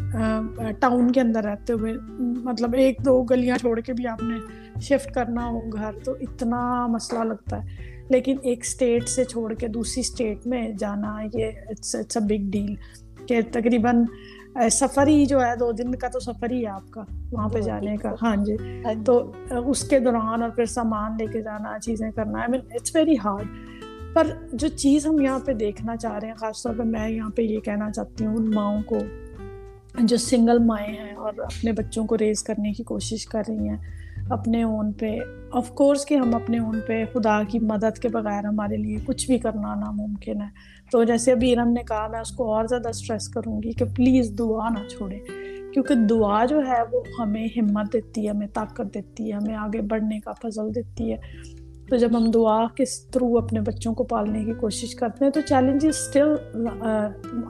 ٹاؤن 0.79 1.11
کے 1.11 1.21
اندر 1.21 1.43
رہتے 1.43 1.73
ہوئے 1.73 1.93
مطلب 2.19 2.73
ایک 2.73 2.97
دو 3.05 3.23
گلیاں 3.23 3.57
چھوڑ 3.57 3.79
کے 3.79 3.93
بھی 3.93 4.07
آپ 4.07 4.23
نے 4.23 4.35
شفٹ 4.81 5.11
کرنا 5.11 5.47
ہو 5.47 5.59
گھر 5.73 5.91
تو 6.03 6.11
اتنا 6.11 6.87
مسئلہ 6.87 7.23
لگتا 7.23 7.63
ہے۔ 7.63 7.91
لیکن 8.09 8.35
ایک 8.41 8.59
اسٹیٹ 8.61 9.09
سے 9.09 9.23
چھوڑ 9.23 9.53
کے 9.53 9.67
دوسری 9.67 10.01
اسٹیٹ 10.01 10.47
میں 10.47 10.69
جانا 10.79 11.17
یہ 11.33 11.51
it's 11.69 11.95
it's 11.95 12.17
a 12.17 12.23
big 12.27 12.51
deal 12.51 12.75
کہ 13.25 13.41
تقریباً 13.51 14.05
سفر 14.71 15.07
ہی 15.07 15.25
جو 15.25 15.45
ہے 15.45 15.55
دو 15.55 15.71
دن 15.71 15.95
کا 15.95 16.07
تو 16.07 16.19
سفر 16.19 16.51
ہی 16.51 16.61
ہے 16.61 16.69
آپ 16.69 16.91
کا 16.91 17.03
وہاں 17.31 17.49
پہ 17.49 17.61
جانے 17.61 17.97
کا۔ 17.97 18.09
ہاں 18.21 18.35
جی۔ 18.35 18.55
تو 19.05 19.31
اس 19.65 19.89
کے 19.89 19.99
دوران 19.99 20.41
اور 20.41 20.49
پھر 20.49 20.65
سامان 20.65 21.11
لے 21.19 21.25
کے 21.25 21.41
جانا 21.41 21.79
چیزیں 21.79 22.11
کرنا۔ 22.11 22.39
I 22.39 22.51
mean 22.51 22.61
it's 22.73 22.95
very 22.95 23.15
hard 23.25 23.47
پر 24.13 24.27
جو 24.53 24.67
چیز 24.67 25.07
ہم 25.07 25.19
یہاں 25.19 25.39
پہ 25.39 25.53
دیکھنا 25.53 25.95
چاہ 25.95 26.19
رہے 26.19 26.27
ہیں، 26.27 26.35
خاص 26.35 26.63
طور 26.63 26.73
پہ 26.77 26.83
میں 26.83 27.09
یہاں 27.09 27.29
پہ 27.29 27.41
یہ 27.41 27.59
کہنا 27.59 27.91
چاہتی 27.91 28.25
ہوں، 28.25 28.35
ان 28.35 28.51
ماؤں 28.51 28.81
کو، 28.85 28.97
جو 29.99 30.17
سنگل 30.17 30.59
مائیں 30.59 30.93
ہیں 30.93 31.15
اور 31.15 31.33
اپنے 31.37 31.71
بچوں 31.71 32.05
کو 32.05 32.17
ریز 32.17 32.43
کرنے 32.43 32.73
کی 32.73 32.83
کوشش 32.83 33.25
کر 33.25 33.43
رہی 33.47 33.69
ہیں 33.69 33.77
اپنے 34.29 34.63
اون 34.63 34.91
پہ۔ 34.91 35.17
آف 35.51 35.71
کورس 35.71 36.05
کہ 36.05 36.15
ہم 36.15 36.35
اپنے 36.35 36.59
اون 36.59 36.79
پہ 36.87 37.05
خدا 37.13 37.41
کی 37.47 37.59
مدد 37.59 37.99
کے 37.99 38.09
بغیر 38.09 38.45
ہمارے 38.45 38.77
لیے 38.77 38.97
کچھ 39.05 39.27
بھی 39.27 39.37
کرنا 39.37 39.75
ناممکن 39.75 40.41
ہے۔ 40.41 40.47
تو 40.91 41.03
جیسے 41.03 41.31
ابھی 41.31 41.55
ارم 41.55 41.69
نے 41.69 41.83
کہا، 41.83 42.07
میں 42.07 42.19
اس 42.19 42.31
کو 42.31 42.53
اور 42.53 42.65
زیادہ 42.65 42.89
اسٹریس 42.89 43.29
کروں 43.29 43.63
گی 43.63 43.71
کہ 43.71 43.85
پلیز 43.85 44.31
دعا 44.39 44.69
نہ 44.69 44.87
چھوڑے۔ 44.87 45.19
کیونکہ 45.73 45.95
دعا 45.95 46.45
جو 46.45 46.59
ہے 46.67 46.81
وہ 46.91 47.01
ہمیں 47.19 47.47
ہمت 47.57 47.93
دیتی 47.93 48.25
ہے، 48.25 48.29
ہمیں 48.29 48.47
طاقت 48.53 48.93
دیتی 48.93 49.27
ہے، 49.27 49.33
ہمیں 49.33 49.55
آگے 49.55 49.81
بڑھنے 49.81 50.19
کا 50.19 50.31
فضل 50.31 50.75
دیتی 50.75 51.13
ہے۔ 51.13 51.17
تو 51.91 51.97
جب 51.97 52.15
ہم 52.17 52.29
دعا 52.31 52.65
کے 52.75 52.83
تھرو 53.11 53.37
اپنے 53.37 53.61
بچوں 53.61 53.93
کو 53.93 54.03
پالنے 54.03 54.43
کی 54.45 54.53
کوشش 54.59 54.93
کرتے 54.95 55.25
ہیں 55.25 55.31
تو 55.31 55.41
چیلنجز 55.41 55.85
اسٹل 55.85 56.35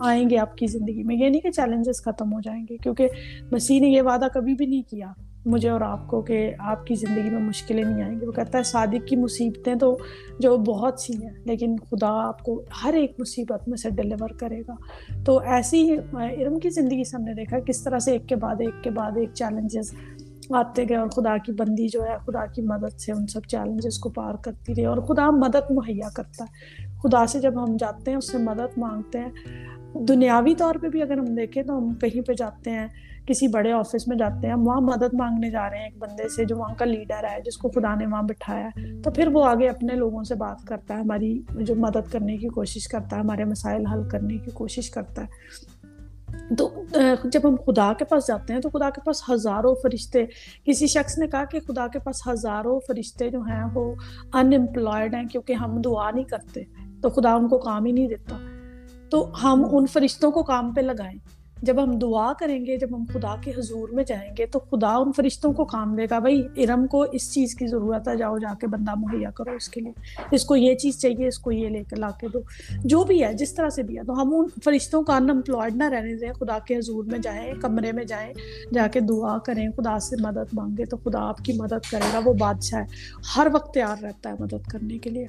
آئیں 0.02 0.30
گے 0.30 0.38
آپ 0.38 0.56
کی 0.58 0.68
زندگی 0.68 1.04
میں۔ 1.04 1.16
یہ 1.16 1.30
نہیں 1.30 1.42
کہ 1.42 1.52
چیلنجز 1.52 2.02
ختم 2.04 2.34
ہو 2.34 2.40
جائیں 2.40 2.64
گے، 2.70 2.78
کیونکہ 2.78 3.08
مسیح 3.52 3.82
نے 3.82 3.90
یہ 3.90 4.02
وعدہ 4.02 4.28
کبھی 4.34 4.54
بھی 4.54 4.66
نہیں 4.66 4.82
کیا 4.90 5.12
مجھے 5.46 5.70
اور 5.70 5.82
آپ 5.82 6.08
کو 6.08 6.22
کہ 6.22 6.40
آپ 6.60 6.86
کی 6.88 6.96
زندگی 6.96 7.30
میں 7.30 7.40
مشکلیں 7.40 7.84
نہیں 7.84 8.04
آئیں 8.04 8.20
گی۔ 8.22 8.26
وہ 8.26 8.32
کہتا 8.32 8.58
ہے 8.58 8.64
صادق 8.64 9.08
کی 9.08 9.16
مصیبتیں 9.16 9.76
تو 9.76 9.98
جو 10.40 10.56
بہت 10.58 11.00
سی 11.00 11.14
ہیں، 11.24 11.32
لیکن 11.46 11.76
خدا 11.92 12.10
آپ 12.28 12.44
کو 12.44 12.62
ہر 12.84 12.94
ایک 12.94 13.14
مصیبت 13.20 13.68
میں 13.68 13.78
سے 13.78 13.90
ڈلیور 13.90 14.30
کرے 14.40 14.62
گا۔ 14.68 14.76
تو 15.26 15.38
ایسی 15.40 15.84
ہی 15.84 15.98
ارم 16.44 16.60
کی 16.60 16.70
زندگی 16.70 17.04
سے 17.04 17.16
ہم 17.18 17.24
نے 17.24 17.34
دیکھا 17.34 17.60
کس 17.60 17.84
طرح 17.84 18.00
سے 18.00 18.12
ایک 18.12 18.28
کے 18.30 18.36
بعد 18.36 18.56
ایک 18.60 18.84
کے 18.84 18.90
بعد 18.90 19.18
ایک 19.18 19.30
چیلنجز 19.34 19.94
آتے 20.54 20.86
گئے 20.90 20.98
اور 20.98 21.08
خدا 21.08 21.38
کی 21.38 21.52
بندی 21.52 21.88
جو 21.88 22.04
ہے، 22.04 22.18
خدا 22.26 22.46
کی 22.46 22.62
مدد 22.62 23.00
سے 23.00 23.12
ان 23.12 23.28
سب 23.28 23.42
چیلنجز 23.42 24.00
کو 24.00 24.10
پار 24.10 24.36
کرتی 24.36 24.76
رہی 24.76 24.86
اور 24.86 24.98
خدا 24.98 25.30
مدد 25.30 25.72
مہیا 25.72 26.10
کرتا 26.16 26.44
ہے۔ 26.44 26.86
خدا 27.04 27.28
سے 27.28 27.40
جب 27.40 27.64
ہم 27.64 27.78
جاتے 27.78 28.12
ہیں، 28.12 28.18
اس 28.18 28.32
سے 28.32 28.38
مدد 28.38 28.78
مانگتے 28.78 29.20
ہیں۔ 29.20 29.32
دنیاوی 29.94 30.56
طور 30.56 30.76
پہ 30.76 30.88
بھی 30.88 31.02
اگر 31.02 31.18
ہم 31.18 31.26
دیکھیں 31.26 31.64
تو 31.64 31.78
ہم 31.78 31.94
کہیں 31.94 32.22
پہ 32.22 32.34
جاتے 32.34 32.72
ہیں، 32.72 32.88
کسی 33.26 33.48
بڑے 33.48 33.72
آفس 33.72 34.08
میں 34.08 34.18
جاتے 34.18 34.48
ہیں، 34.48 34.54
ہم 34.54 34.68
وہاں 34.68 34.82
مدد 34.82 35.14
مانگنے 35.14 35.50
جا 35.50 35.70
رہے 35.70 35.78
ہیں 35.78 35.84
ایک 35.84 35.98
بندے 35.98 36.30
سے 36.30 36.46
جو 36.46 36.58
وہاں 36.58 36.76
کا 36.76 36.86
لیڈر 36.86 37.24
ہے، 37.24 37.40
جس 37.46 37.58
کو 37.58 37.70
خدا 37.70 37.96
نے 37.96 38.06
وہاں 38.06 38.24
بٹھایا 38.24 38.68
ہے۔ 38.68 39.02
تو 39.02 39.12
پھر 39.12 39.28
وہ 39.28 39.46
آگے 39.46 39.68
اپنے 39.68 39.96
لوگوں 39.96 40.24
سے 40.24 40.36
بات 40.36 40.68
کرتا 40.68 40.94
ہے، 40.94 41.00
ہماری 41.00 41.42
جو 41.50 41.76
مدد 41.76 42.12
کرنے 42.12 42.38
کی 42.38 42.48
کوشش 42.48 42.88
کرتا 42.88 43.16
ہے، 43.16 43.22
ہمارے 43.22 43.46
مسائل 43.46 43.86
حل 43.86 44.10
کرنے 44.10 44.38
کی 44.38 44.52
کوشش 44.52 44.92
کرتا 44.92 45.22
ہے۔ 45.22 45.28
تو 46.58 46.84
جب 47.24 47.42
ہم 47.44 47.56
خدا 47.56 47.94
کے 47.94 48.06
پاس 48.06 48.28
جاتے 48.28 48.54
ہیں 48.54 48.62
تو 48.62 48.70
خدا 48.70 48.90
کے 48.90 49.02
پاس 49.06 49.30
ہزاروں 49.30 49.76
فرشتے، 49.84 50.26
کسی 50.66 50.88
شخص 50.88 51.18
نے 51.18 51.28
کہا 51.28 51.46
کہ 51.46 51.60
خدا 51.60 51.88
کے 51.88 52.00
پاس 52.00 52.28
ہزاروں 52.28 52.80
فرشتے 52.88 53.30
جو 53.30 53.42
ہیں 53.42 53.64
وہ 53.74 53.96
ان 54.34 54.54
امپلائڈ 54.54 55.16
ہیں 55.16 55.26
کیونکہ 55.26 55.54
ہم 55.54 55.82
دعا 55.82 56.12
نہیں 56.12 56.24
کرتے، 56.24 56.64
تو 57.02 57.10
خدا 57.10 57.34
ان 57.34 57.50
کو 57.50 57.58
کام 57.58 57.86
ہی 57.86 57.92
نہیں 57.92 58.08
دیتا۔ 58.08 58.38
تو 59.10 59.32
ہم 59.44 59.66
ان 59.72 59.86
فرشتوں 59.86 60.32
کو 60.32 60.44
کام 60.44 60.74
پہ 60.74 60.82
لگائیں۔ 60.82 61.41
جب 61.62 61.84
ہم 61.84 61.92
دعا 61.92 62.34
کریں 62.34 62.66
گے، 62.66 62.78
جب 62.78 62.88
ہم 62.96 63.04
خدا 63.14 63.36
کے 63.42 63.52
حضور 63.58 63.90
میں 63.90 64.04
جائیں 64.04 64.32
گے، 64.38 64.46
تو 64.46 64.60
خدا 64.60 64.96
ان 64.96 65.12
فرشتوں 65.16 65.54
کو 65.54 65.66
کام 65.66 65.96
دے 65.96 66.06
گا۔ 66.10 66.20
بھائی، 66.20 66.48
ارم 66.58 66.88
کو 66.88 67.02
اس 67.02 67.34
چیز 67.34 67.56
کی 67.56 67.68
ضرورت 67.68 68.08
ہے، 68.08 68.18
جاؤ، 68.18 68.38
جا 68.38 68.54
کے 68.60 68.68
بندہ 68.68 68.92
مہیا 68.98 69.32
کرو 69.32 69.52
اس 69.52 69.70
کے 69.70 69.82
لیے۔ 69.82 69.92
اس 70.32 70.46
کو 70.46 70.56
یہ 70.56 70.76
چیز 70.76 71.00
چاہیے، 71.00 71.28
اس 71.28 71.40
کو 71.40 71.52
یہ 71.52 71.70
لے 71.70 71.84
کے 71.90 71.96
لا 71.96 72.10
کے 72.20 72.28
دو۔ 72.28 72.40
جو 72.84 73.04
بھی 73.04 73.24
ہے، 73.24 73.34
جس 73.34 73.54
طرح 73.54 73.70
سے 73.70 73.84
بھی 73.84 73.98
ہے۔ 74.00 74.04
تو 74.04 74.22
ہم 74.22 74.36
ان 74.36 74.46
فرشتوں 74.64 75.04
کا 75.04 75.18
ان 75.18 75.30
امپلائڈ 75.30 75.76
نہ 75.76 75.90
رہنے 75.90 76.16
دیں۔ 76.16 76.34
خدا 76.34 76.60
کے 76.60 76.78
حضور 76.78 77.04
میں 77.04 77.20
جائیں، 77.20 77.54
کمرے 77.62 77.92
میں 77.92 78.04
جائیں، 78.04 78.34
جا 78.74 78.88
کے 78.88 79.00
دعا 79.00 79.38
کریں۔ 79.38 79.70
خدا 79.78 80.00
سے 80.00 80.16
مدد 80.20 80.54
مانگے 80.54 80.86
تو 80.86 80.98
خدا 80.98 81.30
آپ 81.30 81.38
کی 81.38 81.54
مدد 81.54 81.92
کرے 81.92 82.10
گا۔ 82.14 82.20
وہ 82.26 82.34
بادشاہ 82.34 82.80
ہے۔ 82.80 82.86
ہر 83.38 83.48
وقت 83.54 83.74
تیار 83.74 84.04
رہتا 84.04 84.30
ہے 84.30 84.36
مدد 84.40 84.68
کرنے 84.68 84.98
کے 84.98 85.10
لیے۔ 85.10 85.26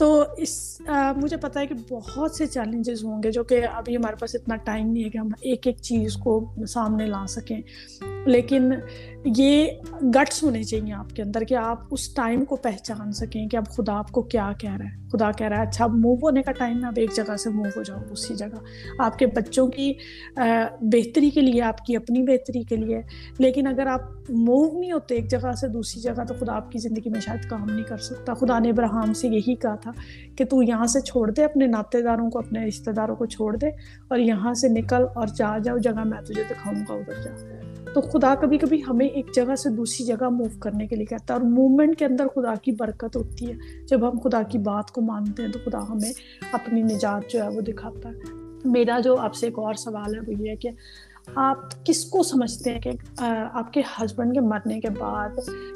تو 0.00 0.24
اس 0.36 0.80
مجھے 1.16 1.36
پتہ 1.36 1.58
ہے 1.58 1.66
کہ 1.66 1.74
بہت 1.90 2.34
سے 2.34 2.46
چیلنجز 2.46 3.04
ہوں 3.04 3.22
گے 3.22 3.30
جو 3.30 3.44
کہ 3.44 3.66
ابھی 3.72 3.96
ہمارے 3.96 4.16
پاس 4.16 4.34
اتنا 4.34 4.56
ٹائم 4.56 4.92
نہیں 4.92 5.04
ہے 5.04 5.08
کہ 5.08 5.18
ہم 5.18 5.28
ایک 5.40 5.66
ایک 5.66 5.76
چیز 5.82 6.16
کو 6.16 6.52
سامنے 6.68 7.06
لا 7.06 7.26
سکیں۔ 7.28 7.60
لیکن 8.26 8.72
یہ 9.24 9.66
گٹس 10.02 10.42
ہونے 10.42 10.62
چاہیے 10.62 10.92
آپ 10.92 11.10
کے 11.10 11.22
اندر 11.22 11.44
کہ 11.44 11.54
آپ 11.54 11.78
اس 11.90 12.14
ٹائم 12.14 12.44
کو 12.44 12.56
پہچان 12.56 13.12
سکیں 13.12 13.48
کہ 13.48 13.56
اب 13.56 13.66
خدا 13.66 13.98
آپ 13.98 14.12
کو 14.12 14.22
کیا 14.22 14.52
کہہ 14.58 14.76
رہا 14.76 14.84
ہے۔ 14.84 15.08
خدا 15.12 15.30
کہہ 15.30 15.46
رہا 15.46 15.56
ہے 15.56 15.62
اچھا 15.62 15.84
اب 15.84 15.94
موو 15.94 16.14
ہونے 16.14 16.42
کا 16.42 16.52
ٹائم 16.52 16.82
ہے، 16.82 16.86
اب 16.86 16.92
ایک 16.96 17.10
جگہ 17.14 17.36
سے 17.36 17.50
موو 17.50 17.68
ہو 17.76 17.82
جاؤ 17.82 17.98
اسی 18.10 18.34
جگہ۔ 18.34 18.56
آپ 18.98 19.18
کے 19.18 19.26
بچوں 19.26 19.68
کی 19.68 19.92
بہتری 20.80 21.30
کے 21.30 21.40
لیے، 21.40 21.62
آپ 21.62 21.84
کی 21.84 21.96
اپنی 21.96 22.22
بہتری 22.22 22.62
کے 22.62 22.76
لیے۔ 22.76 23.02
لیکن 23.38 23.66
اگر 23.66 23.86
آپ 23.86 24.00
موو 24.28 24.78
نہیں 24.80 24.92
ہوتے 24.92 25.14
ایک 25.14 25.30
جگہ 25.30 25.52
سے 25.52 25.68
دوسری 25.68 26.02
جگہ، 26.02 26.24
تو 26.28 26.34
خدا 26.40 26.56
آپ 26.56 26.72
کی 26.72 26.78
زندگی 26.78 27.10
میں 27.10 27.20
شاید 27.20 27.48
کام 27.48 27.66
نہیں 27.70 27.84
کر 27.84 27.96
سکتا۔ 27.96 28.34
خدا 28.34 28.58
نے 28.58 28.70
ابراہم 28.70 29.12
سے 29.12 29.28
یہی 29.28 29.54
کہا 29.54 29.74
تھا 29.74 29.90
کہ 30.36 30.44
تو 30.44 30.62
یہاں 30.62 30.86
سے 30.86 31.00
چھوڑ 31.00 31.30
دے، 31.30 31.44
اپنے 31.44 31.66
ناطے 31.66 32.02
داروں 32.02 32.30
کو، 32.30 32.38
اپنے 32.38 32.66
رشتے 32.66 32.92
داروں 32.92 33.16
کو 33.16 33.26
چھوڑ 33.26 33.56
دے 33.56 33.68
اور 34.08 34.18
یہاں 34.18 34.54
سے 34.54 34.68
نکل 34.68 35.04
اور 35.14 35.26
جا 35.26 35.58
جاؤ 35.58 35.78
جگہ 35.78 36.04
میں 36.04 36.22
تجھے 36.22 36.42
دکھاؤں 36.50 36.80
گا، 36.88 36.94
ادھر 36.94 37.22
جا۔ 37.22 37.69
تو 37.94 38.00
خدا 38.00 38.34
کبھی 38.34 38.58
کبھی 38.58 38.82
ہمیں 38.88 39.06
ایک 39.06 39.34
جگہ 39.34 39.54
سے 39.54 39.70
دوسری 39.70 40.06
جگہ 40.06 40.28
موو 40.28 40.58
کرنے 40.60 40.86
کے 40.86 40.96
لیے 40.96 41.04
کہتا 41.04 41.34
ہے 41.34 41.38
اور 41.38 41.46
موومنٹ 41.46 41.98
کے 41.98 42.04
اندر 42.04 42.26
خدا 42.26 42.54
کی 42.54 42.72
برکت 42.72 43.16
ہوتی 43.16 43.52
ہے۔ 43.52 43.86
جب 43.86 44.08
ہم 44.08 44.18
خدا 44.18 44.42
کی 44.42 44.58
بات 44.58 44.90
کو 44.90 45.00
مانتے 45.00 45.42
ہیں 45.42 45.52
تو 45.52 45.58
خدا 45.64 45.88
ہمیں 45.88 46.12
اپنی 46.52 46.82
نجات 46.82 47.30
جو 47.30 47.42
ہے 47.42 47.48
وہ 47.48 47.60
دکھاتا 47.60 48.08
ہے۔ 48.08 48.32
میرا 48.64 48.98
جو 49.04 49.16
آپ 49.16 49.34
سے 49.34 49.46
ایک 49.46 49.58
اور 49.58 49.74
سوال 49.74 50.14
ہے 50.14 50.20
وہ 50.20 50.42
یہ 50.42 50.50
ہے 50.50 50.56
کہ 50.56 50.70
آپ 51.34 51.84
کس 51.84 52.04
کو 52.04 52.22
سمجھتے 52.22 52.70
ہیں 52.72 52.80
کہ 52.80 52.90
آپ 53.52 53.72
کے 53.72 53.80
ہسبینڈ 53.80 54.34
کے 54.34 54.40
مرنے 54.40 54.80
کے 54.80 54.88
بعد 54.90 55.28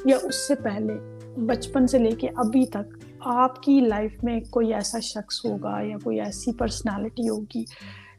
یا 0.05 0.17
اس 0.23 0.47
سے 0.47 0.55
پہلے، 0.55 0.93
بچپن 1.37 1.87
سے 1.87 1.99
لے 1.99 2.11
کے 2.11 2.27
ابھی 2.35 2.65
تک 2.65 2.97
آپ 3.19 3.63
کی 3.63 3.79
لائف 3.79 4.23
میں 4.23 4.39
کوئی 4.49 4.73
ایسا 4.73 4.99
شخص 4.99 5.45
ہوگا 5.45 5.81
یا 5.81 5.97
کوئی 6.03 6.21
ایسی 6.21 6.51
پرسنالٹی 6.53 7.29
ہوگی 7.29 7.63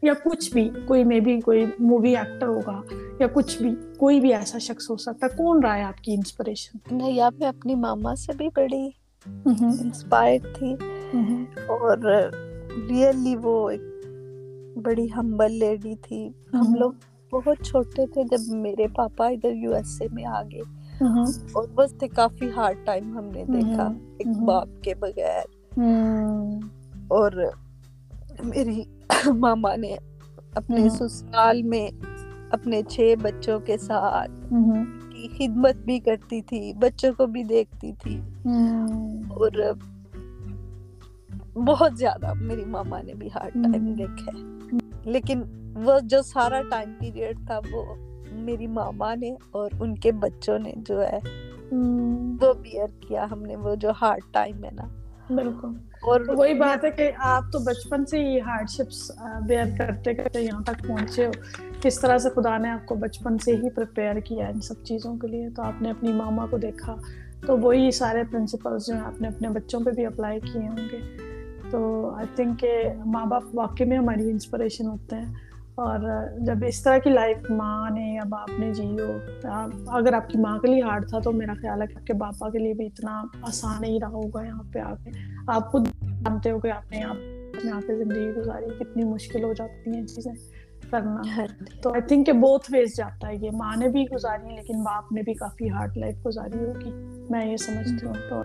یا 0.03 0.13
کچھ 0.25 0.53
بھی 0.53 0.71
کوئی 0.87 1.05
میں 1.05 1.21
بھی 1.21 1.41
کوئی 1.41 1.65
مووی 1.79 2.17
ایکٹر 2.17 2.47
ہوگا 2.47 2.81
یا 3.21 3.27
کچھ 3.33 3.63
بھی 3.63 3.75
کوئی 3.99 4.21
بھی 4.21 4.35
ایسا 4.35 4.59
شخص 4.59 4.91
ہو 4.91 4.97
سکتا 4.97 5.27
ہے 5.27 5.37
کون 5.37 5.63
رہا 5.63 5.77
ہے 5.77 5.83
آپ 5.83 6.05
کی 6.05 6.15
انسپریشن 6.15 6.97
نہیں 6.97 7.21
آپ 7.21 7.35
میں 7.39 7.49
اپنی 7.49 7.75
ماما 7.75 8.15
سے 8.15 8.33
بھی 8.37 8.49
بڑی 8.57 8.89
انسپائر 9.81 10.39
تھی 10.59 10.73
اور 11.67 11.99
ریئلی 12.89 13.37
وہ 13.43 13.71
ایک 13.71 13.81
بڑی 14.83 15.07
ہمبل 15.17 15.53
لیڈی 15.53 15.95
تھی۔ 16.03 16.29
ہم 16.55 16.75
لوگ 16.75 16.93
بہت 17.31 17.65
چھوٹے 17.65 18.07
تھے 18.07 18.25
جب 18.25 18.55
میرے 18.55 18.87
پاپا 18.89 19.27
ادھر 19.27 19.53
یو 19.53 19.75
ایس 19.75 20.03
اے 20.03 20.09
میں 20.13 20.25
آ 20.25 20.43
گئے۔ 20.43 20.61
اور 21.53 21.67
بس 21.75 21.95
تھے 21.99 22.09
کافی 22.09 22.51
ہارڈ 22.57 22.77
ٹائم 22.85 23.19
ہم 23.19 23.25
نے 23.25 23.45
دیکھا 23.53 23.93
ایک 24.19 24.27
باپ 24.27 24.69
کے 24.83 24.95
بغیر۔ 24.95 25.45
اور 27.09 27.31
میری 28.45 28.83
ماما 29.39 29.77
نے 29.77 29.97
اپنے 30.55 30.89
سسرال 30.89 31.63
میں 31.63 31.89
اپنے 32.51 32.83
چھ 32.89 33.15
بچوں 33.23 33.61
کے 33.61 33.79
ساتھ 33.79 34.53
کی 35.11 35.29
خدمت 35.29 35.77
بھی 35.77 36.01
کرتی 36.01 36.43
تھی 36.43 36.73
بچوں 36.73 37.13
کو 37.13 37.27
بھی 37.27 37.45
دیکھتی 37.45 37.93
تھی۔ 37.93 38.21
اور 39.29 39.51
بہت 41.55 41.99
زیادہ 41.99 42.33
میری 42.35 42.65
ماما 42.65 43.03
نے 43.03 43.15
بھی 43.15 43.27
ہارڈ 43.27 43.55
ٹائم 43.55 43.95
دیکھا 43.95 44.39
ہے۔ 44.39 44.77
لیکن 45.11 45.43
وہ 45.85 46.01
جو 46.03 46.23
سارا 46.23 46.63
ٹائم 46.71 46.93
پیریڈ 46.99 47.47
تھا 47.47 47.61
وہ 47.73 47.95
میری 48.33 48.67
ماما 48.67 49.15
نے 49.15 49.35
اور 49.51 49.71
ان 49.81 49.95
کے 49.95 50.13
بچوں 50.13 50.59
نے 50.59 50.73
جو 50.77 51.03
ہے 51.03 51.19
وہ 52.41 52.53
بیئر 52.53 52.87
کیا 53.01 53.27
ہم 53.31 53.43
نے 53.43 53.57
وہ 53.57 53.75
جو 53.75 53.91
ہارڈ 54.03 54.21
ٹائم 54.33 54.65
ہے 54.65 54.71
نا 54.73 54.96
بالکل۔ 55.31 55.69
اور 56.03 56.21
وہی 56.29 56.55
بات 56.55 56.85
ہے 56.85 56.91
کہ 56.91 57.13
آپ 57.19 57.43
تو 57.53 57.59
بچپن 57.59 58.07
سے 58.07 58.19
ہی 58.19 58.41
ہارڈ 58.41 58.71
شپس 58.71 59.11
بیئر 59.47 59.65
کرتے 59.79 60.15
کرتے 60.15 60.41
یہاں 60.41 60.63
تک 60.63 60.87
پہنچے 60.87 61.27
ہو۔ 61.27 61.31
کس 61.83 62.01
طرح 62.01 62.19
سے 62.19 62.29
خدا 62.31 62.59
نے 62.59 62.71
آپ 62.71 62.87
کو 62.87 62.95
بچپن 62.95 63.39
سے 63.39 63.57
ہی 63.57 63.71
پریپیئر 63.71 64.21
کیا 64.21 64.49
ان 64.49 64.61
سب 64.61 64.75
چیزوں 64.85 65.17
کے 65.17 65.27
لیے؟ 65.27 65.51
تو 65.51 65.63
آپ 65.63 65.83
نے 65.83 65.91
اپنی 65.91 66.13
ماما 66.13 66.47
کو 66.47 66.59
دیکھا۔ 66.59 66.97
تو 67.47 67.59
وہی 67.59 67.91
سارے 67.91 68.23
پرنسپلس 68.31 68.87
جو 68.87 68.95
ہیں 68.95 69.01
آپ 69.01 69.21
نے 69.21 69.29
اپنے 69.29 69.49
بچوں 69.49 69.81
پہ 69.85 69.91
بھی 69.91 70.07
اپلائی 70.07 70.41
کیے 70.41 70.69
ہوں 70.69 70.77
گے۔ 70.93 70.99
تو 71.71 72.11
آئی 72.11 72.27
تھنک 72.35 72.61
کہ 72.61 72.83
ماں 73.07 73.27
باپ 73.27 73.43
واقعی 73.55 73.87
میں 73.87 73.99
ہماری 73.99 74.31
انسپریشن 74.31 74.87
ہوتے 74.87 75.17
ہیں۔ 75.17 75.35
اور 75.77 75.99
جب 76.39 76.55
اس 76.67 76.83
طرح 76.83 76.99
کی 76.99 77.11
لائف 77.11 77.51
ماں 77.51 77.91
نے 77.91 78.15
یا 78.15 78.23
باپ 78.29 78.61
نے 78.61 78.73
جی 78.73 78.97
ہو 79.01 79.13
اگر 79.89 80.13
آپ 80.13 80.29
کی 80.29 80.39
ماں 80.39 80.59
کے 80.59 80.69
لیے 80.69 80.83
ہارڈ 80.83 81.09
تھا 81.09 81.19
تو 81.19 81.33
میرا 81.33 81.53
خیال 81.55 81.83
ہے 81.83 81.87
کہ 81.87 81.95
آپ 81.97 82.07
کے 82.07 82.13
باپا 82.13 82.51
کے 82.51 82.59
لیے 82.59 82.75
بھی 82.75 82.87
اتنا 82.87 83.23
آسان 83.43 83.81
نہیں 83.81 83.99
رہا 84.03 84.09
ہوگا 84.09 84.45
یہاں 84.47 84.63
پہ 84.73 84.79
آ 84.79 84.95
کے۔ 85.05 85.11
آپ 85.49 85.73
خود 85.73 85.87
جانتے 86.03 86.51
ہو 86.51 86.59
کہ 86.59 86.71
آپ 86.71 86.93
نے 86.93 86.99
یہاں 87.65 87.81
پہ 87.87 87.95
زندگی 87.95 88.31
گزاری 88.37 88.85
کتنی 88.85 89.05
مشکل 89.05 89.45
ہو 89.45 89.53
جاتی 89.53 89.91
ہیں 89.91 90.07
چیزیں 90.07 90.33
کرنا۔ 90.91 91.21
ہاں 91.37 91.47
جی۔ 91.47 91.81
تو 91.83 91.91
آئی 91.93 92.03
تھنک 92.03 92.27
کہ 92.27 92.33
بہت 92.33 92.61
ویز 92.73 92.97
جاتا 92.97 93.29
ہے۔ 93.29 93.37
یہ 93.37 93.51
ماں 93.55 93.77
نے 93.77 93.89
بھی 93.89 94.05
گزاری 94.15 94.55
لیکن 94.55 94.83
باپ 94.83 95.13
نے 95.13 95.23
بھی 95.23 95.35
کافی 95.35 95.71
ہارڈ 95.71 95.97
لائف 95.97 96.27
گزاری 96.27 96.65
ہوگی۔ 96.65 96.91
میں 97.31 97.47
یہ 97.47 97.57
سمجھتی 97.57 98.07
ہوں۔ 98.07 98.15
تو 98.29 98.43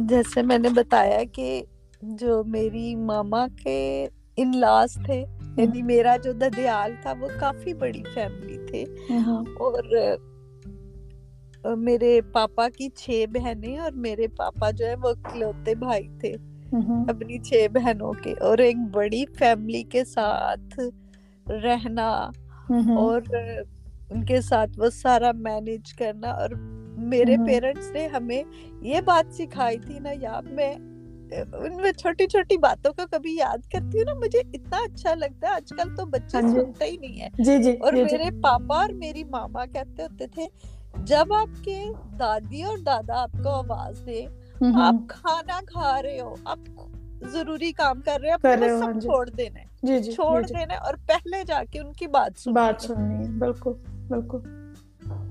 جیسے 0.00 0.42
میں 0.42 0.58
نے 0.58 0.68
بتایا 0.68 1.20
کہ 1.32 1.62
جو 2.02 2.44
میری 2.44 2.94
ماما 2.94 3.46
کے 3.62 4.08
ان 4.36 4.52
لاس 4.56 4.98
تھے 5.06 5.24
یعنی 5.62 5.82
میرا 5.82 6.16
جو 6.16 6.32
ددیال 6.32 6.92
تھا 7.02 7.12
وہ 7.20 7.28
کافی 7.40 7.74
بڑی 7.74 8.02
فیملی 8.14 8.58
تھے۔ 8.66 8.84
اور 11.62 11.76
میرے 11.76 12.20
پاپا 12.32 12.68
کی 12.68 12.88
چھ 12.88 13.24
بہنیں 13.32 13.78
اور 13.78 13.92
میرے 13.92 14.28
پاپا 14.28 14.70
جو 14.70 14.86
ہے 14.86 14.94
وہ 14.94 15.08
اکلوتے 15.08 15.74
بھائی 15.74 16.08
تھے۔ 16.20 16.34
اپنی 17.08 17.38
چھ 17.38 17.66
بہنوں 17.72 18.12
کے۔ 18.12 18.34
اور 18.40 18.58
ایک 18.58 18.76
بڑی 18.92 19.24
فیملی 19.38 19.82
کے 19.82 20.04
ساتھ 20.04 20.80
رہنا۔ 21.50 22.30
اور 22.96 23.20
ان 24.10 24.24
کے 24.24 24.40
ساتھ 24.40 24.70
وہ 24.76 24.90
سارا 24.90 25.32
مینج 25.32 25.94
کرنا۔ 25.94 26.28
اور 26.28 26.48
میرے 26.98 27.36
پیرنٹس 27.46 27.90
نے 27.92 28.06
ہمیں 28.06 28.42
یہ 28.82 29.00
بات 29.00 29.34
سکھائی 29.34 29.78
تھی 29.78 29.98
نا 29.98 30.10
یا 30.20 30.40
میں 30.50 30.74
ان 31.32 31.76
میں 31.76 31.92
چھوٹی 31.92 32.26
چھوٹی 32.26 32.56
باتوں 32.56 32.92
کو 32.92 33.02
کبھی 33.10 33.36
یاد 33.36 33.70
کرتی 33.72 33.98
ہوں 33.98 34.04
نا 34.04 34.14
مجھے 34.14 34.38
اتنا 34.38 34.76
اچھا 34.76 35.14
لگتا 35.14 35.48
ہے۔ 35.48 35.52
آج 35.52 35.72
کل 35.76 35.96
تو 35.96 36.06
بچے 36.06 36.36
ہاں 36.36 36.48
جی۔ 36.48 36.60
سنتے 36.60 36.84
ہی 36.84 36.96
نہیں 36.96 37.20
ہے 37.20 37.28
جی، 37.38 37.62
جی، 37.62 37.72
اور 37.72 37.92
میرے 37.92 38.30
پاپا 38.42 38.76
اور 38.76 38.88
میری 38.88 39.24
ماما 39.24 39.64
کہتے 39.66 40.02
ہوتے 40.02 40.26
تھے 40.26 40.46
جب 41.04 41.32
آپ 41.32 41.64
کے 41.64 41.84
دادی 42.18 42.62
اور 42.62 42.78
دادا 42.78 43.22
آپ 43.22 43.32
کو 43.32 43.48
آواز 43.48 44.02
دے 44.06 44.24
آپ 44.76 44.94
کھانا 45.08 45.60
کھا 45.66 46.02
رہے 46.02 46.20
ہو 46.20 46.34
آپ 46.44 46.58
ضروری 47.32 47.72
کام 47.72 48.00
کر 48.00 48.20
رہے 48.20 48.30
ہو 48.30 48.82
ہاں 48.82 49.00
چھوڑ 49.00 49.28
دینا 49.28 50.00
چھوڑ 50.00 50.42
دینا 50.42 50.74
اور 50.74 50.94
پہلے 51.06 51.44
جا 51.46 51.62
کے 51.70 51.78
ان 51.78 51.92
کی 51.92 52.06
بات 52.06 52.48
بات 52.48 52.82
سننی 52.82 53.24
ہے 53.24 53.30
بالکل 53.30 53.72
بالکل۔ 54.08 54.38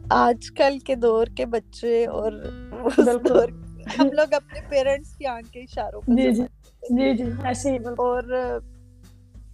آج 0.09 0.51
کل 0.51 0.79
کے 0.79 0.95
دور 0.95 1.27
کے 1.27 1.45
بچے 1.45 2.05
اور 2.05 2.31
ہم 3.99 4.07
لوگ 4.11 4.33
اپنے 4.33 4.59
پیرنٹس 4.69 5.15
کی 5.15 5.25
آنکھ 5.25 5.51
کے 5.51 5.59
اشاروں 5.59 6.01
پر 6.01 6.13
جی 6.13 6.31
جی 6.33 7.17
جی 7.17 7.23
ایسے 7.43 7.71
ہی 7.71 7.77
اور 7.97 8.23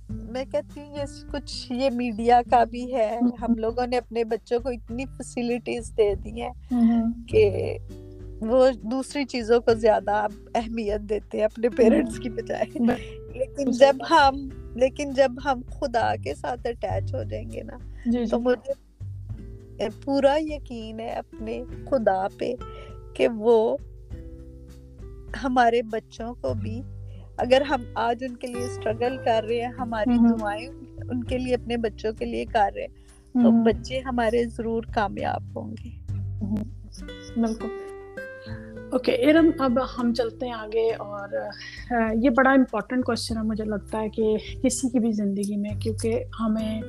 میں 0.09 0.45
کہتی 0.51 0.79
ہوں 0.79 0.95
یہ 0.95 1.31
کچھ 1.31 1.71
یہ 1.71 1.89
میڈیا 1.89 2.41
کا 2.49 2.63
بھی 2.63 2.93
ہے۔ 2.93 3.19
ہم 3.41 3.55
لوگوں 3.57 3.87
نے 3.87 3.97
اپنے 3.97 4.23
بچوں 4.23 4.59
کو 4.59 4.69
اتنی 4.69 5.05
فیسلٹیز 5.05 5.91
دے 5.97 6.15
دی 6.15 6.41
ہیں 6.41 6.51
کہ 7.27 7.77
وہ 8.41 8.69
دوسری 8.83 9.25
چیزوں 9.25 9.59
کو 9.61 9.73
زیادہ 9.73 10.27
اہمیت 10.55 11.01
دیتے 11.01 11.37
ہیں 11.37 11.45
اپنے 11.45 11.69
پیرنٹس 11.69 12.19
کی 12.19 12.29
بجائے۔ 12.29 12.65
لیکن 13.33 13.71
جب 13.71 13.95
ہم 14.09 14.49
لیکن 14.75 15.11
جب 15.11 15.31
ہم 15.45 15.61
خدا 15.79 16.13
کے 16.23 16.35
ساتھ 16.35 16.67
اٹیچ 16.67 17.13
ہو 17.13 17.23
جائیں 17.23 17.51
گے 17.51 17.63
نا 17.63 17.77
جی، 18.05 18.25
تو 18.25 18.37
جی۔ 18.37 18.43
مجھے 18.43 19.87
پورا 20.03 20.35
یقین 20.39 20.99
ہے 20.99 21.09
اپنے 21.09 21.63
خدا 21.89 22.27
پہ 22.37 22.53
کہ 23.13 23.27
وہ 23.27 23.77
ہمارے 25.43 25.81
بچوں 25.81 26.33
کو 26.33 26.53
بھی 26.53 26.81
اگر 27.37 27.61
ہم 27.61 27.81
آج 27.95 28.23
ان 28.29 28.35
کے 28.35 28.47
لیے 28.47 28.65
اسٹرگل 28.65 29.17
کر 29.25 29.43
رہے 29.47 29.55
ہیں 29.55 29.71
ہماری 29.79 30.17
دعائیں 30.29 30.67
ان 31.09 31.23
کے 31.23 31.37
لیے 31.37 31.55
اپنے 31.55 31.77
بچوں 31.77 32.11
کے 32.13 32.25
لیے 32.25 32.45
کر 32.45 32.69
رہے 32.75 32.81
ہیں 32.81 33.13
تو 33.33 33.51
بچے 33.63 33.99
ہمارے 33.99 34.45
ضرور 34.45 34.83
کامیاب 34.95 35.43
ہوں 35.55 35.75
گے۔ 35.83 35.89
بالکل۔ 37.41 37.67
اوکے 38.91 39.11
ارم 39.11 39.49
اب 39.59 39.79
ہم 39.97 40.13
چلتے 40.13 40.45
ہیں 40.45 40.53
آگے 40.53 40.91
اور 40.93 41.29
یہ 42.21 42.29
بڑا 42.29 42.51
امپورٹنٹ 42.51 43.05
کوشچن 43.05 43.37
ہے 43.37 43.41
مجھے 43.41 43.63
لگتا 43.63 44.01
ہے 44.01 44.09
کہ 44.09 44.35
کسی 44.63 44.89
کی 44.89 44.99
بھی 44.99 45.11
زندگی 45.11 45.57
میں 45.57 45.79
کیونکہ 45.79 46.23
ہمیں 46.39 46.81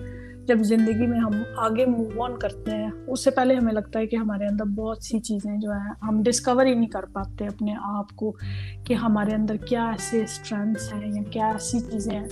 جب 0.47 0.59
زندگی 0.59 1.07
میں 1.07 1.19
ہم 1.19 1.33
آگے 1.57 1.87
موو 1.87 2.23
آن 2.23 2.39
کرتے 2.39 2.71
ہیں، 2.71 2.91
اس 3.07 3.25
سے 3.25 3.31
پہلے 3.31 3.55
ہمیں 3.55 3.73
لگتا 3.73 3.99
ہے 3.99 4.07
کہ 4.07 4.17
ہمارے 4.17 4.47
اندر 4.47 4.65
بہت 4.65 5.03
سی 5.03 5.21
چیزیں 5.21 5.57
جو 5.57 5.71
ہیں، 5.71 5.93
ہم 6.03 6.23
ڈسکور 6.23 6.67
ہی 6.67 6.75
نہیں 6.75 6.89
کر 6.89 7.05
پاتے 7.13 7.47
اپنے 7.47 7.75
آپ 7.81 8.17
کو 8.17 8.37
کہ 8.85 8.95
ہمارے 8.95 9.35
اندر 9.35 9.57
کیا 9.57 9.91
ایسے 9.91 10.23
اسٹرینگس 10.23 10.93
ہیں 10.93 11.11
یا 11.15 11.23
کیا 11.31 11.47
ایسی 11.47 11.81
چیزیں 11.81 12.19
ہیں 12.21 12.27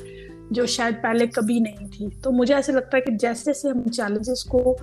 جو 0.50 0.66
شاید 0.66 1.02
پہلے 1.02 1.26
کبھی 1.26 1.60
نہیں 1.60 1.86
تھی۔ 1.86 2.08
تو 2.22 2.32
مجھے 2.32 2.54
ایسے 2.54 2.72
لگتا 2.72 2.96
ہے 2.96 3.02
کہ 3.02 3.12
جیسے 3.12 3.42
جیسے 3.44 3.68
ہم 3.68 3.82
چیلنجز 3.82 4.44
کو 4.44 4.76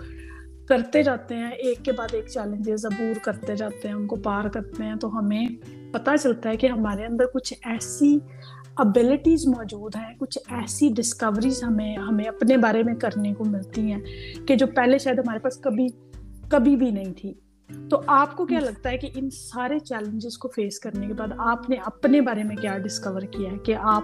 کرتے 0.68 1.04
جاتے 1.04 1.36
ہیں، 1.36 1.50
ایک 1.50 1.86
کے 1.86 1.92
بعد 1.92 2.08
ایک 2.12 2.28
چیلنجز 2.28 2.86
عبور 2.86 3.20
کرتے 3.24 3.56
جاتے 3.56 3.88
ہیں، 3.88 3.96
ان 3.96 4.08
کو 4.08 4.16
پار 4.16 4.50
کرتے 4.50 4.84
ہیں، 4.84 4.96
تو 4.96 5.20
ہمیں 5.20 5.46
پتہ 5.94 6.12
چلتا 6.24 6.50
ہے 6.50 6.58
کہ 6.58 6.68
ہمارے 6.68 7.06
اندر 7.06 7.26
کچھ 7.34 7.54
ایسی 7.66 8.20
ابیلٹیز 8.80 9.48
موجود 9.48 9.96
ہیں، 9.96 10.14
کچھ 10.20 10.40
ایسی 10.48 10.90
ڈسکوریز 10.96 11.64
ہمیں 11.64 11.98
ہمیں 11.98 12.26
اپنے 12.26 12.58
بارے 12.58 12.84
میں 12.84 12.96
کرنے 12.96 13.34
کو 13.34 13.46
ملتی 13.46 13.92
ہیں 13.92 14.00
کہ 14.48 14.56
جو 14.56 14.68
پہلے 14.68 14.98
شاید 14.98 15.20
ہمارے 15.20 15.40
پاس 15.40 15.58
کبھی 15.58 15.88
کبھی 16.50 16.76
بھی 16.76 16.92
نہیں 16.92 17.14
تھی۔ 17.18 17.34
تو 17.90 18.02
آپ 18.08 18.38
کو 18.38 18.46
کیا 18.46 18.60
لگتا 18.60 18.90
ہے 18.90 18.98
کہ 18.98 19.10
ان 19.16 19.30
سارے 19.30 19.80
چیلنجز 19.80 20.38
کو 20.38 20.48
فیس 20.48 20.80
کرنے 20.80 21.08
کے 21.08 21.14
بعد 21.14 21.28
آپ 21.38 21.70
نے 21.70 21.76
اپنے 21.86 22.22
بارے 22.22 22.44
میں 22.44 22.56
کیا 22.56 22.78
ڈسکور 22.78 23.22
کیا 23.22 23.52
ہے 23.52 23.58
کہ 23.58 23.76
آپ 23.80 24.04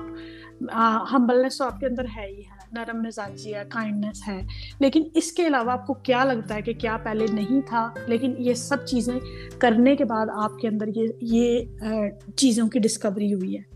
ہمبلنس 1.13 1.57
تو 1.57 1.65
آپ 1.65 1.80
کے 1.80 1.86
اندر 1.86 2.05
ہے 2.17 2.28
ہی 2.28 2.39
ہے، 2.39 2.65
نرم 2.71 3.01
مزاجی 3.01 3.55
ہے 3.55 3.63
کائنڈنس 3.69 4.28
ہے۔ 4.28 4.41
لیکن 4.80 5.03
اس 5.13 5.32
کے 5.32 5.47
علاوہ 5.47 5.71
آپ 5.71 5.88
کو 5.88 5.93
کیا 5.93 6.23
لگتا 6.23 6.55
ہے 6.55 6.61
کہ 6.61 6.73
کیا 6.73 6.97
پہلے 7.03 7.26
نہیں 7.34 7.61
تھا؟ 7.65 7.93
لیکن 8.07 8.34
یہ 8.38 8.53
سب 8.53 8.86
چیزیں 8.86 9.19
کرنے 9.59 9.95
کے 9.95 10.05
بعد 10.05 10.28
آپ 10.36 10.57
کے 10.57 10.67
اندر 10.67 10.88
یہ 10.95 11.07
یہ 11.21 11.63
چیزوں 12.36 12.67
کی 12.67 12.80
ڈسکوری 12.80 13.34
ہوئی 13.34 13.57
ہے۔ 13.57 13.74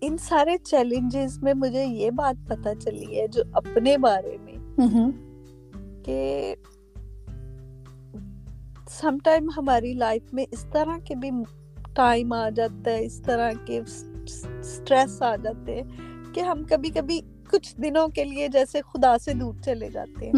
ان 0.00 0.16
سارے 0.18 0.56
چیلنجز 0.58 1.38
میں 1.42 1.54
مجھے 1.54 1.84
یہ 1.84 2.10
بات 2.10 2.48
پتا 2.48 2.74
چلی 2.74 3.20
ہے 3.20 3.26
جو 3.28 3.42
اپنے 3.52 3.98
بارے 3.98 4.36
میں 4.40 4.54
کہ 6.04 6.54
سم 8.88 9.16
ٹائم 9.24 9.48
ہماری 9.56 9.92
لائف 9.92 10.34
میں 10.34 10.44
اس 10.50 10.66
طرح 10.72 10.98
کے 11.04 11.14
بھی 11.14 11.30
ٹائم 11.94 12.32
آ 12.32 12.48
جاتا 12.48 12.90
ہے 12.90 13.04
اس 13.04 13.22
طرح 13.22 13.50
کے 13.64 13.80
سٹریس 14.62 15.22
آ 15.22 15.36
جاتے 15.36 15.74
ہیں 15.74 15.82
کہ 16.34 16.40
ہم 16.40 16.64
کبھی 16.64 16.90
کبھی 16.90 17.20
کچھ 17.50 17.76
دنوں 17.80 18.08
کے 18.08 18.24
لیے 18.24 18.48
جیسے 18.48 18.80
خدا 18.94 19.18
سے 19.18 19.34
دور 19.34 19.54
چلے 19.64 19.90
جاتے 19.90 20.26
ہیں۔ 20.26 20.32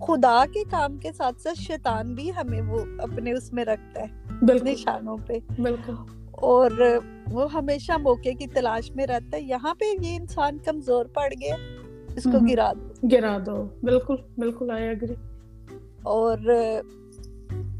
خدا 0.00 0.44
کے 0.54 0.64
کام 0.70 0.96
کے 0.96 1.12
ساتھ 1.12 1.40
ساتھ 1.40 1.60
شیطان 1.60 2.14
بھی 2.14 2.30
ہمیں 2.30 2.60
وہ 2.60 2.78
اپنے 2.98 3.32
اس 3.32 3.52
میں 3.52 3.64
رکھتا 3.64 4.00
ہے 4.00 4.06
نشانوں 4.72 5.16
پہ۔ 5.26 5.38
بالکل۔ 5.62 5.92
اور 6.32 6.70
وہ 7.30 7.52
ہمیشہ 7.52 7.92
موقع 7.92 8.28
کی 8.38 8.46
تلاش 8.46 8.90
میں 8.90 9.06
رہتا 9.06 9.36
ہے۔ 9.36 9.42
یہاں 9.42 9.74
پہ 9.74 9.84
یہ 10.00 10.16
انسان 10.16 10.58
کمزور 10.58 11.04
پڑ 11.04 11.32
گیا 11.40 11.56
اس 12.16 12.24
کو 12.24 12.38
گرا 12.52 12.72
دو۔ 12.72 13.06
گرا 13.12 13.38
دو۔ 13.46 13.64
بالکل 13.82 14.14
بالکل 14.38 14.70
آئی 14.70 14.88
اگری 14.88 15.14
اور 16.02 16.38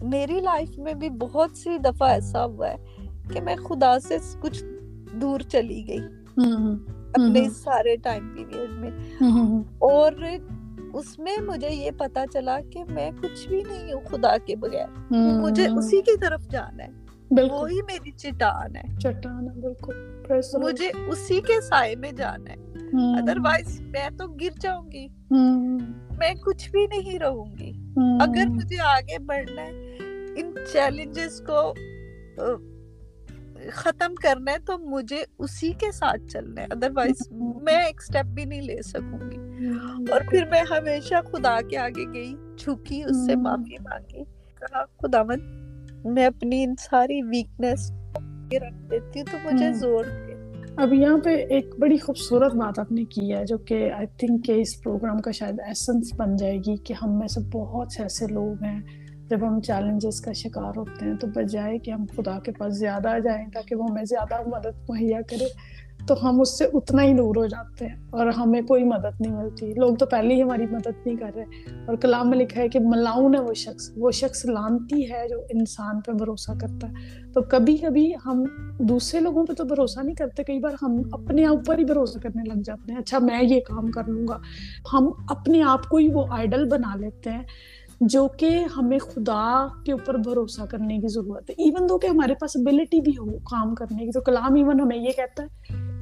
میری 0.02 0.40
لائف 0.40 0.78
میں 0.78 0.94
بھی 0.94 1.10
بہت 1.10 1.50
سی 1.56 1.78
دفعہ 1.78 2.08
ایسا 2.08 2.44
ہوا 2.44 2.70
ہے 2.70 2.76
کہ 3.32 3.40
میں 3.40 3.56
خدا 3.56 3.98
سے 3.98 4.16
کچھ 4.40 4.64
دور 5.12 5.40
چلی 5.40 5.84
گئی۔ 5.88 6.00
اپنے 7.14 7.50
سارے 7.50 7.96
ٹائم 7.96 8.34
پیریڈ 8.34 8.70
میں۔ 8.70 8.90
اور 9.78 10.12
اس 10.92 11.18
میں 11.18 11.36
مجھے 11.46 11.70
یہ 11.70 11.90
پتا 11.98 12.24
چلا 12.32 12.58
کہ 12.72 12.84
میں 12.84 13.10
کچھ 13.22 13.48
بھی 13.48 13.62
نہیں 13.68 13.92
ہوں 13.92 14.00
خدا 14.08 14.36
کے 14.46 14.56
بغیر۔ 14.56 15.12
مجھے 15.14 15.68
اسی 15.68 16.02
کی 16.02 16.16
طرف 16.20 16.48
جانا 16.48 16.84
ہے۔ 16.84 17.01
وہی 17.40 17.82
میری 17.82 18.10
چٹان 18.10 18.76
ہے۔ 18.76 18.82
چٹان 19.00 19.48
ہے 19.48 19.60
بالکل۔ 19.60 20.22
مجھے 20.54 20.90
اسی 21.08 21.40
کے 21.40 21.60
سائے 21.60 21.96
میں 21.96 22.12
جانا 22.12 22.50
ہے۔ 22.50 22.56
ادر 23.18 23.36
وائز 23.44 23.80
میں 23.80 24.10
تو 24.18 24.26
گر 24.26 24.58
جاؤں 24.60 24.90
گی۔ 24.92 25.06
میں 26.18 26.34
کچھ 26.34 26.70
بھی 26.70 26.86
نہیں 26.86 27.18
رہوں 27.18 27.44
گی۔ 27.58 27.72
اگر 28.20 28.48
مجھے 28.48 28.76
آگے 28.80 29.18
بڑھنا 29.18 29.62
ہے 29.62 29.96
ان 30.36 30.54
چیلنجز 30.72 31.42
کو 31.46 31.74
ختم 33.72 34.14
کرنا 34.14 34.52
ہے 34.52 34.58
تو 34.58 34.78
مجھے 34.78 35.24
اسی 35.38 35.72
کے 35.72 35.92
ساتھ 35.92 36.28
چلنا 36.28 36.60
ہے۔ 36.62 36.66
ادر 36.70 36.88
وائز 36.94 37.32
میں 37.62 37.84
ایک 37.84 38.02
سٹیپ 38.02 38.26
بھی 38.26 38.44
نہیں 38.44 38.62
لے 38.62 38.82
سکوں 38.82 39.30
گی۔ 39.30 39.36
اور 40.12 40.20
پھر 40.30 40.44
میں 40.50 40.62
ہمیشہ 40.70 41.14
خدا 41.32 41.60
کے 41.70 41.78
آگے 41.78 42.12
گئی 42.14 42.34
جھکی 42.58 43.02
اس 43.02 43.26
سے 43.26 43.36
معافی 43.36 43.76
مانگی۔ 43.78 44.24
کہا 44.58 44.84
خدا 44.84 45.22
مت 45.22 45.38
میں 46.04 46.26
اپنی 46.26 46.64
ان 46.64 46.74
ساری 46.78 47.22
ویکنیس 47.22 47.90
رکھ 48.52 48.90
دیتی 48.90 49.20
ہوں 49.20 49.26
تو 49.30 49.36
مجھے 49.44 49.72
زور 49.72 50.04
دے۔ 50.04 50.32
اب 50.76 50.92
یہاں 50.92 51.18
پہ 51.18 51.30
ایک 51.30 51.74
بڑی 51.78 51.96
خوبصورت 51.98 52.54
بات 52.54 52.78
آپ 52.78 52.92
نے 52.92 53.04
کی 53.04 53.34
ہے 53.34 53.44
جو 53.44 53.58
کہ 53.58 53.92
آئی 53.92 54.06
تھنک 54.06 54.44
کہ 54.44 54.52
اس 54.52 54.82
پروگرام 54.82 55.20
کا 55.20 55.30
شاید 55.30 55.60
ایسنس 55.60 56.14
بن 56.16 56.36
جائے 56.36 56.58
گی 56.58 56.76
کہ 56.76 56.94
ہم 57.02 57.18
میں 57.18 57.28
سے 57.28 57.40
بہت 57.52 57.92
سے 57.92 58.02
ایسے 58.02 58.26
لوگ 58.26 58.64
ہیں 58.64 58.80
جب 59.30 59.48
ہم 59.48 59.60
چیلنجز 59.60 60.20
کا 60.20 60.32
شکار 60.32 60.76
ہوتے 60.76 61.04
ہیں 61.04 61.14
تو 61.14 61.26
بجائے 61.26 61.78
کہ 61.78 61.90
ہم 61.90 62.04
خدا 62.16 62.38
کے 62.38 62.52
پاس 62.52 62.78
زیادہ 62.78 63.18
جائیں 63.24 63.46
تاکہ 63.54 63.74
وہ 63.74 63.86
ہمیں 63.90 64.04
زیادہ 64.04 64.48
مدد 64.48 64.90
مہیا 64.90 65.20
کرے۔ 65.30 65.46
تو 66.06 66.28
ہم 66.28 66.40
اس 66.40 66.58
سے 66.58 66.64
اتنا 66.64 67.02
ہی 67.02 67.14
دور 67.14 67.36
ہو 67.36 67.46
جاتے 67.46 67.86
ہیں 67.86 67.96
اور 68.10 68.26
ہمیں 68.26 68.62
کوئی 68.62 68.84
مدد 68.84 69.20
نہیں 69.20 69.32
ملتی۔ 69.32 69.74
لوگ 69.74 69.94
تو 69.94 70.06
پہلے 70.06 70.34
ہی 70.34 70.42
ہماری 70.42 70.66
مدد 70.66 71.06
نہیں 71.06 71.16
کر 71.16 71.30
رہے 71.36 71.44
اور 71.86 71.96
کلام 71.96 72.30
میں 72.30 72.38
لکھا 72.38 72.60
ہے 72.60 72.68
کہ 72.68 72.80
ملاؤن 72.80 73.34
ہے 73.34 73.40
وہ 73.40 73.54
شخص 73.54 73.90
وہ 73.96 74.10
شخص 74.10 74.46
لانتی 74.46 75.12
ہے 75.12 75.28
جو 75.28 75.40
انسان 75.50 76.00
پہ 76.00 76.12
بھروسہ 76.12 76.58
کرتا 76.60 76.88
ہے۔ 76.88 76.92
تو 77.32 77.40
کبھی 77.42 77.76
کبھی 77.76 78.12
ہم 78.26 78.44
دوسرے 78.78 79.20
لوگوں 79.20 79.46
پہ 79.46 79.52
تو 79.52 79.64
بھروسہ 79.64 80.00
نہیں 80.00 80.16
کرتے، 80.16 80.44
کئی 80.44 80.58
بار 80.58 80.72
ہم 80.82 81.02
اپنے 81.12 81.46
اوپر 81.46 81.78
ہی 81.78 81.84
بھروسہ 81.84 82.18
کرنے 82.18 82.42
لگ 82.54 82.60
جاتے 82.64 82.92
ہیں۔ 82.92 82.98
اچھا 82.98 83.18
میں 83.18 83.40
یہ 83.42 83.60
کام 83.60 83.90
کر 83.90 84.04
لوں 84.04 84.28
گا۔ 84.28 84.38
ہم 84.92 85.10
اپنے 85.28 85.62
آپ 85.62 85.88
کو 85.88 85.96
ہی 85.96 86.08
وہ 86.12 86.24
آئیڈل 86.30 86.68
بنا 86.68 86.96
لیتے 86.96 87.30
ہیں 87.30 87.42
جو 88.00 88.28
کہ 88.36 88.64
ہمیں 88.76 88.98
خدا 88.98 89.66
کے 89.84 89.92
اوپر 89.92 90.14
بھروسہ 90.14 90.62
کرنے 90.62 90.98
کی 90.98 91.08
ضرورت 91.08 91.50
ہے۔ 91.50 91.54
ایون 91.58 91.88
دو 91.88 91.98
کہ 91.98 92.06
ہمارے 92.06 92.34
پاس 92.34 92.50
ابیلٹی 92.54 93.00
بھی 93.00 93.12
ہو 93.18 93.24
کام 93.24 93.74
کرنے 93.74 94.04
کی 94.04 94.10
تو 94.10 94.20
کلام 94.20 94.54
ایون 94.54 94.80
ہمیں 94.80 94.96
یہ 94.96 95.10
کہتا 95.16 95.42
ہے 95.42 95.48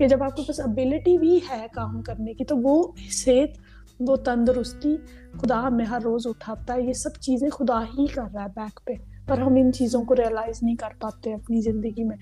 کہ 0.00 0.08
جب 0.08 0.22
آپ 0.22 0.36
کے 0.36 0.42
پاس 0.42 0.60
ابیلٹی 0.60 1.18
بھی 1.18 1.40
ہے 1.50 1.66
کام 1.72 2.02
کرنے 2.02 2.34
کی 2.34 2.44
تو 2.44 2.56
وہ 2.56 2.92
صحت، 3.10 3.58
وہ 4.00 4.16
تندرستی 4.16 4.96
خدا 5.40 5.62
ہمیں 5.62 5.84
ہر 5.84 5.98
روز 6.04 6.26
اٹھاتا 6.26 6.74
ہے، 6.74 6.82
یہ 6.82 6.92
سب 6.92 7.14
چیزیں 7.20 7.50
خدا 7.50 7.82
ہی 7.82 8.06
کر 8.06 8.22
رہا 8.34 8.42
ہے 8.42 8.48
بیک 8.56 8.80
پہ، 8.84 8.92
پر 9.28 9.38
ہم 9.38 9.54
ان 9.56 9.72
چیزوں 9.72 10.04
کو 10.04 10.16
ریئلائز 10.16 10.62
نہیں 10.62 10.76
کر 10.76 10.88
پاتے 11.00 11.34
اپنی 11.34 11.60
زندگی 11.60 12.04
میں۔ 12.04 12.16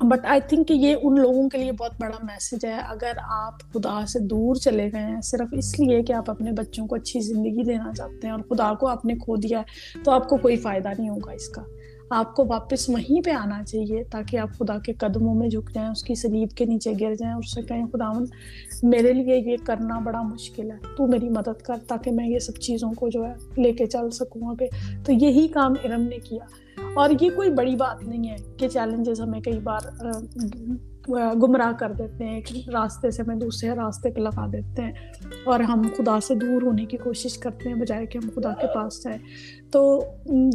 بٹ 0.00 0.26
آئی 0.26 0.40
تھنک 0.48 0.68
کہ 0.68 0.72
یہ 0.72 0.96
ان 1.02 1.20
لوگوں 1.20 1.48
کے 1.48 1.58
لیے 1.58 1.72
بہت 1.72 1.90
بڑا 2.00 2.16
میسج 2.22 2.66
ہے۔ 2.66 2.78
اگر 2.88 3.12
آپ 3.28 3.72
خدا 3.72 4.06
سے 4.06 4.18
دور 4.18 4.54
چلے 4.54 4.92
گئے 4.92 5.02
ہیں، 5.02 5.20
صرف 5.20 5.48
اس 5.52 5.80
لیے 5.80 6.02
کہ 6.02 6.12
آپ 6.12 6.30
اپنے 6.30 6.52
بچوں 6.52 6.86
کو 6.86 6.94
اچھی 6.94 7.20
زندگی 7.20 7.64
دینا 7.64 7.92
چاہتے 7.96 8.26
ہیں 8.26 8.34
اور 8.34 8.56
خدا 8.56 8.74
کو 8.74 8.86
آپ 8.86 9.04
نے 9.04 9.14
کھو 9.14 9.36
دیا 9.36 9.58
ہے، 9.58 9.98
تو 10.04 10.10
آپ 10.10 10.28
کو 10.28 10.36
کوئی 10.36 10.56
فائدہ 10.56 10.88
نہیں 10.98 11.08
ہوگا 11.08 11.32
اس 11.32 11.48
کا۔ 11.48 11.62
آپ 12.10 12.36
کو 12.36 12.46
واپس 12.48 12.88
وہیں 12.88 13.20
پہ 13.24 13.30
آنا 13.30 13.64
چاہیے 13.64 14.04
تاکہ 14.10 14.36
آپ 14.36 14.48
خدا 14.58 14.78
کے 14.78 14.92
قدموں 14.92 15.34
میں 15.34 15.48
جھک 15.48 15.74
جائیں، 15.74 15.90
اس 15.90 16.02
کی 16.02 16.14
سلیب 16.14 16.48
کے 16.48 16.64
نیچے 16.64 16.92
گر 17.00 17.14
جائیں 17.14 17.34
اور 17.34 17.42
اس 17.44 17.54
سے 17.54 17.62
کہیں 17.62 17.86
خدا 17.92 18.12
میرے 18.82 19.12
لیے 19.12 19.38
یہ 19.38 19.56
کرنا 19.64 19.98
بڑا 19.98 20.22
مشکل 20.22 20.70
ہے۔ 20.70 20.76
تو 20.96 21.06
میری 21.06 21.28
مدد 21.28 21.62
کر 21.62 21.74
تاکہ 21.88 22.10
میں 22.10 22.28
یہ 22.28 22.38
سب 22.38 22.52
چیزوں 22.52 22.92
کو 22.92 23.08
جو 23.08 23.26
ہے 23.26 23.62
لے 23.62 23.72
کے 23.72 23.86
چل 23.86 24.10
سکوں 24.10 24.48
آگے۔ 24.48 24.66
تو 25.04 25.12
یہی 25.12 25.48
کام 25.48 25.74
ارم 25.84 26.02
نے 26.02 26.18
کیا۔ 26.18 26.44
اور 26.94 27.10
یہ 27.20 27.30
کوئی 27.36 27.50
بڑی 27.50 27.76
بات 27.76 28.08
نہیں 28.08 28.30
ہے 28.30 28.36
کہ 28.56 28.68
چیلنجز 28.68 29.20
ہمیں 29.20 29.40
کئی 29.40 29.58
بار 29.58 29.80
گمراہ 31.42 31.72
کر 31.72 31.92
دیتے 31.92 32.24
ہیں، 32.24 32.34
ایک 32.34 32.68
راستے 32.68 33.10
سے 33.10 33.22
ہمیں 33.22 33.36
دوسرے 33.36 33.70
راستے 33.70 34.10
پہ 34.10 34.20
لگا 34.20 34.46
دیتے 34.52 34.82
ہیں 34.82 34.92
اور 35.44 35.60
ہم 35.60 35.82
خدا 35.96 36.20
سے 36.20 36.34
دور 36.34 36.62
ہونے 36.62 36.84
کی 36.84 36.96
کوشش 36.96 37.38
کرتے 37.38 37.68
ہیں 37.68 37.76
بجائے 37.76 38.06
کہ 38.06 38.18
ہم 38.18 38.28
خدا 38.34 38.52
کے 38.60 38.66
پاس 38.74 39.04
جائیں۔ 39.04 39.18
تو 39.72 40.00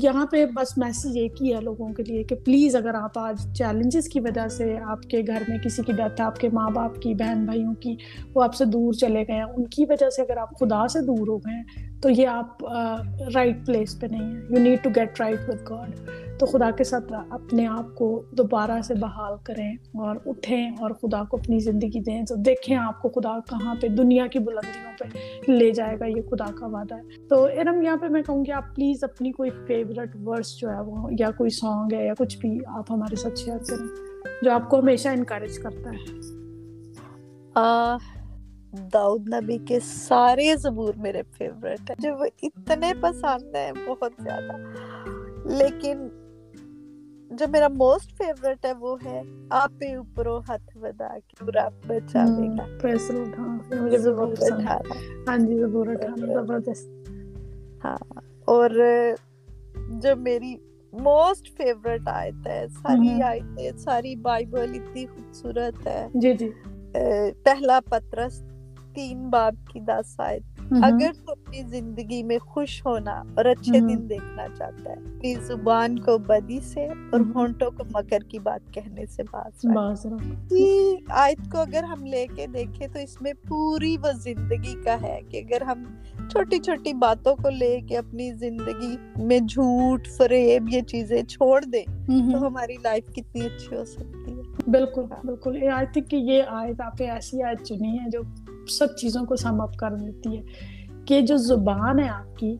یہاں 0.03 0.25
پہ 0.25 0.45
بس 0.45 0.77
میسیج 0.77 1.17
ایک 1.17 1.41
ہی 1.41 1.53
ہے 1.55 1.61
لوگوں 1.61 1.89
کے 1.89 2.03
لیے 2.03 2.23
کہ 2.23 2.35
پلیز 2.35 2.75
اگر 2.75 2.95
آپ 2.95 3.17
آج 3.19 3.57
چیلنجز 3.57 4.07
کی 4.09 4.19
وجہ 4.19 4.47
سے 4.47 4.77
آپ 4.83 5.01
کے 5.01 5.21
گھر 5.27 5.43
میں 5.47 5.57
کسی 5.57 5.81
کی 5.85 5.91
ڈیتھ 5.91 6.21
آپ 6.21 6.39
کے 6.39 6.49
ماں 6.53 6.69
باپ 6.69 7.01
کی 7.01 7.13
بہن 7.13 7.45
بھائیوں 7.45 7.73
کی، 7.73 7.95
وہ 8.35 8.43
آپ 8.43 8.55
سے 8.55 8.65
دور 8.65 8.93
چلے 8.93 9.23
گئے 9.27 9.35
ہیں، 9.35 9.43
ان 9.43 9.67
کی 9.67 9.85
وجہ 9.89 10.09
سے 10.09 10.21
اگر 10.21 10.37
آپ 10.37 10.59
خدا 10.59 10.87
سے 10.87 11.01
دور 11.01 11.27
ہو 11.27 11.37
گئے 11.37 11.55
ہیں، 11.55 12.01
تو 12.01 12.09
یہ 12.09 12.27
آپ 12.27 12.63
رائٹ 13.35 13.65
پلیس 13.65 13.99
پہ 13.99 14.07
نہیں 14.07 14.23
ہیں. 14.23 14.41
You 14.49 14.59
need 14.59 14.83
to 14.83 14.89
get 14.95 15.19
right 15.21 15.39
with 15.47 15.63
God 15.69 15.95
تو 16.39 16.45
خدا 16.45 16.69
کے 16.71 16.83
ساتھ 16.83 17.11
اپنے 17.29 17.65
آپ 17.67 17.95
کو 17.95 18.07
دوبارہ 18.31 18.81
سے 18.81 18.93
بحال 18.93 19.33
کریں 19.43 19.71
اور 19.71 20.15
اٹھیں 20.25 20.69
اور 20.79 20.91
خدا 20.91 21.23
کو 21.23 21.37
اپنی 21.37 21.59
زندگی 21.59 21.99
دیں۔ 21.99 22.21
تو 22.25 22.35
دیکھیں 22.35 22.75
آپ 22.77 23.01
کو 23.01 23.09
خدا 23.09 23.37
کہاں 23.49 23.75
پہ، 23.81 23.87
دنیا 23.87 24.27
کی 24.27 24.39
بلندیوں 24.39 24.93
پہ 24.99 25.51
لے 25.51 25.69
جائے 25.71 25.99
گا، 25.99 26.05
یہ 26.05 26.21
خدا 26.31 26.45
کا 26.59 26.67
وعدہ 26.67 26.95
ہے۔ 26.95 27.27
تو 27.27 27.43
ارم، 27.45 27.81
یہاں 27.81 27.97
پہ 27.97 28.07
میں 28.07 28.21
کہوں 28.21 28.43
گی 28.45 28.51
آپ 28.51 28.75
پلیز 28.75 29.00
اپنی 29.03 29.31
کوئی 29.31 29.49
فیوریٹ 29.67 30.09
ورس 30.25 30.57
جو 30.57 30.69
ہے 30.69 30.81
وہ 30.81 31.09
یا 31.19 31.31
کوئی 31.31 31.49
سانگ 31.49 31.93
ہے 31.93 32.05
یا 32.05 32.13
کچھ 32.17 32.37
بھی 32.37 32.59
آپ 32.67 32.91
ہمارے 32.91 33.15
ساتھ 33.15 33.39
شیئر 33.39 33.57
کریں 33.57 33.87
جو 34.41 34.51
آپ 34.51 34.69
کو 34.69 34.79
ہمیشہ 34.79 35.09
انکریج 35.09 35.59
کرتا 35.59 35.89
ہے۔ 35.89 36.31
داؤد 38.93 39.33
نبی 39.33 39.57
کے 39.67 39.79
سارے 39.79 40.55
زبور 40.55 40.93
میرے 40.97 41.21
فیوریٹ 41.37 41.79
ہیں 41.79 42.01
جو 42.01 42.15
اتنے 42.41 42.93
پسند 43.01 43.55
ہیں 43.55 43.71
بہت 43.87 44.11
زیادہ۔ 44.23 44.57
لیکن 45.45 46.07
جو 47.31 47.45
میرا 47.47 47.67
موسٹ 47.67 48.17
فیوریٹ 48.17 48.65
ہے 48.65 48.73
وہ 48.73 48.97
ہے 49.05 49.21
آپ 49.49 49.71
پہ 49.79 49.95
اوپروں 49.95 50.41
ہاتھ 50.49 50.77
بدا 50.77 51.17
کے 51.27 51.45
پورا 51.45 51.69
بچا 51.87 52.25
لے 52.25 52.47
گا 52.47 52.77
پریس 52.81 53.11
مجھے 53.81 53.97
زبور 53.97 54.27
اٹھانا۔ 54.27 54.77
ہاں 55.27 55.37
جی 55.37 55.59
زبور 55.59 55.87
اٹھانا 55.87 56.33
زبردست۔ 56.33 56.89
ہاں۔ 57.85 58.30
اور 58.51 58.69
جو 59.89 60.15
میری 60.15 60.55
موسٹ 60.93 61.57
فیوریٹ 61.57 62.01
آیت 62.05 62.47
ہے 62.47 62.65
ساری 62.83 63.21
آیتیں 63.21 63.71
ساری 63.77 64.15
بائبل 64.15 64.71
اتنی 64.73 65.05
خوبصورت 65.05 65.87
ہے۔ 65.87 66.07
جی 66.13 66.33
جی۔ 66.33 66.49
پہلا 67.43 67.79
پترس 67.89 68.43
تین 68.95 69.29
باب 69.29 69.55
کی 69.73 69.79
دس 69.79 70.15
آیت۔ 70.17 70.50
اگر 70.71 71.11
تو 71.25 71.31
اپنی 71.31 71.63
زندگی 71.63 72.23
میں 72.23 72.37
خوش 72.39 72.85
ہونا 72.85 73.23
اور 73.35 73.45
اچھے 73.45 73.79
دن 73.79 74.09
دیکھنا 74.09 74.47
چاہتا 74.57 74.89
ہے 74.89 74.95
اپنی 74.95 75.35
زبان 75.35 75.99
کو 75.99 76.17
بدی 76.17 76.59
سے 76.59 76.85
اور 76.85 77.19
ہونٹوں 77.35 77.71
کو 77.71 77.83
مکر 77.93 78.19
کی 78.19 78.39
بات 78.39 78.73
کہنے 78.73 79.05
سے 79.05 79.23
باز 79.23 79.65
آیت 81.09 81.51
کو 81.51 81.57
اگر 81.57 81.83
ہم 81.83 82.05
لے 82.05 82.27
کے 82.35 82.47
دیکھیں 82.47 82.87
تو 82.87 82.99
اس 82.99 83.21
میں 83.21 83.33
پوری 83.47 83.97
وہ 83.97 84.11
زندگی 84.11 84.75
کا 84.83 84.97
ہے 85.01 85.19
کہ 85.29 85.37
اگر 85.37 85.61
ہم 85.61 85.83
چھوٹی 86.29 86.59
چھوٹی 86.59 86.93
باتوں 86.93 87.35
کو 87.35 87.49
لے 87.49 87.79
کے 87.87 87.97
اپنی 87.97 88.33
زندگی 88.33 89.23
میں 89.23 89.39
جھوٹ 89.39 90.07
فریب 90.07 90.69
یہ 90.69 90.81
چیزیں 90.81 91.23
چھوڑ 91.23 91.61
دیں 91.61 91.83
تو 92.31 92.47
ہماری 92.47 92.75
لائف 92.83 93.05
کتنی 93.15 93.41
اچھی 93.41 93.75
ہو 93.75 93.85
سکتی 93.85 94.31
ہے۔ 94.31 94.41
بالکل 94.67 95.01
بالکل۔ 95.25 95.69
آئی 95.73 95.85
تھنک 95.93 96.09
کہ 96.09 96.15
یہ 96.15 96.43
آیت 96.47 96.81
آپ 96.81 96.93
ایسی 96.99 97.43
آیت 97.43 97.63
چنی 97.63 97.99
ہے 97.99 98.09
جو 98.09 98.21
سب 98.77 98.97
چیزوں 98.97 99.25
کو 99.25 99.35
سم 99.35 99.61
اپ 99.61 99.75
کر 99.75 99.93
دیتی 99.95 100.37
ہے 100.37 100.43
کہ 101.05 101.21
جو 101.21 101.37
زبان 101.37 101.99
ہے 101.99 102.09
آپ 102.09 102.37
کی 102.37 102.57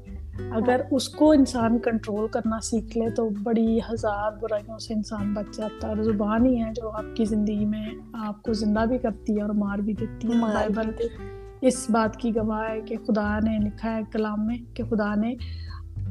اگر 0.51 0.81
اس 0.91 1.09
کو 1.09 1.31
انسان 1.31 1.79
کنٹرول 1.79 2.27
کرنا 2.27 2.59
سیکھ 2.63 2.97
لے 2.97 3.09
تو 3.09 3.29
بڑی 3.43 3.77
ہزار 3.77 4.31
برائیوں 4.41 4.79
سے 4.79 4.93
انسان 4.93 5.33
بچ 5.33 5.57
جاتا 5.57 5.87
ہے 5.87 5.93
اور 5.93 6.03
زبان 6.03 6.45
ہی 6.45 6.63
ہے 6.63 6.69
جو 6.75 6.89
آپ 6.89 7.15
کی 7.15 7.25
زندگی 7.25 7.65
میں 7.65 7.85
آپ 8.13 8.43
کو 8.43 8.53
زندہ 8.53 8.85
بھی 8.85 8.97
کرتی 8.97 9.37
ہے 9.37 9.41
اور 9.41 9.49
مار 9.49 9.77
بھی 9.77 9.93
دیتی 9.93 10.27
ہے۔ 10.27 10.41
بائبل 10.53 11.07
اس 11.61 11.89
بات 11.89 12.17
کی 12.17 12.35
گواہ 12.35 12.69
ہے 12.69 12.81
کہ 12.81 12.95
خدا 13.07 13.39
نے 13.39 13.57
لکھا 13.57 13.95
ہے 13.95 14.01
کلام 14.11 14.47
میں 14.47 14.57
کہ 14.73 14.83
خدا 14.83 15.15
نے 15.15 15.35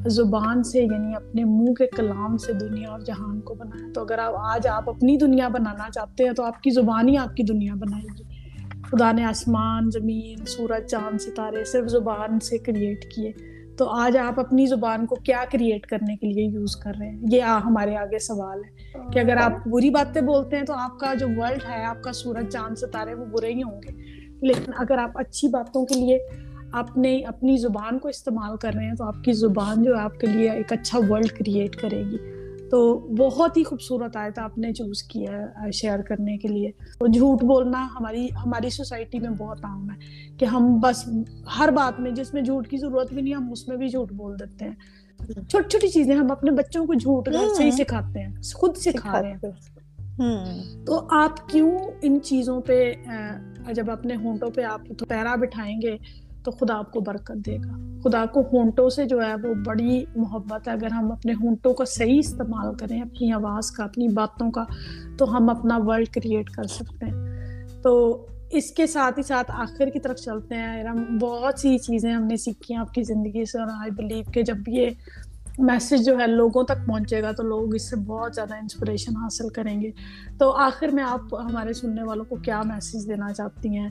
زبان 0.05 0.63
سے 0.63 0.79
یعنی 0.79 1.15
اپنے 1.15 1.43
منہ 1.43 1.73
کے 1.73 1.87
کلام 1.87 2.37
سے 2.37 2.53
دنیا 2.53 2.89
اور 2.89 2.99
جہان 2.99 3.41
کو 3.41 3.53
بنایا۔ 3.53 3.91
تو 3.93 4.01
اگر 4.01 4.19
آپ 4.19 4.33
آج 4.37 4.67
آپ 4.67 4.89
اپنی 4.89 5.17
دنیا 5.17 5.47
بنانا 5.47 5.91
چاہتے 5.91 6.23
ہیں 6.23 6.31
تو 6.31 6.43
آپ 6.43 6.63
کی 6.63 6.69
زبان 6.69 7.09
ہی 7.09 7.17
آپ 7.17 7.35
کی 7.35 7.43
دنیا 7.43 7.75
بنائے 7.75 8.07
گی۔ 8.19 8.40
خدا 8.91 9.11
نے 9.11 9.25
آسمان، 9.25 9.91
زمین، 9.91 10.45
سورج، 10.45 10.91
چاند، 10.91 11.21
ستارے 11.21 11.63
صرف 11.63 11.87
زبان 11.87 12.39
سے 12.39 12.57
کریٹ 12.57 13.15
کیے۔ 13.15 13.31
تو 13.77 13.89
آج 13.89 14.17
آپ 14.17 14.39
اپنی 14.39 14.65
زبان 14.65 15.05
کو 15.05 15.15
کیا 15.15 15.43
کریٹ 15.51 15.85
کرنے 15.85 16.15
کے 16.15 16.27
لیے 16.27 16.45
یوز 16.45 16.75
کر 16.75 16.91
رہے 16.99 17.09
ہیں؟ 17.09 17.21
یہ 17.31 17.41
ہمارے 17.41 17.97
آگے 17.97 18.19
سوال 18.19 18.61
ہے 18.63 18.99
کہ 19.13 19.19
اگر 19.19 19.37
آپ 19.37 19.67
بری 19.67 19.89
باتیں 19.89 20.21
بولتے 20.21 20.55
ہیں 20.55 20.63
تو 20.63 20.73
آپ 20.73 20.99
کا 20.99 21.13
جو 21.13 21.27
ورلڈ 21.27 21.61
ہے، 21.69 21.83
آپ 21.83 22.03
کا 22.03 22.13
سورج، 22.13 22.53
چاند، 22.53 22.75
ستارے، 22.75 23.13
وہ 23.13 23.25
برے 23.25 23.53
ہی 23.53 23.63
ہوں 23.63 23.81
گے۔ 23.83 23.91
لیکن 24.41 24.71
اگر 24.77 24.97
آپ 24.97 25.11
اچھی 25.19 25.47
باتوں 25.47 25.85
کے 25.85 25.99
لیے 25.99 26.19
اپنے، 26.71 27.21
اپنی 27.21 27.57
زبان 27.57 27.99
کو 27.99 28.07
استعمال 28.07 28.57
کر 28.57 28.73
رہے 28.73 28.85
ہیں 28.85 28.95
تو 28.95 29.03
آپ 29.03 29.23
کی 29.23 29.33
زبان 29.33 29.83
جو 29.83 29.95
ہے 29.95 30.01
آپ 30.01 30.19
کے 30.19 30.27
لیے 30.27 30.51
ایک 30.51 30.73
اچھا 30.73 30.99
ورلڈ 31.09 31.31
کریٹ 31.31 31.75
کرے 31.75 32.03
گی۔ 32.03 32.17
تو 32.71 32.99
بہت 32.99 33.57
ہی 33.57 33.63
خوبصورت 33.63 34.17
آیت 34.17 34.39
آپ 34.39 34.57
نے 34.57 34.73
چوز 34.73 35.03
کیا 35.03 35.31
ہے 35.31 35.71
شیئر 35.71 36.01
کرنے 36.01 36.37
کے 36.37 36.47
لیے۔ 36.47 36.71
تو 36.99 37.07
جھوٹ 37.07 37.43
بولنا 37.43 37.87
ہماری 37.99 38.27
ہماری 38.45 38.69
سوسائٹی 38.69 39.19
میں 39.19 39.29
بہت 39.29 39.65
عام 39.65 39.89
ہے 39.89 39.95
کہ 40.37 40.45
ہم 40.45 40.79
بس 40.79 41.09
ہر 41.59 41.69
بات 41.71 41.99
میں 41.99 42.11
جس 42.11 42.33
میں 42.33 42.41
جھوٹ 42.41 42.67
کی 42.67 42.77
ضرورت 42.77 43.13
بھی 43.13 43.21
نہیں 43.21 43.33
ہم 43.33 43.51
اس 43.51 43.67
میں 43.67 43.77
بھی 43.77 43.87
جھوٹ 43.87 44.11
بول 44.11 44.39
دیتے 44.39 44.65
ہیں۔ 44.65 44.75
چھوٹی 45.49 45.69
چھوٹی 45.69 45.87
چیزیں 45.87 46.15
ہم 46.15 46.31
اپنے 46.31 46.51
بچوں 46.51 46.85
کو 46.85 46.93
جھوٹ 46.93 47.29
گھر 47.33 47.47
سے 47.57 47.63
ہی 47.63 47.71
سکھاتے 47.71 48.19
ہیں 48.19 48.35
خود 48.55 48.75
سکھا 48.75 49.21
رہے 49.21 49.31
ہیں۔ 49.31 50.85
تو 50.85 51.07
آپ 51.09 51.49
کیوں 51.49 51.71
ان 52.01 52.21
چیزوں 52.21 52.61
پہ 52.61 52.93
جب 53.73 53.91
اپنے 53.91 54.15
ہونٹوں 54.15 54.49
پہ 54.49 54.63
آپ 54.63 54.81
پیرا 55.09 55.35
بٹھائیں 55.35 55.81
گے 55.81 55.97
تو 56.43 56.51
خدا 56.51 56.77
آپ 56.77 56.91
کو 56.91 56.99
برکت 56.99 57.45
دے 57.45 57.57
گا۔ 57.57 57.99
خدا 58.03 58.25
کو 58.25 58.41
ہونٹوں 58.53 58.89
سے 58.89 59.05
جو 59.05 59.21
ہے 59.21 59.35
وہ 59.35 59.53
بڑی 59.53 60.05
محبت 60.15 60.67
ہے۔ 60.67 60.73
اگر 60.73 60.91
ہم 60.91 61.11
اپنے 61.11 61.33
ہونٹوں 61.33 61.73
کا 61.73 61.85
صحیح 61.85 62.19
استعمال 62.19 62.75
کریں، 62.75 63.01
اپنی 63.01 63.31
آواز 63.31 63.71
کا، 63.71 63.83
اپنی 63.83 64.07
باتوں 64.07 64.51
کا، 64.51 64.63
تو 65.17 65.37
ہم 65.37 65.49
اپنا 65.49 65.79
ورلڈ 65.85 66.07
کریٹ 66.07 66.49
کر 66.49 66.63
سکتے 66.63 67.05
ہیں۔ 67.05 67.21
تو 67.81 68.25
اس 68.51 68.71
کے 68.71 68.87
ساتھ 68.87 69.19
ہی 69.19 69.23
ساتھ 69.23 69.51
آخر 69.53 69.89
کی 69.89 69.99
طرف 69.99 70.17
چلتے 70.17 70.55
ہیں۔ 70.55 70.83
ہم 70.83 71.17
بہت 71.17 71.59
سی 71.59 71.77
چیزیں 71.77 72.13
ہم 72.13 72.23
نے 72.23 72.37
سیکھی 72.37 72.73
ہیں 72.73 72.81
آپ 72.81 72.93
کی 72.93 73.03
زندگی 73.03 73.45
سے 73.45 73.59
اور 73.59 73.67
آئی 73.67 73.91
بلیو 73.91 74.23
کہ 74.31 74.41
جب 74.41 74.57
یہ 74.67 74.89
میسج 75.59 76.05
جو 76.05 76.19
ہے 76.19 76.27
لوگوں 76.27 76.63
تک 76.63 76.87
پہنچے 76.87 77.21
گا 77.21 77.31
تو 77.31 77.43
لوگ 77.43 77.75
اس 77.75 77.89
سے 77.89 77.95
بہت 77.95 78.35
زیادہ 78.35 78.55
انسپریشن 78.55 79.17
حاصل 79.17 79.49
کریں 79.49 79.81
گے۔ 79.81 79.91
تو 80.37 80.51
آخر 80.51 80.87
میں 80.87 81.03
آپ 81.03 81.33
ہمارے 81.33 81.73
سننے 81.73 82.03
والوں 82.03 82.25
کو 82.25 82.35
کیا 82.35 82.61
میسج 82.65 83.07
دینا 83.07 83.33
چاہتی 83.33 83.77
ہیں؟ 83.77 83.89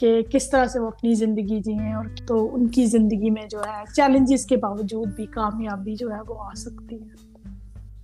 کہ 0.00 0.22
کس 0.22 0.50
طرح 0.50 0.66
سے 0.66 0.78
وہ 0.78 0.86
اپنی 0.86 1.14
زندگی 1.14 1.60
جئیں 1.60 1.92
اور 1.92 2.04
تو 2.26 2.54
ان 2.54 2.68
کی 2.68 2.86
زندگی 2.86 3.30
میں 3.30 3.46
جو 3.50 3.58
ہے 3.58 3.84
چیلنجز 3.96 4.46
کے 4.46 4.56
باوجود 4.56 5.08
بھی 5.08 5.26
کامیابی 5.26 5.94
جو 5.94 6.10
ہے 6.10 6.20
وہ 6.28 6.34
آ 6.38 6.54
سکتی 6.56 6.96
ہے۔ 6.96 7.38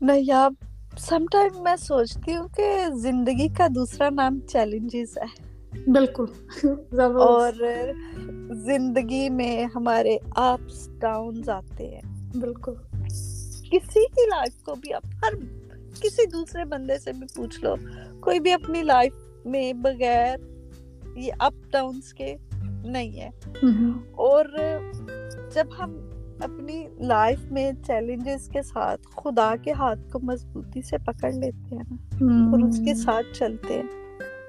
نہیں 0.01 0.33
آپ 0.33 0.53
سم 0.99 1.25
ٹائم 1.33 1.63
میں 1.63 1.77
سوچتی 1.77 2.37
ہوں 2.37 2.49
کہ 2.57 2.85
زندگی 2.95 3.49
کا 3.49 3.67
دوسرا 3.75 4.11
نام 4.11 4.39
چیلنجز 4.49 5.19
ہے۔ 5.19 5.57
بالکل 5.91 6.25
اور 7.03 7.53
زندگی 8.55 9.31
میں 9.31 9.67
ہمارے 9.75 10.19
اپس 10.37 10.89
ڈاؤنز 10.99 11.49
آتے 11.49 11.87
ہیں۔ 11.89 12.37
بالکل۔ 12.39 12.73
کسی 13.63 14.07
کی 14.07 14.27
لائف 14.27 14.63
کو 14.63 14.75
بھی 14.75 14.95
آپ 14.95 15.07
ہر 15.07 15.37
کسی 16.01 16.27
دوسرے 16.27 16.65
بندے 16.65 16.99
سے 16.99 17.13
بھی 17.13 17.27
پوچھ 17.37 17.65
لو۔ 17.65 17.75
کوئی 18.21 18.41
بھی 18.41 18.53
اپنی 18.53 18.83
لائف 18.83 19.13
میں 19.45 19.73
بغیر 19.73 20.37
یہ 21.17 21.33
اپ 21.39 21.55
ڈاؤنس 21.73 22.15
کے 22.15 22.37
نہیں 22.85 23.21
ہے 23.21 23.31
اور 24.13 24.45
جب 25.55 25.67
ہم 25.79 25.97
اپنی 26.41 26.87
لائف 26.99 27.45
میں 27.51 27.73
چیلنجز 27.87 28.49
کے 28.49 28.63
ساتھ 28.63 29.01
خدا 29.17 29.55
کے 29.63 29.73
ہاتھ 29.73 30.13
کو 30.13 30.19
مضبوطی 30.23 30.83
سے 30.83 30.99
پکڑ 30.99 31.33
لیتے 31.33 31.77
ہیں 31.77 31.83
نا 31.91 31.97
اور 32.51 32.69
اس 32.69 32.79
کے 32.79 32.95
ساتھ 32.95 33.39
چلتے 33.39 33.75
ہیں 33.75 33.83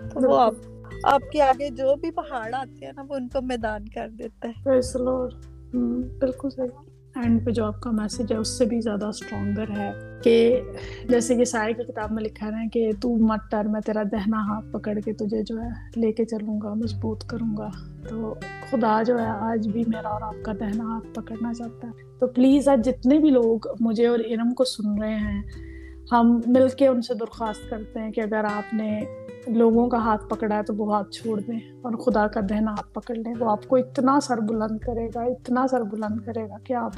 تو 0.10 0.30
وہ 0.30 0.40
آپ 0.40 0.54
آپ 1.04 1.22
کے 1.32 1.42
آگے 1.42 1.70
جو 1.70 1.96
بھی 1.96 2.12
پہاڑ 2.12 2.54
آتے 2.54 2.86
ہیں 2.86 2.94
نا 2.96 3.04
وہ 3.10 3.16
ان 3.16 3.28
کو 3.28 3.42
میدان 3.42 3.88
کر 3.88 4.10
دیتا 4.10 4.48
ہے۔ 4.48 4.70
بالکل 6.20 6.50
صحیح۔ 6.50 6.87
اینڈ 7.24 7.46
پہ 7.46 7.52
جو 7.52 7.66
آپ 7.66 7.82
کا 7.82 7.92
میسج 7.92 8.32
ہے، 8.32 8.38
اس 8.38 8.58
سے 8.58 8.66
بھی 8.66 8.82
زیادہ 8.82 9.06
اسٹرانگر 9.06 9.70
ہے 9.78 9.92
کہ 10.24 10.62
جیسے 11.10 11.36
کہ 11.36 11.46
سائے 11.46 11.74
کی 11.74 11.84
کتاب 11.84 12.12
میں 12.12 12.24
لکھا 12.24 12.48
ہے 12.48 12.68
کہ 12.74 12.92
تو 13.02 13.16
مت 13.16 13.40
ڈر، 13.52 13.64
میں 13.64 13.82
تیرا 13.82 14.04
دہنا 14.04 14.38
ہاتھ 14.38 14.66
پکڑ 14.72 15.00
کے 15.06 15.14
تجھے 15.14 15.44
جو 15.44 15.62
ہے 15.62 16.00
لے 16.00 16.12
کے 16.12 16.26
چلوں 16.26 16.62
گا، 16.62 16.74
مضبوط 16.74 17.24
کروں 17.24 17.58
گا۔ 17.58 17.70
تو 18.10 18.36
خدا 18.70 19.04
جو 19.04 19.20
ہے، 19.20 19.26
آج 19.26 19.68
بھی 19.68 19.84
میرا 19.88 20.10
اور 20.10 20.22
آپ 20.22 20.36
کا 20.44 20.54
دہنا 20.60 20.84
ہاتھ 20.84 21.08
پکڑنا 21.14 21.54
چاہتا 21.54 21.88
ہے۔ 21.88 21.92
تو 22.20 22.28
پلیز 22.28 22.68
آج 22.68 22.86
جتنے 22.86 23.20
بھی 23.20 23.30
لوگ 23.30 23.60
مجھے 23.80 24.08
اور 24.08 24.20
ارم 24.20 24.54
کو 24.54 24.64
سن 24.64 25.02
رہے 25.02 25.16
ہیں 25.16 25.42
ہم 26.12 26.40
مل 26.46 26.70
کے 26.70 26.88
ان 26.88 27.02
سے 27.02 27.14
درخواست 27.14 27.70
کرتے 27.70 28.00
ہیں 28.00 28.12
کہ 28.12 28.22
اگر 28.22 28.44
آپ 28.44 28.74
نے 28.74 29.02
لوگوں 29.48 29.90
کا 29.90 29.98
ہاتھ 29.98 30.30
پکڑا 30.30 30.58
ہے 30.58 30.64
تو 30.64 30.76
وہ 30.76 30.96
ہاتھ 30.96 31.12
چھوڑ 31.12 31.40
دیں 31.40 31.60
اور 31.82 31.92
خدا 31.92 32.28
کا 32.28 32.40
دہنا 32.50 32.72
ہاتھ 32.72 32.94
پکڑ 32.94 33.16
لیں۔ 33.16 33.34
وہ 33.40 33.52
آپ 33.52 33.68
کو 33.68 33.76
اتنا 33.76 34.20
سر 34.20 34.40
بلند 34.40 34.78
کرے 34.78 35.08
گا، 35.16 35.22
اتنا 35.22 35.68
سر 35.68 35.84
بلند 35.84 36.26
کرے 36.26 36.50
گا 36.50 36.58
کہ 36.64 36.74
آپ 36.74 36.92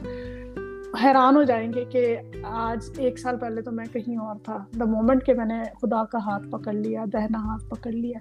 حیران 1.04 1.36
ہو 1.36 1.44
جائیں 1.44 1.74
گے 1.74 1.86
کہ 1.86 2.18
آج 2.44 2.90
ایک 2.98 3.20
سال 3.20 3.38
پہلے 3.38 3.62
تو 3.62 3.72
میں 3.72 3.86
کہیں 3.94 4.18
اور 4.18 4.36
تھا۔ 4.44 4.58
دا 4.80 4.86
مومنٹ 4.86 5.26
کہ 5.26 5.34
میں 5.34 5.46
نے 5.46 5.64
خدا 5.82 6.06
کا 6.06 6.18
ہاتھ 6.18 6.48
پکڑ 6.50 6.74
لیا 6.74 7.06
دہنا 7.14 7.38
ہاتھ 7.38 7.70
پکڑ 7.70 7.92
لیا، 7.92 8.20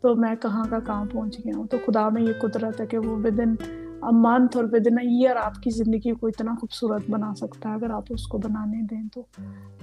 تو 0.00 0.14
میں 0.14 0.34
کہاں 0.34 0.64
کا 0.70 0.78
کہاں 0.78 1.04
پہنچ 1.12 1.38
گیا 1.38 1.56
ہوں؟ 1.56 1.66
تو 1.66 1.76
خدا 1.86 2.08
میں 2.08 2.22
یہ 2.22 2.32
قدرت 2.40 2.80
ہے 2.80 2.86
کہ 2.86 2.98
وہ 2.98 3.16
ود 3.16 3.40
ان 3.40 3.54
منتھ 4.02 4.56
اور 4.56 4.64
ود 4.64 4.86
ان 4.90 4.98
ایئر 4.98 5.36
آپ 5.36 5.54
کی 5.62 5.70
زندگی 5.70 6.14
کو 6.14 6.26
اتنا 6.26 6.54
خوبصورت 6.60 7.10
بنا 7.10 7.34
سکتا 7.34 7.68
ہے 7.68 7.74
اگر 7.74 7.90
آپ 7.90 8.02
اس 8.10 8.26
کو 8.26 8.38
بنانے 8.38 8.82
دیں 8.82 9.02
تو۔ 9.14 9.22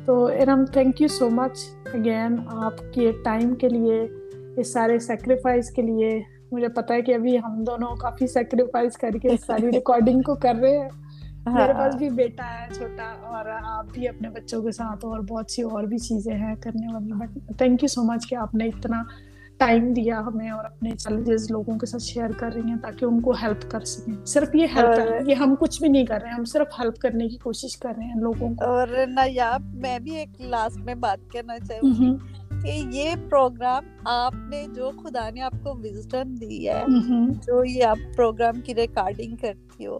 تو 0.05 0.25
Iram 0.25 0.65
thank 0.65 1.01
you 1.01 1.07
so 1.07 1.29
much 1.29 1.59
again 1.93 2.35
آپ 2.47 2.73
کے 2.93 3.11
ٹائم 3.25 3.55
کے 3.55 3.69
لیے 3.69 4.07
اس 4.57 4.73
سارے 4.73 4.99
سیکریفائز 4.99 5.71
کے 5.71 5.81
لیے۔ 5.81 6.21
مجھے 6.51 6.67
پتا 6.67 6.93
ہے 6.93 7.01
کہ 7.01 7.15
ابھی 7.15 7.37
ہم 7.37 7.63
دونوں 7.63 7.95
کافی 7.95 8.27
سیکریفائز 8.27 8.97
کر 8.97 9.11
کے 9.21 9.29
ساری 9.47 9.67
ریکارڈنگ 9.71 10.21
کو 10.21 10.35
کر 10.35 10.55
رہے 10.61 10.77
ہیں۔ 10.77 10.89
میرے 11.45 11.73
پاس 11.73 11.93
ہاں۔ 11.93 11.97
بھی 11.97 12.09
بیٹا 12.09 12.43
ہے 12.43 12.73
چھوٹا 12.73 13.27
اور 13.27 13.45
آپ 13.63 13.85
بھی 13.93 14.07
اپنے 14.07 14.29
بچوں 14.29 14.63
کے 14.63 14.71
ساتھ 14.71 15.05
اور 15.05 15.19
بہت 15.19 15.51
سی 15.51 15.61
اور 15.61 15.83
بھی 15.83 15.97
چیزیں 15.97 16.33
ہیں 16.33 16.55
کرنے 16.55 16.93
والی۔ 16.93 17.11
But 17.13 17.57
thank 17.57 17.83
you 17.83 17.87
so 17.87 18.03
much 18.03 18.29
کہ 18.29 18.35
آپ 18.35 18.55
نے 18.55 18.65
اتنا 18.65 19.03
ٹائم 19.57 19.93
دیا 19.93 20.19
ہمیں 20.19 20.49
اور 20.49 20.65
اپنے 20.65 20.91
چیلنجز 20.91 21.51
لوگوں 21.51 21.77
کے 21.79 21.85
ساتھ 21.85 22.03
شیئر 22.03 22.29
کر 22.37 22.49
رہی 22.53 22.69
ہیں 22.69 22.77
تاکہ 22.81 23.05
ان 23.05 23.21
کو 23.21 23.31
ہیلپ 23.31 23.71
کر 23.71 23.79
سکیں۔ 23.79 24.25
صرف 24.25 24.55
یہ 24.55 24.67
ہیلپ 24.75 24.99
ہے 24.99 25.19
یہ 25.27 25.35
ہم 25.35 25.55
کچھ 25.59 25.81
بھی 25.81 25.89
نہیں 25.89 26.05
کر 26.05 26.21
رہے 26.21 26.29
ہیں 26.29 26.35
ہم 26.35 26.45
صرف 26.45 26.79
ہیلپ 26.79 26.97
کرنے 26.97 27.27
کی 27.27 27.37
کوشش 27.37 27.77
کر 27.77 27.93
رہے 27.97 28.05
ہیں 28.05 28.15
لوگوں 28.15 28.55
کو۔ 28.55 28.65
اور 28.65 28.87
نایاب 29.07 29.61
میں 29.61 29.99
بھی 29.99 30.15
ایک 30.15 30.41
لاسٹ 30.41 30.77
میں 30.77 30.95
بات 30.95 31.33
کرنا 31.33 31.59
چاہوں 31.59 31.93
گی 31.99 32.35
کہ 32.63 32.95
یہ 32.97 33.15
پروگرام 33.29 33.83
آپ 34.05 34.33
نے 34.49 34.65
جو 34.75 34.91
خدا 35.03 35.29
نے 35.29 35.41
آپ 35.41 35.53
کو 35.63 35.73
وزڈم 35.75 36.35
دی 36.35 36.69
ہے 36.69 36.83
جو 37.47 37.63
یہ 37.63 37.83
آپ 37.83 37.97
پروگرام 38.15 38.61
کی 38.61 38.75
ریکارڈنگ 38.75 39.35
کرتی 39.35 39.85
ہو 39.85 39.97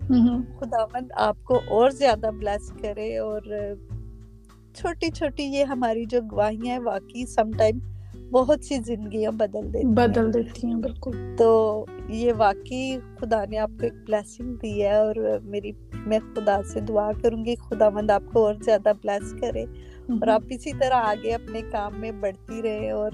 خدا 0.59 0.85
مند 0.85 1.11
آپ 1.15 1.37
کو 1.43 1.61
اور 1.69 1.89
زیادہ 1.89 2.29
بلیس 2.39 2.71
کرے 2.81 3.17
اور 3.17 3.41
چھوٹی 4.73 5.11
چھوٹی 5.11 5.43
یہ 5.43 5.63
ہماری 5.63 6.05
جو 6.05 6.21
گواہیاں 6.31 6.75
ہیں 6.75 6.83
واقعی 6.83 7.25
سم 7.25 7.51
ٹائم 7.57 7.79
بہت 8.31 8.65
سی 8.65 8.75
زندگیاں 8.85 9.31
بدل 9.31 9.73
دیتی 9.73 9.87
بدل 9.87 10.33
دیتی 10.33 10.67
ہیں 10.67 10.75
بالکل۔ 10.75 11.35
تو 11.37 11.85
یہ 12.09 12.31
واقعی 12.37 12.97
خدا 13.19 13.45
نے 13.49 13.57
آپ 13.57 13.69
کو 13.69 13.83
ایک 13.83 13.93
بلیسنگ 13.93 14.55
دی 14.55 14.83
ہے 14.83 14.97
اور 14.97 15.15
میری 15.43 15.71
میں 16.05 16.19
خدا 16.35 16.61
سے 16.73 16.79
دعا 16.79 17.11
کروں 17.21 17.45
گی 17.45 17.55
خدا 17.55 17.89
مند 17.89 18.09
آپ 18.09 18.23
کو 18.33 18.45
اور 18.45 18.55
زیادہ 18.65 18.91
بلیس 19.03 19.33
کرے۔ 19.41 19.63
اور 20.09 20.27
آپ 20.27 20.43
اسی 20.49 20.71
طرح 20.71 20.93
آگے 20.93 21.33
اپنے 21.33 21.61
کام 21.71 21.91
میں 21.99 22.11
بڑھتی 22.11 22.61
رہے 22.61 22.91
اور 22.91 23.11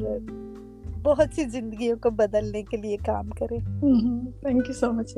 بہت 1.03 1.35
سی 1.35 1.43
زندگیوں 1.43 1.97
کو 2.01 2.09
بدلنے 2.09 2.63
کے 2.63 2.77
لیے 2.77 2.97
کام 2.97 3.29
کرے۔ 3.29 3.57
Thank 4.41 4.67
you 4.67 4.73
so 4.73 4.91
much 4.91 5.17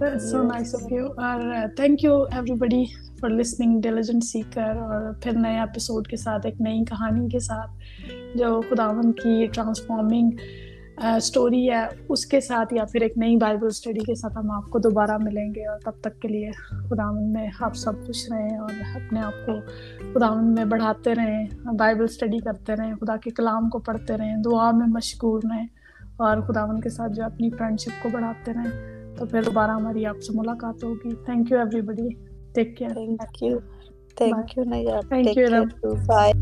so 0.00 0.42
nice 0.42 0.74
of 0.74 0.92
you 0.92 1.06
اور 1.16 1.40
thank 1.76 2.04
you 2.04 2.22
everybody 2.54 2.84
for 3.20 3.30
listening 3.30 3.80
diligent 3.80 4.24
seeker 4.24 4.76
اور 4.76 5.12
پھر 5.22 5.32
نئے 5.32 5.58
ایپیسوڈ 5.58 6.06
کے 6.06 6.16
ساتھ 6.16 6.46
ایک 6.46 6.60
نئی 6.60 6.84
کہانی 6.84 7.28
کے 7.28 7.38
ساتھ 7.38 7.70
جو 8.34 8.60
خداون 8.70 9.12
کی 9.12 9.46
ٹرانسفارمنگ 9.46 10.30
اسٹوری 11.16 11.70
ہے 11.70 11.84
اس 12.08 12.26
کے 12.26 12.40
ساتھ 12.40 12.74
یا 12.74 12.84
پھر 12.84 13.00
ایک 13.00 13.18
نئی 13.18 13.36
بائبل 13.36 13.66
اسٹڈی 13.66 14.00
کے 14.00 14.14
ساتھ 14.14 14.38
ہم 14.38 14.50
آپ 14.50 14.70
کو 14.70 14.78
دوبارہ 14.78 15.16
ملیں 15.20 15.54
گے 15.54 15.66
اور 15.66 15.78
تب 15.78 15.90
تک 16.00 16.20
کے 16.20 16.28
لیے 16.28 16.50
خداون 16.68 17.32
میں 17.32 17.48
آپ 17.60 17.76
سب 17.76 17.92
خوش 18.06 18.30
رہیں 18.30 18.58
اور 18.58 18.70
اپنے 18.94 19.20
آپ 19.20 19.46
کو 19.46 19.52
خداون 20.14 20.54
میں 20.54 20.64
بڑھاتے 20.64 21.14
رہیں 21.14 21.46
بائبل 21.78 22.04
اسٹڈی 22.04 22.38
کرتے 22.38 22.76
رہیں 22.76 22.94
خدا 22.94 23.16
کے 23.16 23.30
کلام 23.30 23.68
کو 23.68 23.78
پڑھتے 23.78 24.16
رہیں 24.16 24.36
دعا 24.36 24.70
میں 24.70 24.86
مشغول 24.86 25.40
رہیں 25.50 25.66
اور 26.16 26.36
خداون 26.36 26.80
کے 26.80 26.88
ساتھ 26.88 27.12
جو 27.12 27.24
اپنی 27.24 27.50
فرینڈ 27.50 27.80
شپ 27.80 28.02
کو 28.02 28.08
بڑھاتے 28.12 28.52
رہیں۔ 28.52 28.93
تو 29.16 29.26
پھر 29.26 29.42
دوبارہ 29.42 29.70
ہماری 29.70 30.06
آپ 30.06 30.20
سے 30.20 30.32
ملاقات 30.34 30.84
ہوگی. 30.84 31.14
Thank 31.24 31.50
you 31.50 31.58
everybody 31.82 32.08
take 32.54 32.76
care 32.76 32.94
thank 32.94 33.42
you 33.42 33.58
thank 34.16 34.56
you 34.56 34.64
thank 35.02 35.36
you 35.38 35.64
bye 36.06 36.32